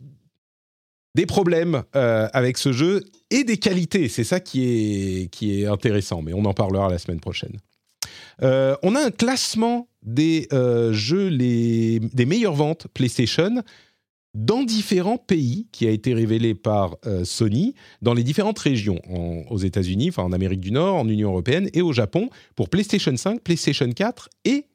[1.16, 3.02] des problèmes euh, avec ce jeu
[3.34, 4.08] et des qualités.
[4.08, 7.58] C'est ça qui est, qui est intéressant, mais on en parlera la semaine prochaine.
[8.42, 13.64] Euh, on a un classement des euh, jeux, les, des meilleures ventes PlayStation
[14.36, 19.00] dans différents pays qui a été révélé par euh, Sony dans les différentes régions,
[19.50, 23.16] aux États-Unis, enfin en Amérique du Nord, en Union européenne et au Japon pour PlayStation
[23.16, 24.66] 5, PlayStation 4 et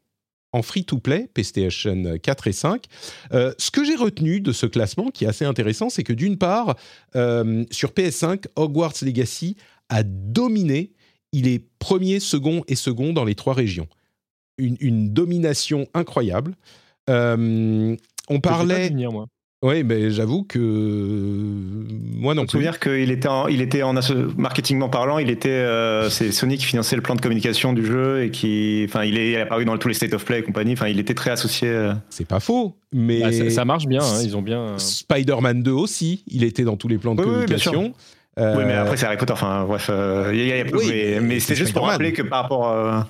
[0.53, 2.85] en free-to-play, PlayStation 4 et 5.
[3.33, 6.39] Euh, ce que j'ai retenu de ce classement, qui est assez intéressant, c'est que d'une
[6.39, 6.77] part,
[7.16, 9.57] euh, sur PS5, Hogwarts Legacy
[9.89, 10.93] a dominé.
[11.33, 13.89] Il est premier, second et second dans les trois régions.
[14.57, 16.55] Une, une domination incroyable.
[17.11, 17.97] Euh,
[18.29, 18.91] on parlait.
[18.91, 19.27] moi.
[19.60, 22.48] Oui, mais j'avoue que moi non On plus.
[22.48, 23.93] se souvenir qu'il était en, il était en
[24.36, 28.22] marketingment parlant, il était, euh, c'est Sony qui finançait le plan de communication du jeu
[28.22, 30.74] et qui, enfin, il est apparu dans tous les state of play et compagnie.
[30.74, 31.68] Enfin, il était très associé.
[31.68, 31.93] euh.
[32.09, 34.78] C'est pas faux, mais Ah, ça, ça marche bien, hein, ils ont bien.
[34.78, 37.93] Spider-Man 2 aussi, il était dans tous les plans de Oui, oui,
[38.39, 38.59] communication.
[38.59, 39.32] Oui, mais Euh, après c'est Harry Potter.
[39.32, 41.86] Enfin, bref, euh, il y a- y a- Oui, mais, mais c'est c'était juste pour
[41.86, 43.01] rappeler que par rapport, euh,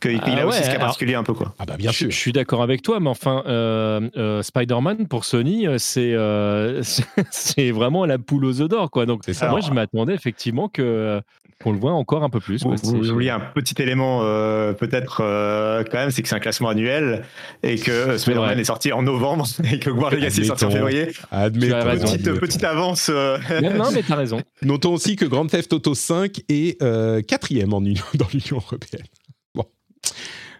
[0.00, 1.54] qu'il Ah il a aussi ouais, ce cas alors- particulier un peu quoi.
[1.58, 2.10] Ah bah bien je, sûr.
[2.10, 6.82] je suis d'accord avec toi, mais enfin, euh, euh, Spider-Man pour Sony, euh, c'est euh,
[7.30, 9.06] c'est vraiment la poule aux œufs d'or, quoi.
[9.06, 9.48] Donc, ça.
[9.48, 11.20] moi, je m'attendais effectivement que
[11.64, 12.62] qu'on le voit encore un peu plus.
[12.62, 12.76] Vous, quoi.
[12.82, 16.38] vous C'est- oubliez un petit élément euh, peut-être euh, quand même, c'est que c'est un
[16.38, 17.24] classement annuel
[17.62, 20.70] et que euh, Spider-Man est sorti en novembre et que War Legacy est sorti en
[20.70, 21.12] février.
[21.30, 21.80] Admettons.
[21.82, 22.40] Petite, admettons.
[22.40, 23.10] petite avance.
[23.10, 24.42] euh, Non, non, mais t'as raison.
[24.76, 29.06] Notons aussi que Grand Theft Auto 5 est euh, quatrième en Union- dans l'Union européenne.
[29.54, 29.64] Bon.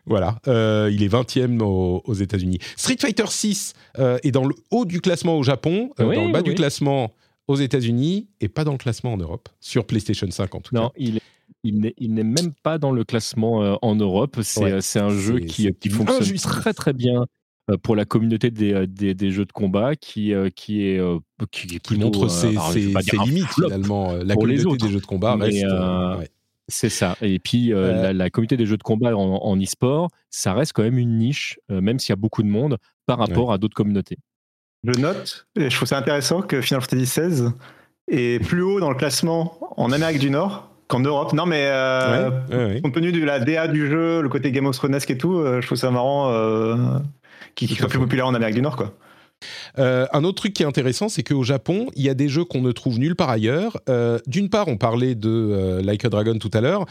[0.06, 2.58] Voilà, euh, il est 20e aux, aux États-Unis.
[2.76, 6.32] Street Fighter 6 est dans le haut du classement au Japon, euh, Oui, dans le
[6.32, 7.12] bas oui, du classement
[7.46, 10.88] aux États-Unis et pas dans le classement en Europe, sur PlayStation 5 en tout Non,
[10.88, 10.94] cas.
[10.96, 11.22] il est-
[11.98, 14.38] il n'est même pas dans le classement euh, en Europe.
[14.42, 14.72] C'est Ouais.
[14.72, 17.26] euh, un jeu qui, fonctionne très très bien euh,
[17.82, 21.18] pour la communauté des, euh, des, des jeux de combat, qui, euh, qui est euh,
[21.50, 22.54] qui, Qui plutôt, montre euh, ses,
[23.02, 24.12] ses- limites finalement.
[24.12, 24.86] La pour les communauté autres.
[24.86, 25.64] des jeux de combat Mais, reste.
[25.64, 25.70] euh,
[26.14, 26.28] euh, ouais.
[26.68, 27.16] C'est ça.
[27.22, 30.72] Et puis, euh, Euh, la, la communauté des jeux de combat en, e-sport, ça reste
[30.72, 33.58] quand même une niche, euh, même s'il y a beaucoup de monde, par rapport à
[33.58, 34.18] d'autres communautés.
[34.84, 37.48] Je note, et je trouve ça intéressant que Final Fantasy XVI
[38.08, 41.32] est plus haut dans le classement en Amérique du Nord qu'en Europe.
[41.32, 42.80] Non, mais euh, Ouais, ouais, ouais.
[42.80, 45.60] compte tenu de la DA du jeu, le côté Game of Thrones et tout, euh,
[45.60, 46.76] je trouve ça marrant euh,
[47.62, 48.96] à soit plus populaire en Amérique du Nord, quoi.
[49.78, 52.44] Euh, un autre truc qui est intéressant, c'est qu'au Japon, il y a des jeux
[52.44, 53.78] qu'on ne trouve nulle part ailleurs.
[53.88, 56.86] Euh, D'une part, on parlait de euh, Like a Dragon tout à l'heure.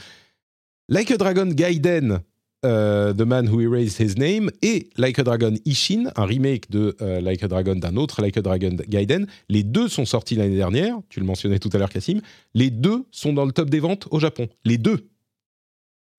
[0.90, 2.20] Like a Dragon Gaiden,
[2.62, 7.44] The Man Who Erased His Name, et Like a Dragon Ishin, un remake de Like
[7.44, 9.26] a Dragon d'un autre Like a Dragon Gaiden.
[9.50, 10.98] Les deux sont sortis l'année dernière.
[11.10, 12.22] Tu le mentionnais tout à l'heure, Cassim.
[12.54, 14.48] Les deux sont dans le top des ventes au Japon.
[14.64, 15.10] Les deux.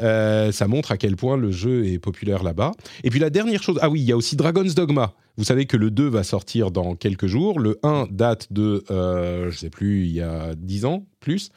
[0.03, 2.73] Euh, ça montre à quel point le jeu est populaire là-bas.
[3.03, 5.15] Et puis la dernière chose, ah oui, il y a aussi Dragon's Dogma.
[5.39, 7.59] Vous savez que le 2 va sortir dans quelques jours.
[7.61, 11.51] Le 1 date de, euh, je sais plus, il y a 10 ans, plus.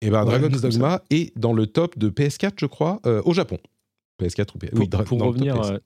[0.00, 3.32] Et ben Ouais, Dragon's Dogma est dans le top de PS4, je crois, euh, au
[3.34, 3.58] Japon.
[4.20, 5.72] PS4 ou PS4 Pour, oui, pour dans le top revenir, PS4.
[5.74, 5.78] euh,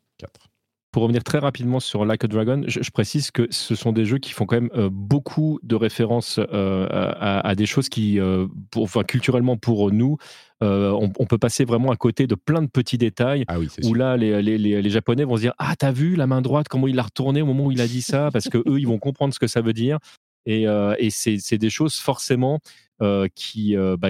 [0.91, 4.05] pour revenir très rapidement sur Like a Dragon, je, je précise que ce sont des
[4.07, 8.19] jeux qui font quand même euh, beaucoup de références euh, à, à des choses qui,
[8.19, 10.17] euh, pour, enfin, culturellement pour nous,
[10.63, 13.69] euh, on, on peut passer vraiment à côté de plein de petits détails Ah oui,
[13.83, 13.95] où sûr.
[13.97, 16.69] là, les, les- les- les Japonais vont se dire Ah, t'as vu la main droite,
[16.69, 18.31] comment il l'a retournée au moment où il a dit ça?
[18.33, 19.99] Parce que eux, ils vont comprendre ce que ça veut dire.
[20.47, 22.59] Et, euh, et c'est des choses forcément
[23.03, 23.77] euh, qui.
[23.99, 24.09] bah,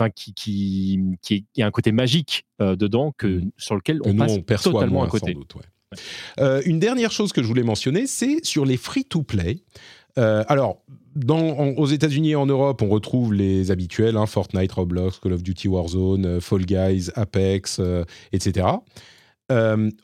[0.00, 3.98] Enfin, qui, qui, qui, est- y a un côté magique euh, dedans que, sur lequel
[3.98, 5.32] que on nous, passe on perçoit totalement moins, à côté.
[5.32, 5.56] sans doute.
[5.56, 5.62] ouais.
[6.38, 9.64] Euh, une dernière chose que je voulais mentionner, c'est sur les free-to-play.
[10.16, 10.82] Euh, alors,
[11.76, 15.68] aux États-Unis et en Europe, on retrouve les habituels hein, Fortnite, Roblox, Call of Duty
[15.68, 18.66] Warzone, euh, Fall Guys, Apex, euh, etc.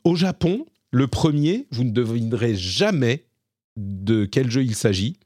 [0.03, 3.25] Au Japon, le premier, vous ne devinerez jamais
[3.77, 5.17] de quel jeu il s'agit.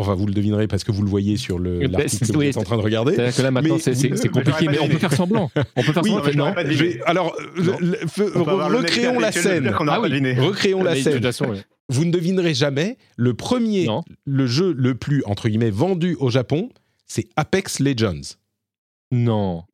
[0.00, 2.56] Enfin, vous le devinerez parce que vous le voyez sur le- l'article que vous êtes
[2.56, 3.14] en train de regarder.
[3.14, 5.50] C'est-à-dire que là maintenant Mais c'est c'est- vous- c'est compliqué, mais on peut faire semblant.
[5.76, 6.54] On peut faire Oui, semblant.
[6.54, 7.76] non, vais- alors, Non.
[7.80, 9.74] le- le mec recréons la scène.
[9.88, 10.10] Ah oui.
[10.10, 10.34] deviné.
[10.34, 11.24] Recréons la scène.
[11.24, 11.64] ouais.
[11.88, 12.96] Vous ne devinerez jamais.
[13.16, 14.02] Le premier, Non.
[14.24, 16.68] le jeu le plus, entre guillemets, vendu au Japon,
[17.06, 18.36] c'est Apex Legends.
[19.12, 19.64] Non.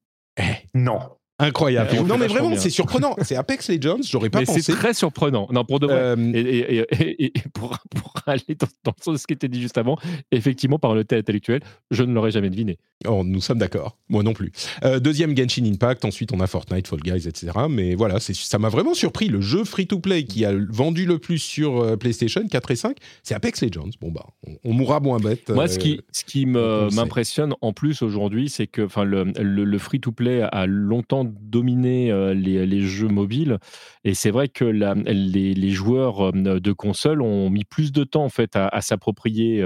[0.75, 0.99] Non.
[1.39, 1.91] Incroyable.
[2.01, 3.15] On non, mais vraiment, c'est surprenant.
[3.23, 4.63] C'est Apex Legends, j'aurais pas Mais pensé.
[4.63, 5.47] c'est très surprenant.
[5.53, 5.95] Non, pour de vrai.
[5.97, 9.27] Euh, Et, et- et- et- et pour, pour aller dans, dans le sens de ce
[9.27, 9.99] qui était dit juste avant,
[10.33, 11.61] effectivement, par le thé intellectuel,
[11.91, 12.79] je ne l'aurais jamais deviné.
[13.07, 13.97] Oh, nous sommes d'accord.
[14.09, 14.53] Moi non plus.
[14.85, 16.05] Euh, deuxième, Genshin Impact.
[16.05, 17.53] Ensuite, on a Fortnite, Fall Guys, etc.
[17.69, 19.29] Mais voilà, ça m'a vraiment surpris.
[19.29, 23.35] Le jeu free-to-play qui a vendu le plus sur euh, PlayStation 4 et 5, c'est
[23.35, 23.91] Apex Legends.
[24.01, 25.51] Bon, bah, on, on mourra moins bête.
[25.51, 29.79] Moi, euh, ce qui, ce qui m'impressionne en plus aujourd'hui, c'est que le, le- le
[29.79, 33.59] free-to-play a longtemps dominé euh, les, les jeux mobiles.
[34.05, 38.05] Et c'est vrai que la- les, les joueurs euh, de console ont mis plus de
[38.05, 39.63] temps en fait, à, à s'approprier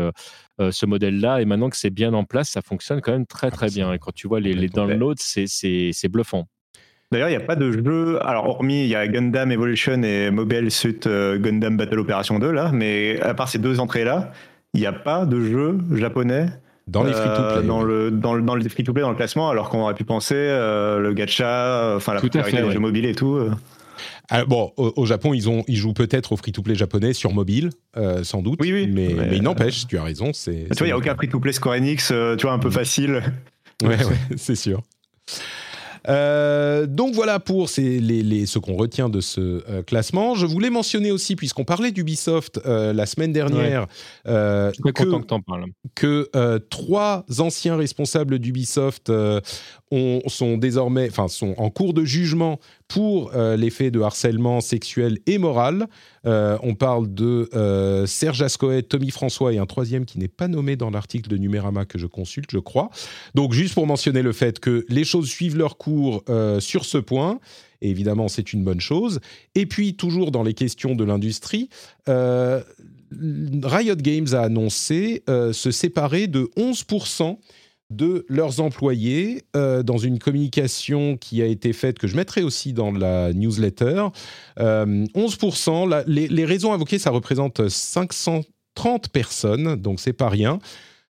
[0.60, 1.40] euh, ce modèle-là.
[1.40, 3.92] Et maintenant que c'est bien en place, ça fonctionne quand même très très bien.
[3.92, 6.46] Et quand tu vois les, les downloads, c'est- c'est c'est bluffant.
[7.12, 8.18] D'ailleurs, il n'y a pas de jeu.
[8.24, 12.52] Alors, hormis, il y a Gundam Evolution et Mobile Suit euh, Gundam Battle Operation 2,
[12.52, 12.70] là.
[12.72, 14.30] Mais à part ces deux entrées-là,
[14.74, 16.46] il n'y a pas de jeu japonais
[16.86, 17.66] dans les euh, free-to-play.
[17.66, 20.36] dans, le, dans, le, dans le free-to-play, dans le classement, alors qu'on aurait pu penser
[20.36, 22.70] euh, le gacha, enfin la fait, des ouais.
[22.72, 23.34] jeux mobiles et tout.
[23.34, 23.50] euh.
[24.30, 27.70] Ah, bon, au, au Japon, ils, ont, ils jouent peut-être au free-to-play japonais sur mobile,
[27.96, 28.58] euh, sans doute.
[28.62, 28.86] Oui, oui.
[28.86, 30.32] Mais, Mais, mais il euh, n'empêche, tu as raison.
[30.32, 32.68] C'est, Tu vois, il n'y a aucun free-to-play Square Enix, euh, tu vois, un peu
[32.68, 32.72] Mm.
[32.72, 33.22] facile.
[33.82, 34.82] Ouais, ouais, c'est sûr.
[36.08, 40.34] Euh, donc voilà pour ces- les, les- ce qu'on retient de ce euh, classement.
[40.34, 43.86] Je voulais mentionner aussi, puisqu'on parlait d'Ubisoft euh, la semaine dernière,
[44.26, 45.64] euh, Je suis très que, content que tu en parles.
[45.94, 49.40] que, euh, trois anciens responsables d'Ubisoft euh,
[49.90, 52.58] ont- sont désormais, enfin, sont en cours de jugement
[52.88, 55.86] pour euh, les faits de harcèlement sexuel et moral.
[56.26, 60.48] Euh, on parle de euh, Serge Ascoët, Tommy François et un troisième qui n'est pas
[60.48, 62.90] nommé dans l'article de Numérama que je consulte, je crois.
[63.34, 66.98] Donc, juste pour mentionner le fait que les choses suivent leur cours euh, sur ce
[66.98, 67.40] point.
[67.82, 69.20] Évidemment, c'est une bonne chose.
[69.54, 71.70] Et puis, toujours dans les questions de l'industrie,
[72.06, 77.38] Riot Games a annoncé se séparer de 11%
[77.90, 82.72] de leurs employés euh, dans une communication qui a été faite, que je mettrai aussi
[82.72, 84.06] dans la newsletter.
[84.60, 90.58] Euh, 11%, la- les, les raisons invoquées, ça représente 530 personnes, donc c'est pas rien.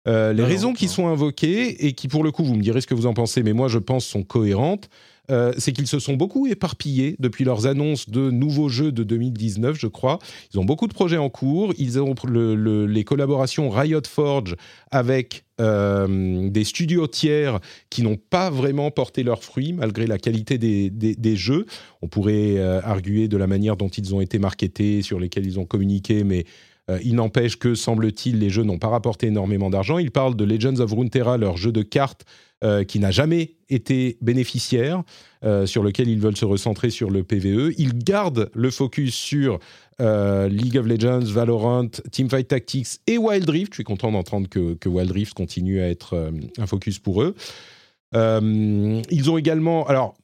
[0.07, 2.61] Euh, les Ah non, raisons qui sont invoquées et qui, pour le coup, vous me
[2.61, 4.89] direz ce que vous en pensez, mais moi je pense sont cohérentes,
[5.29, 9.77] euh, c'est qu'ils se sont beaucoup éparpillés depuis leurs annonces de nouveaux jeux de 2019,
[9.77, 10.19] je crois.
[10.53, 11.73] Ils ont beaucoup de projets en cours.
[11.77, 14.55] Ils ont le- le- les collaborations Riot Forge
[14.91, 17.59] avec euh, des studios tiers
[17.89, 21.65] qui n'ont pas vraiment porté leurs fruits malgré la qualité des, jeux.
[22.01, 25.59] On pourrait euh, arguer de la manière dont ils ont été marketés, sur lesquels ils
[25.59, 26.45] ont communiqué, mais
[27.03, 29.97] il n'empêche que, semble-t-il, les jeux n'ont pas rapporté énormément d'argent.
[29.97, 32.23] Il parle de Legends of Runeterra, leur jeu de cartes
[32.63, 35.03] euh, qui n'a jamais été bénéficiaire,
[35.43, 37.73] euh, sur lequel ils veulent se recentrer sur le PVE.
[37.77, 39.59] Ils gardent le focus sur
[40.01, 43.73] euh, League of Legends, Valorant, Teamfight Tactics et Wild Rift.
[43.73, 47.35] Je suis content d'entendre que, que, Wild Rift continue à être un focus pour eux.
[48.13, 49.85] ils ont également...
[49.85, 50.15] Alors,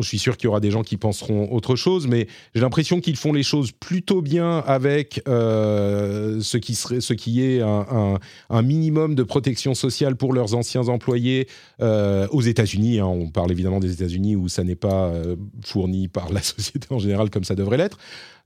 [0.00, 3.00] je suis sûr qu'il y aura des gens qui penseront autre chose, mais j'ai l'impression
[3.00, 8.18] qu'ils font les choses plutôt bien avec euh, ce, qui serait, ce qui est un,
[8.62, 11.48] minimum de protection sociale pour leurs anciens employés
[11.80, 13.00] euh, aux États-Unis.
[13.00, 13.06] Hein.
[13.06, 16.98] on parle évidemment des États-Unis où ça n'est pas euh, fourni par la société en
[16.98, 17.98] général comme ça devrait l'être.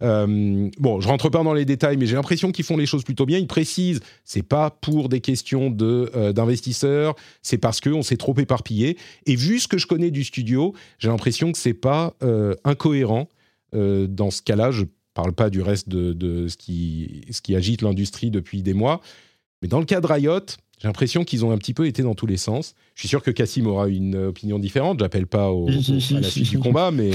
[0.03, 3.05] Euh, bon, je rentre pas dans les détails, mais j'ai l'impression qu'ils font les choses
[3.05, 3.39] plutôt bien.
[3.39, 8.35] Ils précisent, c'est pas pour des questions de euh, d'investisseurs, c'est parce qu'on s'est trop
[8.39, 8.97] éparpillé.
[9.27, 13.29] Et vu ce que je connais du studio, j'ai l'impression que c'est pas euh, incohérent.
[13.73, 17.83] dans ce cas-là, je parle pas du reste de, de ce qui ce qui agite
[17.83, 19.01] l'industrie depuis des mois,
[19.63, 20.47] mais dans le cas de Riot,
[20.79, 22.75] j'ai l'impression qu'ils ont un petit peu été dans tous les sens.
[22.95, 25.01] Je suis sûr que Cassim aura une opinion différente.
[25.01, 27.13] J'appelle pas au, à la suite du combat, mais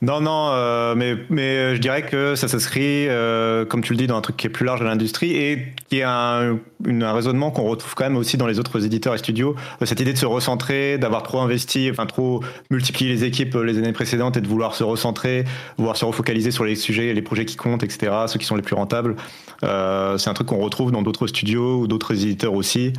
[0.00, 4.06] non, non, euh, mais, euh, je dirais que ça s'inscrit, euh, comme tu le dis,
[4.06, 7.62] dans un truc qui est plus large à l'industrie et qui est un, raisonnement qu'on
[7.62, 9.54] retrouve quand même aussi dans les autres éditeurs et studios.
[9.84, 13.92] Cette idée de se recentrer, d'avoir trop investi, enfin trop multiplié les équipes les années
[13.92, 15.44] précédentes et de vouloir se recentrer,
[15.78, 18.62] vouloir se refocaliser sur les sujets, les projets qui comptent, etc., ceux qui sont les
[18.62, 19.14] plus rentables.
[19.60, 22.92] c'est un truc qu'on retrouve dans d'autres studios ou d'autres éditeurs aussi.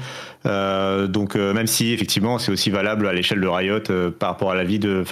[0.45, 4.63] donc, même si effectivement, c'est aussi valable à l'échelle de Riot par rapport à la
[4.63, 5.03] de,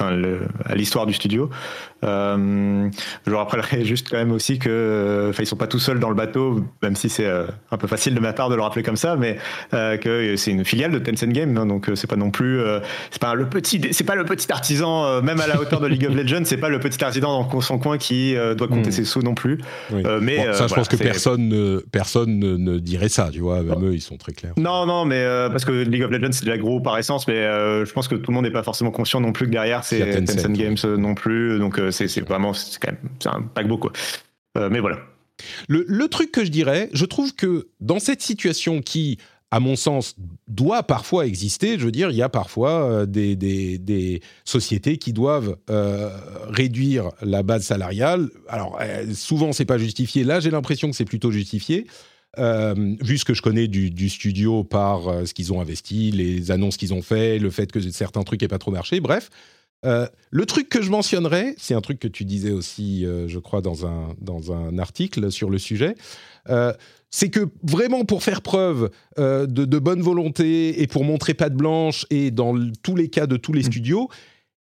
[0.65, 1.49] à l'histoire du studio.
[2.03, 2.89] Euh,
[3.27, 6.15] je rappellerai juste quand même aussi que, enfin, ils sont pas tout seuls dans le
[6.15, 8.95] bateau, même si c'est euh, un peu facile de ma part de le rappeler comme
[8.95, 9.37] ça, mais
[9.73, 12.59] euh, que c'est une filiale de Tencent Game, hein, donc c'est pas non plus,
[13.11, 16.05] c'est pas le petit, c'est pas le petit artisan, même à la hauteur de League
[16.07, 18.93] of Legends, c'est pas le petit artisan dans son coin qui doit compter hmm.
[18.93, 19.59] ses sous non plus.
[20.21, 23.61] mais ça, je pense que personne, ne, personne ne, dirait ça, tu vois.
[23.61, 24.53] Même eux, ils sont très clairs.
[24.57, 27.91] Non, non, mais parce que League of Legends c'est la gros par essence, mais je
[27.91, 30.51] pense que tout le monde n'est pas forcément conscient non plus que derrière c'est Tencent
[30.51, 33.91] Games non plus, donc c'est vraiment, quand même, un paquebot, quoi.
[34.57, 34.99] Euh, mais voilà.
[35.67, 39.17] Le, truc que je dirais, je trouve que dans cette situation qui,
[39.49, 40.15] à mon sens,
[40.47, 45.57] doit parfois exister, je veux dire, il y a parfois euh, des, sociétés qui doivent
[45.71, 46.11] euh,
[46.47, 48.29] réduire la base salariale.
[48.47, 48.79] Alors,
[49.15, 50.23] souvent, c'est pas justifié.
[50.23, 51.87] Là, j'ai l'impression que c'est plutôt justifié.
[52.37, 56.77] vu ce que je connais du, du studio par ce qu'ils ont investi, les annonces
[56.77, 59.31] qu'ils ont fait, le fait que certains trucs n'aient pas trop marché, bref,
[59.85, 63.39] euh, le truc que je mentionnerais, c'est un truc que tu disais aussi, euh, je
[63.39, 65.95] crois, dans un, dans un article sur le sujet,
[66.49, 66.73] euh,
[67.09, 72.05] c'est que vraiment pour faire preuve de, de, bonne volonté et pour montrer patte blanche
[72.09, 73.71] et dans tous les cas de tous les mmh.
[73.71, 74.09] studios,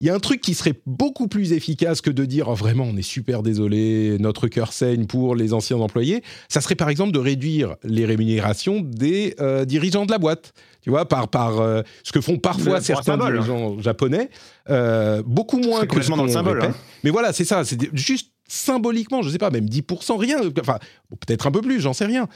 [0.01, 2.85] il y a un truc qui serait beaucoup plus efficace que de dire oh, vraiment
[2.85, 6.23] on est super désolé, notre cœur saigne pour les anciens employés.
[6.47, 10.53] Ça serait par exemple de réduire les rémunérations des euh, dirigeants de la boîte.
[10.81, 14.29] Tu vois, par, par euh, ce que font parfois certains dirigeants japonais,
[14.69, 16.63] euh, beaucoup moins que ce dans le symbole.
[16.63, 16.73] Hein.
[17.03, 21.47] Mais voilà, c'est ça, c'est juste symboliquement, je sais pas, même 10%, rien, enfin, peut-être
[21.47, 22.29] un peu plus, j'en sais rien.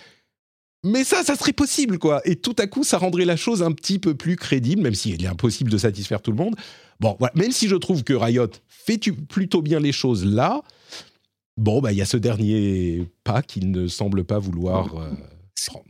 [0.83, 2.21] Mais ça, ça serait possible, quoi.
[2.25, 5.23] Et tout à coup, ça rendrait la chose un petit peu plus crédible, même s'il
[5.23, 6.55] est impossible de satisfaire tout le monde.
[6.99, 7.33] Bon, voilà.
[7.35, 8.99] même si je trouve que Riot fait
[9.29, 10.61] plutôt bien les choses là,
[11.57, 14.87] bon, bah, il y a ce dernier pas qu'il ne semble pas vouloir.
[14.97, 15.09] Euh,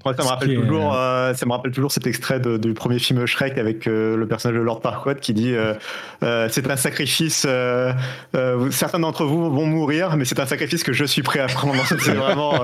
[0.05, 3.25] Moi, ça me rappelle toujours, euh, ça me rappelle toujours cet extrait du premier film
[3.25, 5.55] Shrek avec euh, le personnage de Lord Farquaad qui dit
[6.21, 7.47] c'est un sacrifice.
[8.71, 11.83] certains d'entre vous vont mourir, mais c'est un sacrifice que je suis prêt à prendre.
[11.87, 12.61] c'est vraiment.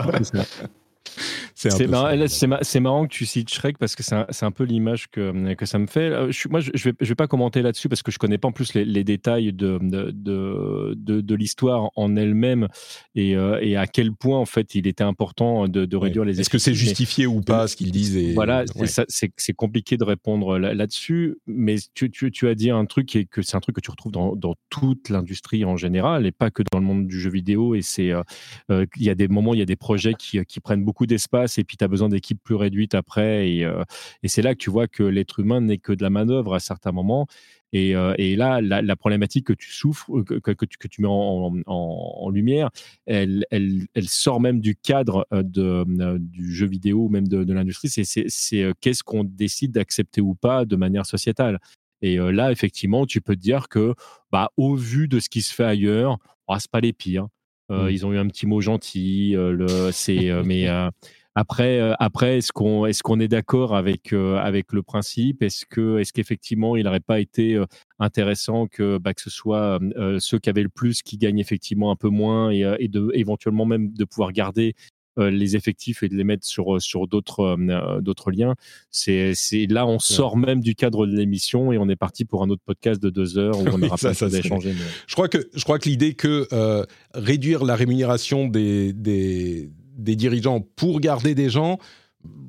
[1.59, 5.65] C'est marrant, que tu cites Shrek parce que c'est un, un, peu l'image que, que
[5.65, 6.09] ça me fait.
[6.09, 8.19] Euh, je, moi, je ne vais, je vais, pas commenter là-dessus parce que je ne
[8.19, 12.69] connais pas en plus les, les détails de, de, de, de l'histoire en elle-même
[13.13, 16.39] et, euh, et, à quel point en fait il était important de, de réduire les.
[16.39, 18.33] Est-ce que c'est justifié ou pas ce qu'ils disent et...
[18.33, 23.25] Voilà, c'est compliqué de répondre là-dessus, mais tu, tu, tu, as dit un truc et
[23.25, 26.51] que c'est un truc que tu retrouves dans, dans toute l'industrie en général et pas
[26.51, 27.75] que dans le monde du jeu vidéo.
[27.75, 30.59] Et c'est euh, il y a des moments, il y a des projets qui, qui
[30.61, 33.49] prennent beaucoup d'espace et puis tu as besoin d'équipes plus réduites après.
[33.49, 33.83] Et, euh,
[34.23, 36.59] et c'est là que tu vois que l'être humain n'est que de la manœuvre à
[36.59, 37.27] certains moments.
[37.71, 41.01] Et, euh, et là, la, problématique que tu souffres, euh, que, que, tu, que tu,
[41.01, 42.69] mets en, en, lumière,
[43.05, 45.85] elle, elle, elle, sort même du cadre de,
[46.17, 47.89] du jeu vidéo ou même de, de l'industrie.
[47.89, 51.59] C'est qu'est-ce qu'on décide d'accepter ou pas de manière sociétale.
[52.01, 53.93] Et là, effectivement, tu peux te dire que,
[54.31, 56.17] bah, au vu de ce qui se fait ailleurs,
[56.47, 57.27] oh, c'est pas les pires.
[57.69, 57.89] Mmh.
[57.91, 59.33] Ils ont eu un petit mot gentil.
[59.33, 60.67] le, c'est, mais
[61.35, 65.43] après, euh, après est-ce qu'on est, qu'on est d'accord avec, euh, avec le principe?
[65.43, 67.65] Est-ce que est qu'effectivement, il n'aurait pas été euh,
[67.99, 69.79] intéressant que, bah, que ce soit
[70.19, 73.65] ceux qui avaient le plus qui gagnent effectivement un peu moins et, et de, éventuellement
[73.65, 74.73] même de pouvoir garder
[75.17, 77.57] les effectifs et de les mettre sur, sur d'autres
[77.99, 78.55] d'autres liens?
[78.89, 79.33] C'est
[79.69, 82.63] là, on sort même du cadre de l'émission et on est parti pour un autre
[82.65, 83.97] podcast de deux heures où on aura.
[84.01, 84.73] Mais...
[85.07, 86.47] Je crois que, je crois que l'idée que
[87.13, 89.69] réduire la rémunération des, des,
[90.03, 91.77] des dirigeants pour garder des gens,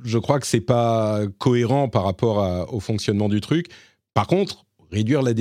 [0.05, 3.67] je crois que c'est pas cohérent par rapport au fonctionnement du truc.
[4.15, 5.33] Par contre, réduire la,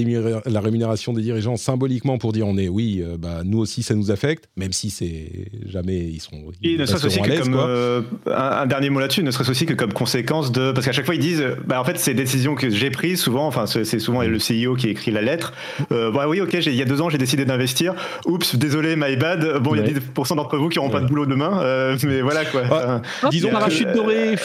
[0.45, 3.95] la, rémunération des dirigeants symboliquement pour dire on est oui, euh, bah, nous aussi ça
[3.95, 6.37] nous affecte, même si c'est jamais ils sont.
[6.63, 9.73] Et ne serait-ce aussi que comme euh, un, dernier mot là-dessus, ne serait-ce aussi que
[9.73, 12.69] comme conséquence de parce qu'à chaque fois ils disent bah, en fait ces décisions que
[12.69, 15.53] j'ai prises souvent, enfin c'est souvent le CEO qui écrit la lettre.
[15.91, 17.95] Euh, bah, oui ok il y a deux ans j'ai décidé d'investir.
[18.25, 19.57] Oups désolé my bad.
[19.61, 22.21] Bon il y a 10% d'entre vous qui n'auront pas de boulot demain, euh, mais
[22.21, 22.61] voilà quoi.
[22.71, 24.35] Ah, disons parachute doré.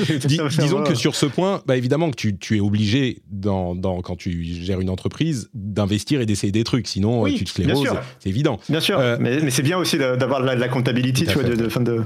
[0.26, 4.15] disons que sur ce point, bah, évidemment que tu, tu es obligé dans, dans quand
[4.16, 6.88] tu gères une entreprise, d'investir et d'essayer des trucs.
[6.88, 7.88] Sinon, tu te scléroses,
[8.18, 8.58] c'est évident.
[8.68, 12.02] Bien sûr, euh, mais, c'est bien aussi d'avoir la, la, comptabilité, tu vois, de, de,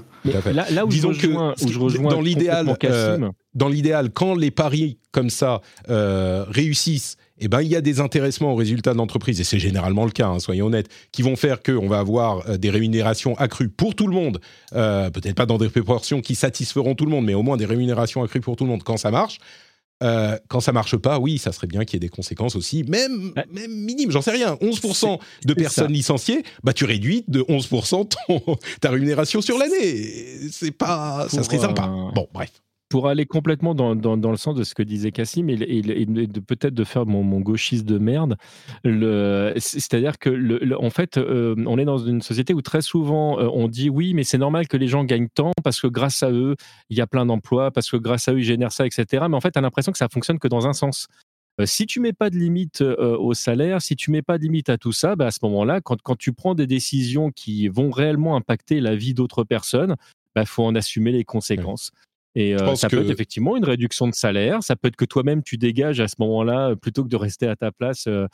[0.52, 3.18] Là, où Disons je rejoins, que, où je rejoins dans l'idéal, euh,
[3.54, 8.00] dans l'idéal, quand les paris comme ça euh, réussissent, eh ben, il y a des
[8.00, 11.36] intéressements aux résultats de l'entreprise, et c'est généralement le cas, hein, soyons honnêtes, qui vont
[11.36, 14.40] faire qu'on va avoir des rémunérations accrues pour tout le monde,
[14.72, 18.22] peut-être pas dans des proportions qui satisferont tout le monde, mais au moins des rémunérations
[18.22, 18.82] accrues pour tout le monde.
[18.82, 19.38] Quand ça marche.
[20.02, 22.84] Euh, quand ça marche pas, oui, ça serait bien qu'il y ait des conséquences aussi,
[22.84, 24.54] même, même minimes, j'en sais rien.
[24.54, 30.48] 11% de personnes licenciées, bah tu réduis de 11% ton, ta rémunération sur l'année.
[30.50, 31.86] C'est pas, ça serait sympa.
[32.14, 32.50] Bon, bref
[32.90, 36.74] pour aller complètement dans, dans, le sens de ce que disait Cassim et, de, peut-être
[36.74, 38.36] de faire mon, mon, gauchiste de merde,
[38.84, 43.48] c'est-à-dire que le, en fait, euh, on est dans une société où très souvent euh,
[43.52, 46.32] on dit oui, mais c'est normal que les gens gagnent tant parce que grâce à
[46.32, 46.56] eux,
[46.90, 49.24] il y a plein d'emplois, parce que grâce à eux, ils génèrent ça, etc.
[49.30, 51.06] Mais en fait, tu as l'impression que ça fonctionne que dans un sens.
[51.60, 54.68] Euh, si tu mets pas de limite au salaire, si tu mets pas de limite
[54.68, 57.92] à tout ça, bah à ce moment-là, quand, quand tu prends des décisions qui vont
[57.92, 61.92] réellement impacter la vie d'autres personnes, il bah, faut en assumer les conséquences.
[62.34, 64.62] Et euh, ça peut être effectivement une réduction de salaire.
[64.62, 67.56] Ça peut être que toi-même tu dégages à ce moment-là plutôt que de rester à
[67.56, 68.04] ta place.
[68.06, 68.26] Euh,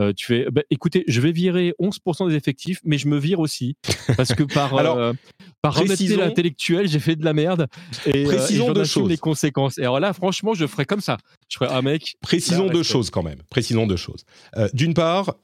[0.00, 3.38] euh, tu fais, bah, écoutez, je vais virer 11% des effectifs, mais je me vire
[3.38, 3.76] aussi
[4.16, 5.14] parce que par alors,
[5.60, 7.66] par honnêteté intellectuelle, j'ai fait de la merde
[8.06, 9.10] et, précisons deux choses.
[9.10, 9.76] les conséquences.
[9.76, 11.18] Et alors là, franchement, je ferais comme ça.
[11.48, 12.16] Je ferais un ah, mec.
[12.22, 13.42] Précisons deux choses quand même.
[13.50, 14.24] Précisons deux choses.
[14.72, 15.34] D'une part,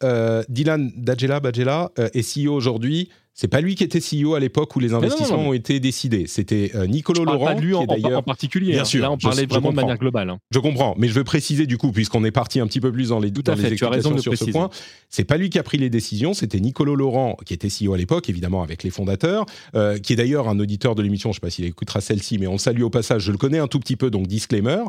[0.49, 4.81] Dylan Dagela Bajela est CEO aujourd'hui c'est pas lui qui était CEO à l'époque où
[4.81, 6.25] les investissements ont été décidés.
[6.27, 7.45] C'était euh, Nicolo Laurent.
[7.45, 7.85] Pas lui en,
[8.23, 8.73] particulier.
[8.73, 8.85] Bien hein.
[8.87, 9.03] sûr.
[9.03, 10.31] Là, on parlait vraiment de manière globale.
[10.31, 10.39] Hein.
[10.51, 13.11] Je comprends, mais je veux préciser du coup, puisqu'on est parti un petit peu plus
[13.11, 14.71] dans les, doutes les explications sur ce point.
[15.11, 16.33] C'est pas lui qui a pris les décisions.
[16.33, 19.45] C'était Nicolo Laurent qui était CEO à l'époque, évidemment avec les fondateurs,
[19.75, 21.31] euh, qui est d'ailleurs un auditeur de l'émission.
[21.33, 23.21] Je sais pas s'il écoutera celle-ci, mais on le salue au passage.
[23.21, 24.83] Je le connais un tout petit peu, donc disclaimer.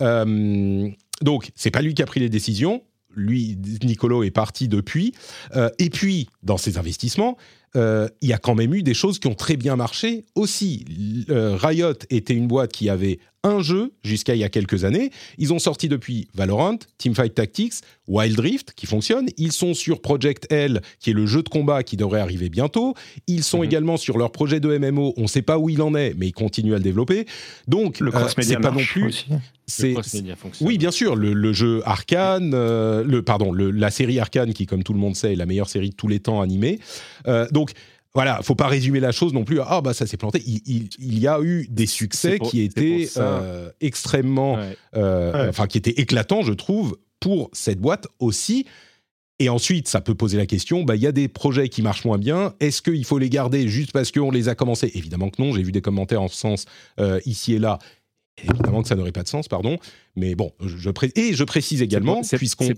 [0.00, 0.88] Euh,
[1.20, 2.80] donc, c'est pas lui qui a pris les décisions
[3.14, 5.12] lui, Nicolo est parti depuis.
[5.56, 7.36] Euh, et puis, dans ses investissements,
[7.76, 10.84] euh, il y a quand même eu des choses qui ont très bien marché aussi.
[11.30, 15.10] Euh, Riot était une boîte qui avait un jeu jusqu'à il y a quelques années.
[15.38, 17.74] Ils ont sorti depuis Valorant, Teamfight Tactics,
[18.06, 19.28] Wild Rift qui fonctionne.
[19.36, 22.94] Ils sont sur Project L qui est le jeu de combat qui devrait arriver bientôt.
[23.26, 23.64] Ils sont mhm.
[23.64, 25.14] également sur leur projet de MMO.
[25.16, 27.26] On ne sait pas où il en est, mais ils continuent à le développer.
[27.68, 29.26] Donc le cross c'est pas non plus.
[29.66, 29.94] C'est
[30.60, 34.98] oui, bien sûr, le, jeu Arkane, le pardon, la série Arkane qui, comme tout le
[34.98, 36.78] monde sait, est la meilleure série de tous les temps animée.
[37.52, 37.72] donc
[38.14, 39.60] voilà, faut pas résumer la chose non plus.
[39.60, 40.42] Ah bah ça s'est planté.
[40.44, 44.58] Il, y a eu des succès qui étaient euh, extrêmement,
[44.94, 48.66] euh, enfin qui étaient éclatants, je trouve, pour cette boîte aussi.
[49.38, 52.04] Et ensuite, ça peut poser la question, bah, il y a des projets qui marchent
[52.04, 54.92] moins bien, est-ce qu'il faut les garder juste parce qu'on les a commencés?
[54.94, 56.66] Évidemment que non, j'ai vu des commentaires en ce sens
[57.00, 57.78] euh, ici et là,
[58.38, 59.78] Évidemment que ça n'aurait pas de sens, pardon.
[60.16, 62.70] Mais bon, je, et je précise également, puisqu'on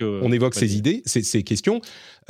[0.00, 1.80] on, évoque ces idées, ces, questions,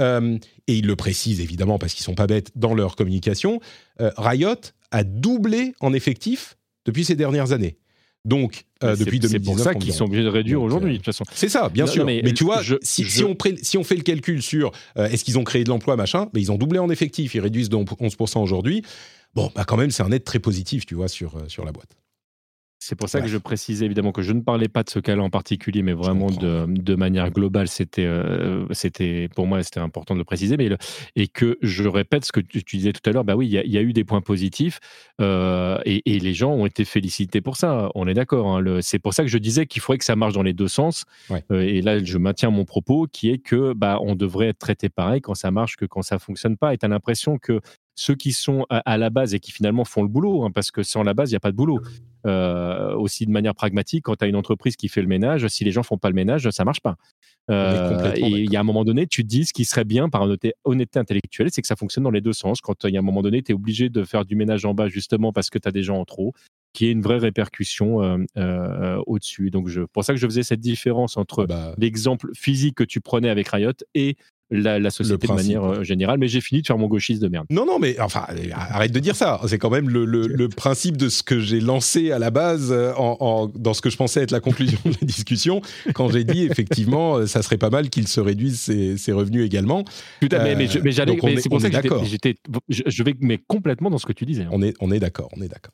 [0.00, 0.36] euh,
[0.66, 3.60] et ils le précisent évidemment parce qu'ils sont pas bêtes dans leur communication,
[4.00, 4.56] euh, Riot
[4.90, 7.78] a doublé en effectif depuis ces dernières années.
[8.24, 9.30] Donc, euh, depuis 2019.
[9.30, 11.24] C'est pour ça qu'ils sont obligés de réduire aujourd'hui, de toute façon.
[11.32, 12.04] C'est ça, bien sûr.
[12.04, 15.62] mais, tu vois, si, on si, on fait le calcul sur est-ce qu'ils ont créé
[15.62, 18.82] de l'emploi, machin, mais ils ont doublé en effectif, ils réduisent de 11% aujourd'hui.
[19.34, 21.96] Bon, bah quand même, c'est un net très positif, tu vois, sur, sur la boîte.
[22.84, 25.22] C'est pour ça que je précisais évidemment que je ne parlais pas de ce cas-là
[25.22, 27.68] en particulier, mais vraiment de, manière globale.
[27.68, 30.56] C'était, euh, c'était pour moi, c'était important de le préciser.
[30.56, 30.68] Mais
[31.14, 33.22] et que je répète ce que tu, disais tout à l'heure.
[33.22, 34.80] Bah oui, il y, a eu des points positifs
[35.20, 37.88] euh, et, les gens ont été félicités pour ça.
[37.94, 38.56] On est d'accord.
[38.56, 38.80] Hein.
[38.80, 41.04] c'est pour ça que je disais qu'il faudrait que ça marche dans les deux sens.
[41.52, 44.88] Euh, et là, je maintiens mon propos qui est que bah on devrait être traité
[44.88, 46.74] pareil quand ça marche que quand ça fonctionne pas.
[46.74, 47.60] Et tu as l'impression que
[47.94, 50.82] ceux qui sont à, la base et qui finalement font le boulot, hein, parce que
[50.82, 51.80] sans la base, il n'y a pas de boulot.
[52.26, 55.64] Euh, aussi de manière pragmatique, quand tu as une entreprise qui fait le ménage, si
[55.64, 56.96] les gens font pas le ménage, ça marche pas.
[57.50, 60.08] Euh, et il y a un moment donné, tu te dis ce qui serait bien
[60.08, 60.22] par
[60.64, 62.60] honnêteté, intellectuelle, c'est que ça fonctionne dans les deux sens.
[62.60, 64.74] Quand il y a un moment donné, tu es obligé de faire du ménage en
[64.74, 66.32] bas justement parce que tu as des gens en trop,
[66.72, 69.50] qui ait une vraie répercussion euh, euh, au-dessus.
[69.50, 73.00] Donc, je, pour ça que je faisais cette différence entre Bah, l'exemple physique que tu
[73.00, 74.16] prenais avec Riot et
[74.52, 76.18] la, la société de manière euh, générale.
[76.18, 77.46] Mais j'ai fini de faire mon gauchiste de merde.
[77.50, 78.24] Non, non, mais enfin,
[78.54, 79.40] arrête de dire ça.
[79.48, 82.70] C'est quand même le, le- le principe de ce que j'ai lancé à la base
[82.70, 85.62] euh, en, en- dans ce que je pensais être la conclusion de la discussion,
[85.94, 89.44] quand j'ai dit effectivement, euh, ça serait pas mal qu'il se réduise ses, ses revenus
[89.44, 89.84] également.
[90.20, 90.54] Tout à fait.
[90.54, 91.16] mais, je- mais j'allais.
[91.40, 92.34] C'est pour ça que j'étais-.
[92.68, 94.42] Je, je vais mais complètement dans ce que tu disais.
[94.42, 94.48] hein.
[94.52, 95.72] On est, on est d'accord, on est d'accord.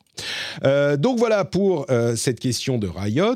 [0.65, 3.35] Euh, donc voilà pour euh, cette question de Riot.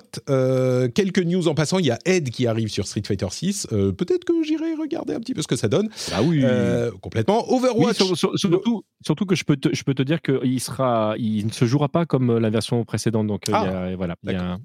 [0.95, 1.79] Quelques news en passant.
[1.79, 3.67] Il y a Ed qui arrive sur Street Fighter 6.
[3.97, 5.89] Peut-être que j'irai regarder un petit peu ce que ça donne.
[6.13, 6.41] Ah oui.
[6.45, 7.45] Euh, complètement.
[7.51, 7.97] Oui, Overwatch.
[7.97, 11.47] sur- sur- surtout, surtout que je peux te, je peux te dire qu'il sera, il
[11.47, 13.27] ne se jouera pas comme la version précédente.
[13.27, 14.17] Donc euh, il y a- voilà.
[14.25, 14.61] il y a un-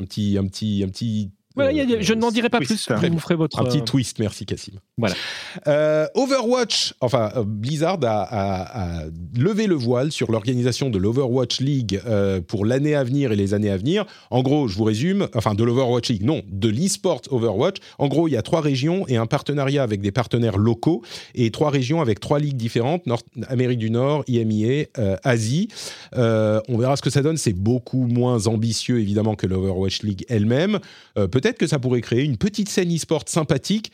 [0.00, 1.30] un petit, un petit, un petit.
[1.54, 2.94] Voilà, il y a- je n'en dirai pas twist, plus.
[2.94, 3.08] hein.
[3.10, 3.58] Vous ferez votre.
[3.58, 4.74] Un petit euh, twist, merci Cassim.
[4.96, 5.14] Voilà.
[5.66, 9.04] Euh, Overwatch, enfin euh, Blizzard a, a- a
[9.36, 13.54] levé le voile sur l'organisation de l'Overwatch League euh, pour l'année à venir et les
[13.54, 14.04] années à venir.
[14.30, 17.78] En gros, je vous résume, enfin de l'Overwatch League, non, de l'eSport Overwatch.
[17.98, 21.02] En gros, il y a trois régions et un partenariat avec des partenaires locaux
[21.34, 25.68] et trois régions avec trois ligues différentes Nord Amérique du Nord, IMIA, euh, Asie.
[26.14, 27.36] On verra ce que ça donne.
[27.36, 30.78] C'est beaucoup moins ambitieux évidemment que l'Overwatch League elle-même.
[31.16, 33.90] Euh, Peut-être que ça pourrait créer une petite scène e-sport sympathique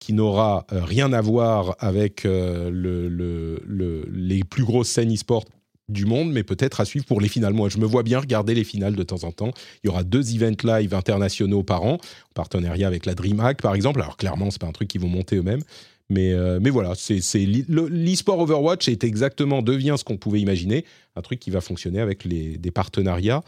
[0.00, 5.14] qui n'aura euh, rien à voir avec euh, le- le- le- les plus grosses scènes
[5.14, 5.44] e-sport
[5.88, 7.52] du monde, mais peut-être à suivre pour les finales.
[7.52, 9.52] Moi, je me vois bien regarder les finales de temps en temps.
[9.84, 13.76] Il y aura deux events live internationaux par an, en partenariat avec la DreamHack, par
[13.76, 14.02] exemple.
[14.02, 15.62] Alors, clairement, c'est pas un truc qu'ils vont monter eux-mêmes.
[16.10, 20.16] Mais, euh, mais voilà, c'est c'est l'e- le- l'e-sport Overwatch est exactement, devient ce qu'on
[20.16, 20.84] pouvait imaginer,
[21.14, 23.42] un truc qui va fonctionner avec les, des partenariats,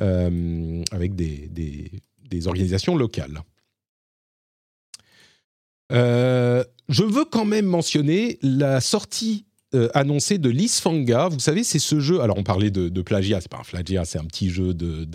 [0.00, 1.92] euh, avec des, des-
[2.34, 3.42] des organisations locales.
[5.92, 11.28] Euh, je veux quand même mentionner la sortie euh, annoncée de Lisfanga.
[11.28, 12.20] Vous savez, c'est ce jeu.
[12.20, 13.40] Alors, on parlait de, plagiat.
[13.40, 15.06] C'est pas un plagiat, c'est un petit jeu de,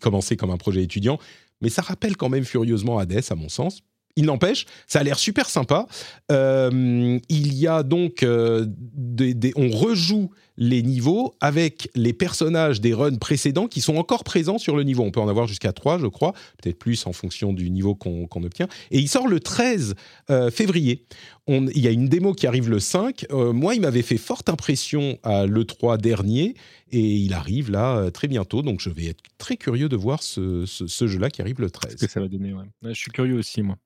[0.00, 1.18] commencé comme un projet étudiant,
[1.60, 3.80] mais ça rappelle quand même furieusement Hades, à mon sens.
[4.14, 5.86] Il n'empêche, ça a l'air super sympa.
[6.30, 10.30] Euh, il y a donc des- on rejoue
[10.64, 15.02] les niveaux avec les personnages des runs précédents qui sont encore présents sur le niveau.
[15.02, 16.32] On peut en avoir jusqu'à 3, je crois,
[16.62, 18.68] peut-être plus en fonction du niveau qu'on obtient.
[18.92, 19.94] Et il sort le 13
[20.30, 21.04] euh, février.
[21.48, 23.26] On- il y a une démo qui arrive le 5.
[23.32, 26.54] Euh, moi, il m'avait fait forte impression à l'E3 dernier
[26.92, 28.62] et il arrive là euh, très bientôt.
[28.62, 31.70] Donc, je vais être très curieux de voir ce, ce- ce jeu-là qui arrive le
[31.70, 31.96] 13.
[31.98, 32.52] Ce que ça va donner.
[32.52, 32.64] ouais.
[32.84, 33.76] Ouais, je suis curieux aussi, moi.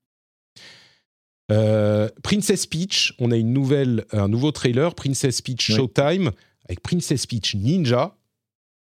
[1.49, 5.75] Euh, Princess Peach, on a une nouvelle, un nouveau trailer, Princess Peach Ouais.
[5.77, 6.31] Showtime,
[6.67, 8.15] avec Princess Peach Ninja.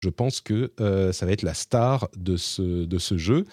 [0.02, 3.46] Je pense que euh, ça va être la star de ce, de ce jeu.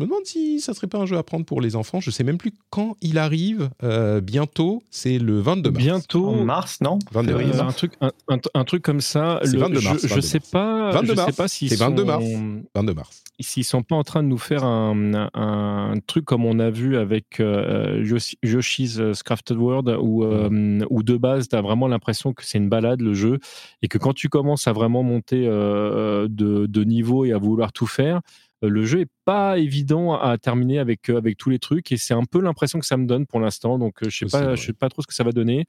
[0.00, 2.00] Je me demande si ça serait pas un jeu à prendre pour les enfants.
[2.00, 3.68] Je sais même plus quand il arrive.
[3.82, 5.84] Euh, bientôt, c'est le 22 mars.
[5.84, 6.26] Bientôt.
[6.28, 7.68] En mars, non 22 Février, Euh, mars.
[7.68, 9.40] un truc, un, un- un truc comme ça.
[9.44, 10.50] C'est le- 22 mars, Je, je 22 sais mars.
[10.50, 10.90] pas.
[10.92, 11.30] 22 je mars.
[11.30, 12.24] sais pas s'ils C'est 22 mars.
[12.24, 13.22] sont- 22 mars.
[13.40, 16.70] s'ils sont pas en train de nous faire un, un- un truc comme on a
[16.70, 21.88] vu avec euh, Yoshi- Yoshi's Crafted World, où, euh, où de base, tu as vraiment
[21.88, 23.38] l'impression que c'est une balade le jeu,
[23.82, 27.72] et que quand tu commences à vraiment monter euh, de, de niveau et à vouloir
[27.72, 28.20] tout faire, euh,
[28.62, 32.14] le jeu est pas évident à terminer avec, euh, avec tous les trucs, et c'est
[32.14, 34.66] un peu l'impression que ça me donne pour l'instant, donc euh, je sais pas, je
[34.66, 35.66] sais pas trop ce que ça va donner.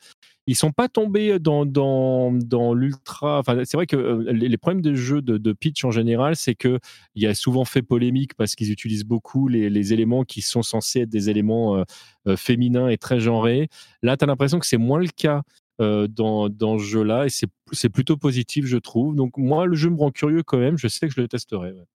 [0.47, 3.39] Ils sont pas tombés dans, dans, dans l'ultra.
[3.39, 6.35] Enfin, c'est vrai que euh, les, les problèmes des jeux de, de pitch en général,
[6.35, 6.79] c'est que
[7.15, 10.63] il y a souvent fait polémique parce qu'ils utilisent beaucoup les, les éléments qui sont
[10.63, 11.83] censés être des éléments euh,
[12.27, 13.69] euh, féminins et très genrés.
[14.01, 15.43] Là, tu as l'impression que c'est moins le cas
[15.79, 19.15] euh, dans, dans ce jeu-là et c'est c'est plutôt positif, je trouve.
[19.15, 20.77] Donc, moi, le jeu me rend curieux quand même.
[20.77, 21.71] Je sais que je le testerai.
[21.71, 21.85] ouais.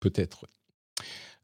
[0.00, 0.46] Peut-être.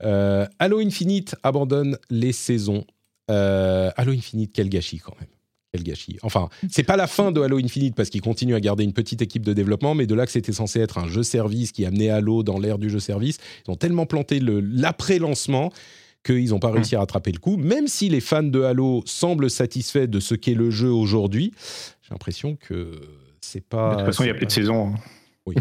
[0.03, 2.85] Euh, Halo Infinite abandonne les saisons.
[3.31, 5.29] Euh, Halo Infinite, quel gâchis quand même.
[5.73, 6.19] Quel gâchis.
[6.23, 9.23] Enfin, c'est pas la fin de Halo Infinite parce qu'ils continuent à garder une petite
[9.23, 12.11] équipe de développement, mais de là que c'était censé être un jeu service qui amenait
[12.11, 15.73] Halo dans l'ère du jeu service, ils ont tellement planté l'après-lancement
[16.25, 17.57] qu'ils n'ont pas réussi à rattraper le coup.
[17.57, 21.53] Même si les fans de Halo semblent satisfaits de ce qu'est le jeu aujourd'hui,
[22.03, 22.93] j'ai l'impression que
[23.41, 23.93] c'est pas.
[23.93, 24.95] De toute façon, il n'y a plus de saison.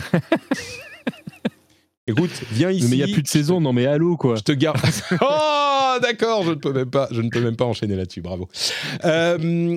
[2.07, 2.86] Écoute, viens ici.
[2.90, 4.36] mais il n'y a plus de saison, non, mais allô, quoi.
[4.36, 4.77] Je te garde.
[5.22, 8.22] oh, d'accord, je ne peux même pas, je ne peux même pas enchaîner là-dessus.
[8.22, 8.48] Bravo.
[9.06, 9.76] Euh,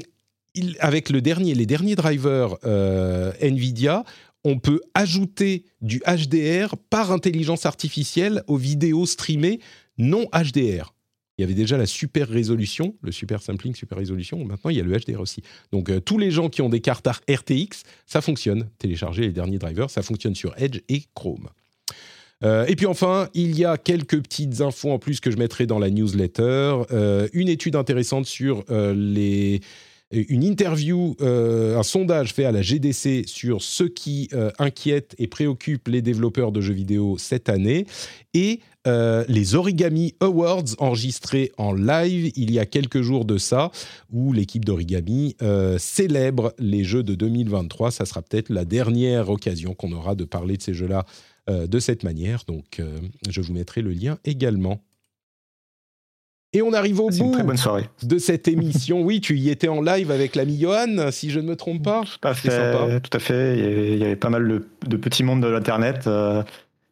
[0.55, 4.05] il- avec le dernier, les derniers drivers euh, Nvidia,
[4.45, 9.61] on peut ajouter du HDR par intelligence artificielle aux vidéos streamées
[9.97, 10.95] non HDR.
[11.39, 14.45] Il y avait déjà la super résolution, le super sampling, super résolution.
[14.45, 15.43] Maintenant, il y a le HDR aussi.
[15.73, 18.69] Donc, euh, tous les gens qui ont des cartes RTX, ça fonctionne.
[18.79, 21.49] Télécharger les derniers drivers, ça fonctionne sur Edge et Chrome.
[22.44, 25.66] Euh, et puis enfin, il y a quelques petites infos en plus que je mettrai
[25.66, 26.82] dans la newsletter.
[26.93, 29.60] Euh, une étude intéressante sur euh, les
[30.10, 36.01] une interview, un sondage fait à la GDC sur ce qui inquiète et préoccupe les
[36.01, 37.85] développeurs de jeux vidéo cette année,
[38.32, 43.70] et les Origami Awards enregistrés en live il y a quelques jours de ça,
[44.10, 45.36] où l'équipe d'Origami
[45.77, 47.90] célèbre les jeux de 2023.
[47.90, 51.05] Ça sera peut-être la dernière occasion qu'on aura de parler de ces jeux-là
[51.49, 52.45] de cette manière.
[52.47, 52.99] Donc, euh,
[53.29, 54.83] je vous mettrai le lien également.
[56.55, 57.89] Et on arrive au bout très bonne soirée.
[58.03, 59.03] de cette émission.
[59.03, 62.05] oui, tu y étais en live avec l'ami Johan, si je ne me trompe pas.
[62.05, 63.01] Tout à fait.
[63.01, 63.59] Tout à fait.
[63.59, 66.07] Il y avait, pas mal de, petits mondes de l'internet.
[66.07, 66.43] Euh,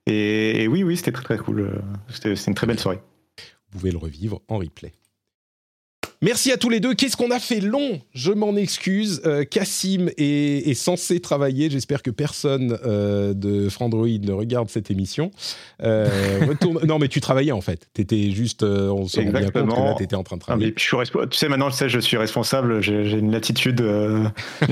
[0.06, 1.70] et, oui, oui, c'était très très cool.
[2.10, 3.00] C'était une très belle soirée.
[3.70, 4.92] Vous pouvez le revivre en replay.
[6.22, 6.94] Merci à tous les deux.
[6.94, 8.00] Qu'est-ce qu'on a fait long?
[8.14, 9.20] Je m'en excuse.
[9.26, 11.68] Euh, Cassim est, censé travailler.
[11.68, 15.30] J'espère que personne euh, de Frandroid ne regarde cette émission.
[15.82, 16.08] Euh,
[16.86, 17.88] non, mais tu travaillais en fait.
[17.94, 18.62] Tu étais juste.
[18.62, 20.74] on se rend bien compte que là, tu étais en train de travailler.
[20.76, 20.96] je suis
[21.30, 22.80] tu sais, maintenant, je, sais, je suis responsable.
[22.80, 23.82] J'ai une latitude.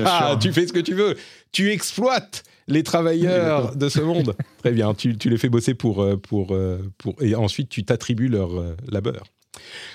[0.05, 1.17] ah, tu fais ce que tu veux.
[1.53, 4.35] Tu exploites les travailleurs de ce monde.
[4.59, 4.95] Très bien.
[4.95, 6.57] Tu, tu, les fais bosser pour, pour,
[6.97, 7.15] pour.
[7.21, 8.51] Et ensuite, tu t'attribues leur
[8.91, 9.25] labeur.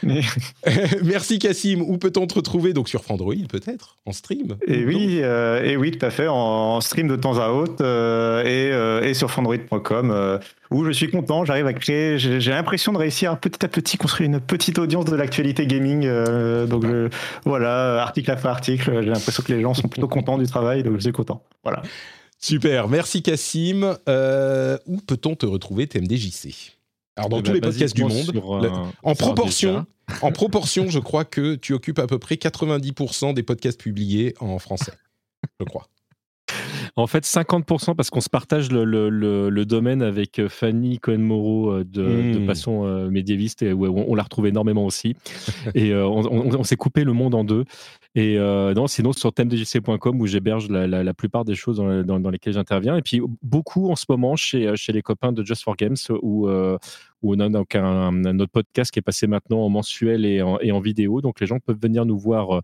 [1.03, 1.81] Merci Cassim.
[1.81, 2.73] Où peut-on te retrouver?
[2.73, 6.27] Donc sur Frandroid peut-être En stream Et oui, euh, et oui, tout à fait.
[6.27, 10.39] En, stream de temps à autre euh, et, euh, et, sur frandroid.com
[10.71, 11.45] où je suis content.
[11.45, 12.17] J'arrive à créer.
[12.17, 16.07] J'ai l'impression de réussir petit à petit construire une petite audience de l'actualité gaming.
[16.67, 16.85] donc
[17.45, 19.01] voilà, article après article.
[19.03, 20.83] J'ai l'impression que les gens sont plutôt contents du travail.
[20.83, 21.43] Donc je suis content.
[21.63, 21.81] Voilà.
[22.39, 22.87] Super.
[22.87, 23.95] Merci Cassim.
[24.85, 26.78] où peut-on te retrouver TMDJC
[27.15, 28.41] alors dans eh tous ben, les podcasts du monde,
[29.03, 29.85] en proportion,
[30.21, 34.59] en proportion, je crois que tu occupes à peu près 90% des podcasts publiés en
[34.59, 34.93] français.
[35.59, 35.87] je crois.
[36.95, 42.03] En fait, 50% parce qu'on se partage le, domaine avec euh, Fanny Cohen-Moreau euh, de,
[42.03, 45.15] euh, médiéviste, et on, la retrouve énormément aussi.
[45.75, 47.65] et on, s'est coupé le monde en deux.
[48.15, 52.97] Et non, sinon, sur thèmedjc.com où j'héberge la, plupart des choses dans, lesquelles j'interviens.
[52.97, 56.49] Et puis, beaucoup en ce moment chez, chez les copains de Just for Games où,
[57.21, 60.59] où on a donc un, autre podcast qui est passé maintenant en mensuel et en,
[60.59, 61.21] et en vidéo.
[61.21, 62.61] Donc, les gens peuvent venir nous voir euh,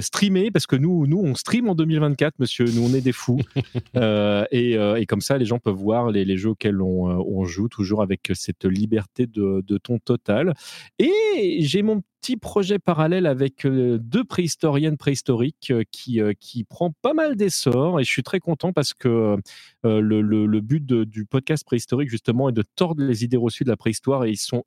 [0.00, 2.66] streamer, parce que nous, nous, on stream en 2024, monsieur.
[2.66, 3.40] Nous, on est des fous.
[3.96, 8.02] Euh, euh, et, comme ça, les gens peuvent voir les, jeux auxquels on, joue, toujours
[8.02, 10.54] avec cette liberté de, ton total.
[10.98, 17.36] Et j'ai mon petit projet parallèle avec deux préhistoriennes préhistoriques qui, qui prend pas mal
[17.36, 19.36] d'essor et je suis très content parce que
[19.84, 23.76] le, le, but du podcast préhistorique justement est de tordre les idées reçues de la
[23.76, 24.64] préhistoire et ils sont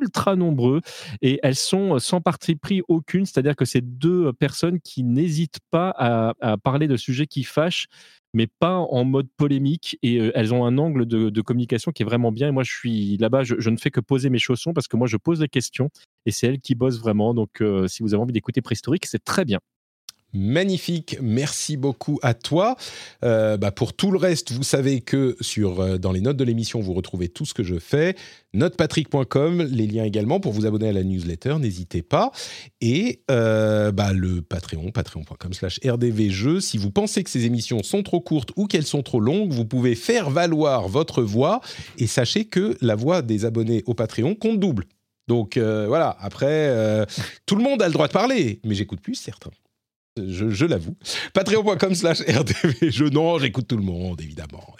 [0.00, 0.80] ultra nombreux
[1.22, 5.94] et elles sont sans parti pris aucune, c'est-à-dire que c'est deux personnes qui n'hésitent pas
[5.96, 7.88] à, parler de sujets qui fâchent
[8.32, 9.98] mais pas en mode polémique.
[10.02, 12.48] Et euh, elles ont un angle de, communication qui est vraiment bien.
[12.48, 15.06] Et moi, je suis là-bas, je, ne fais que poser mes chaussons parce que moi,
[15.06, 15.90] je pose des questions
[16.26, 17.34] et c'est elles qui bossent vraiment.
[17.34, 19.58] Donc, euh, si vous avez envie d'écouter Préhistorique, c'est très bien.
[20.32, 22.76] Magnifique, merci beaucoup à toi.
[23.24, 26.44] Euh, bah, pour tout le reste, vous savez que sur, euh, dans les notes de
[26.44, 28.14] l'émission, vous retrouvez tout ce que je fais.
[28.54, 32.30] Notepatrick.com, les liens également pour vous abonner à la newsletter, n'hésitez pas.
[32.80, 36.60] Et euh, bah, le Patreon, patreon.com slash rdvjeux.
[36.60, 39.64] Si vous pensez que ces émissions sont trop courtes ou qu'elles sont trop longues, vous
[39.64, 41.60] pouvez faire valoir votre voix.
[41.98, 44.84] Et sachez que la voix des abonnés au Patreon compte double.
[45.26, 47.06] Donc voilà, après,
[47.46, 49.50] tout le monde a le droit de parler, mais j'écoute plus certains
[50.16, 50.96] je, l'avoue.
[51.34, 52.90] Patreon.com slash RDV.
[52.90, 54.74] Je, non, j'écoute tout le monde, évidemment.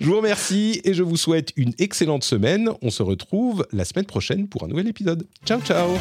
[0.00, 2.70] je vous remercie et je vous souhaite une excellente semaine.
[2.82, 5.26] On se retrouve la semaine prochaine pour un nouvel épisode.
[5.44, 5.96] Ciao, ciao.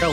[0.00, 0.12] Ciao.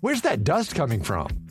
[0.00, 1.47] Where's that dust coming from?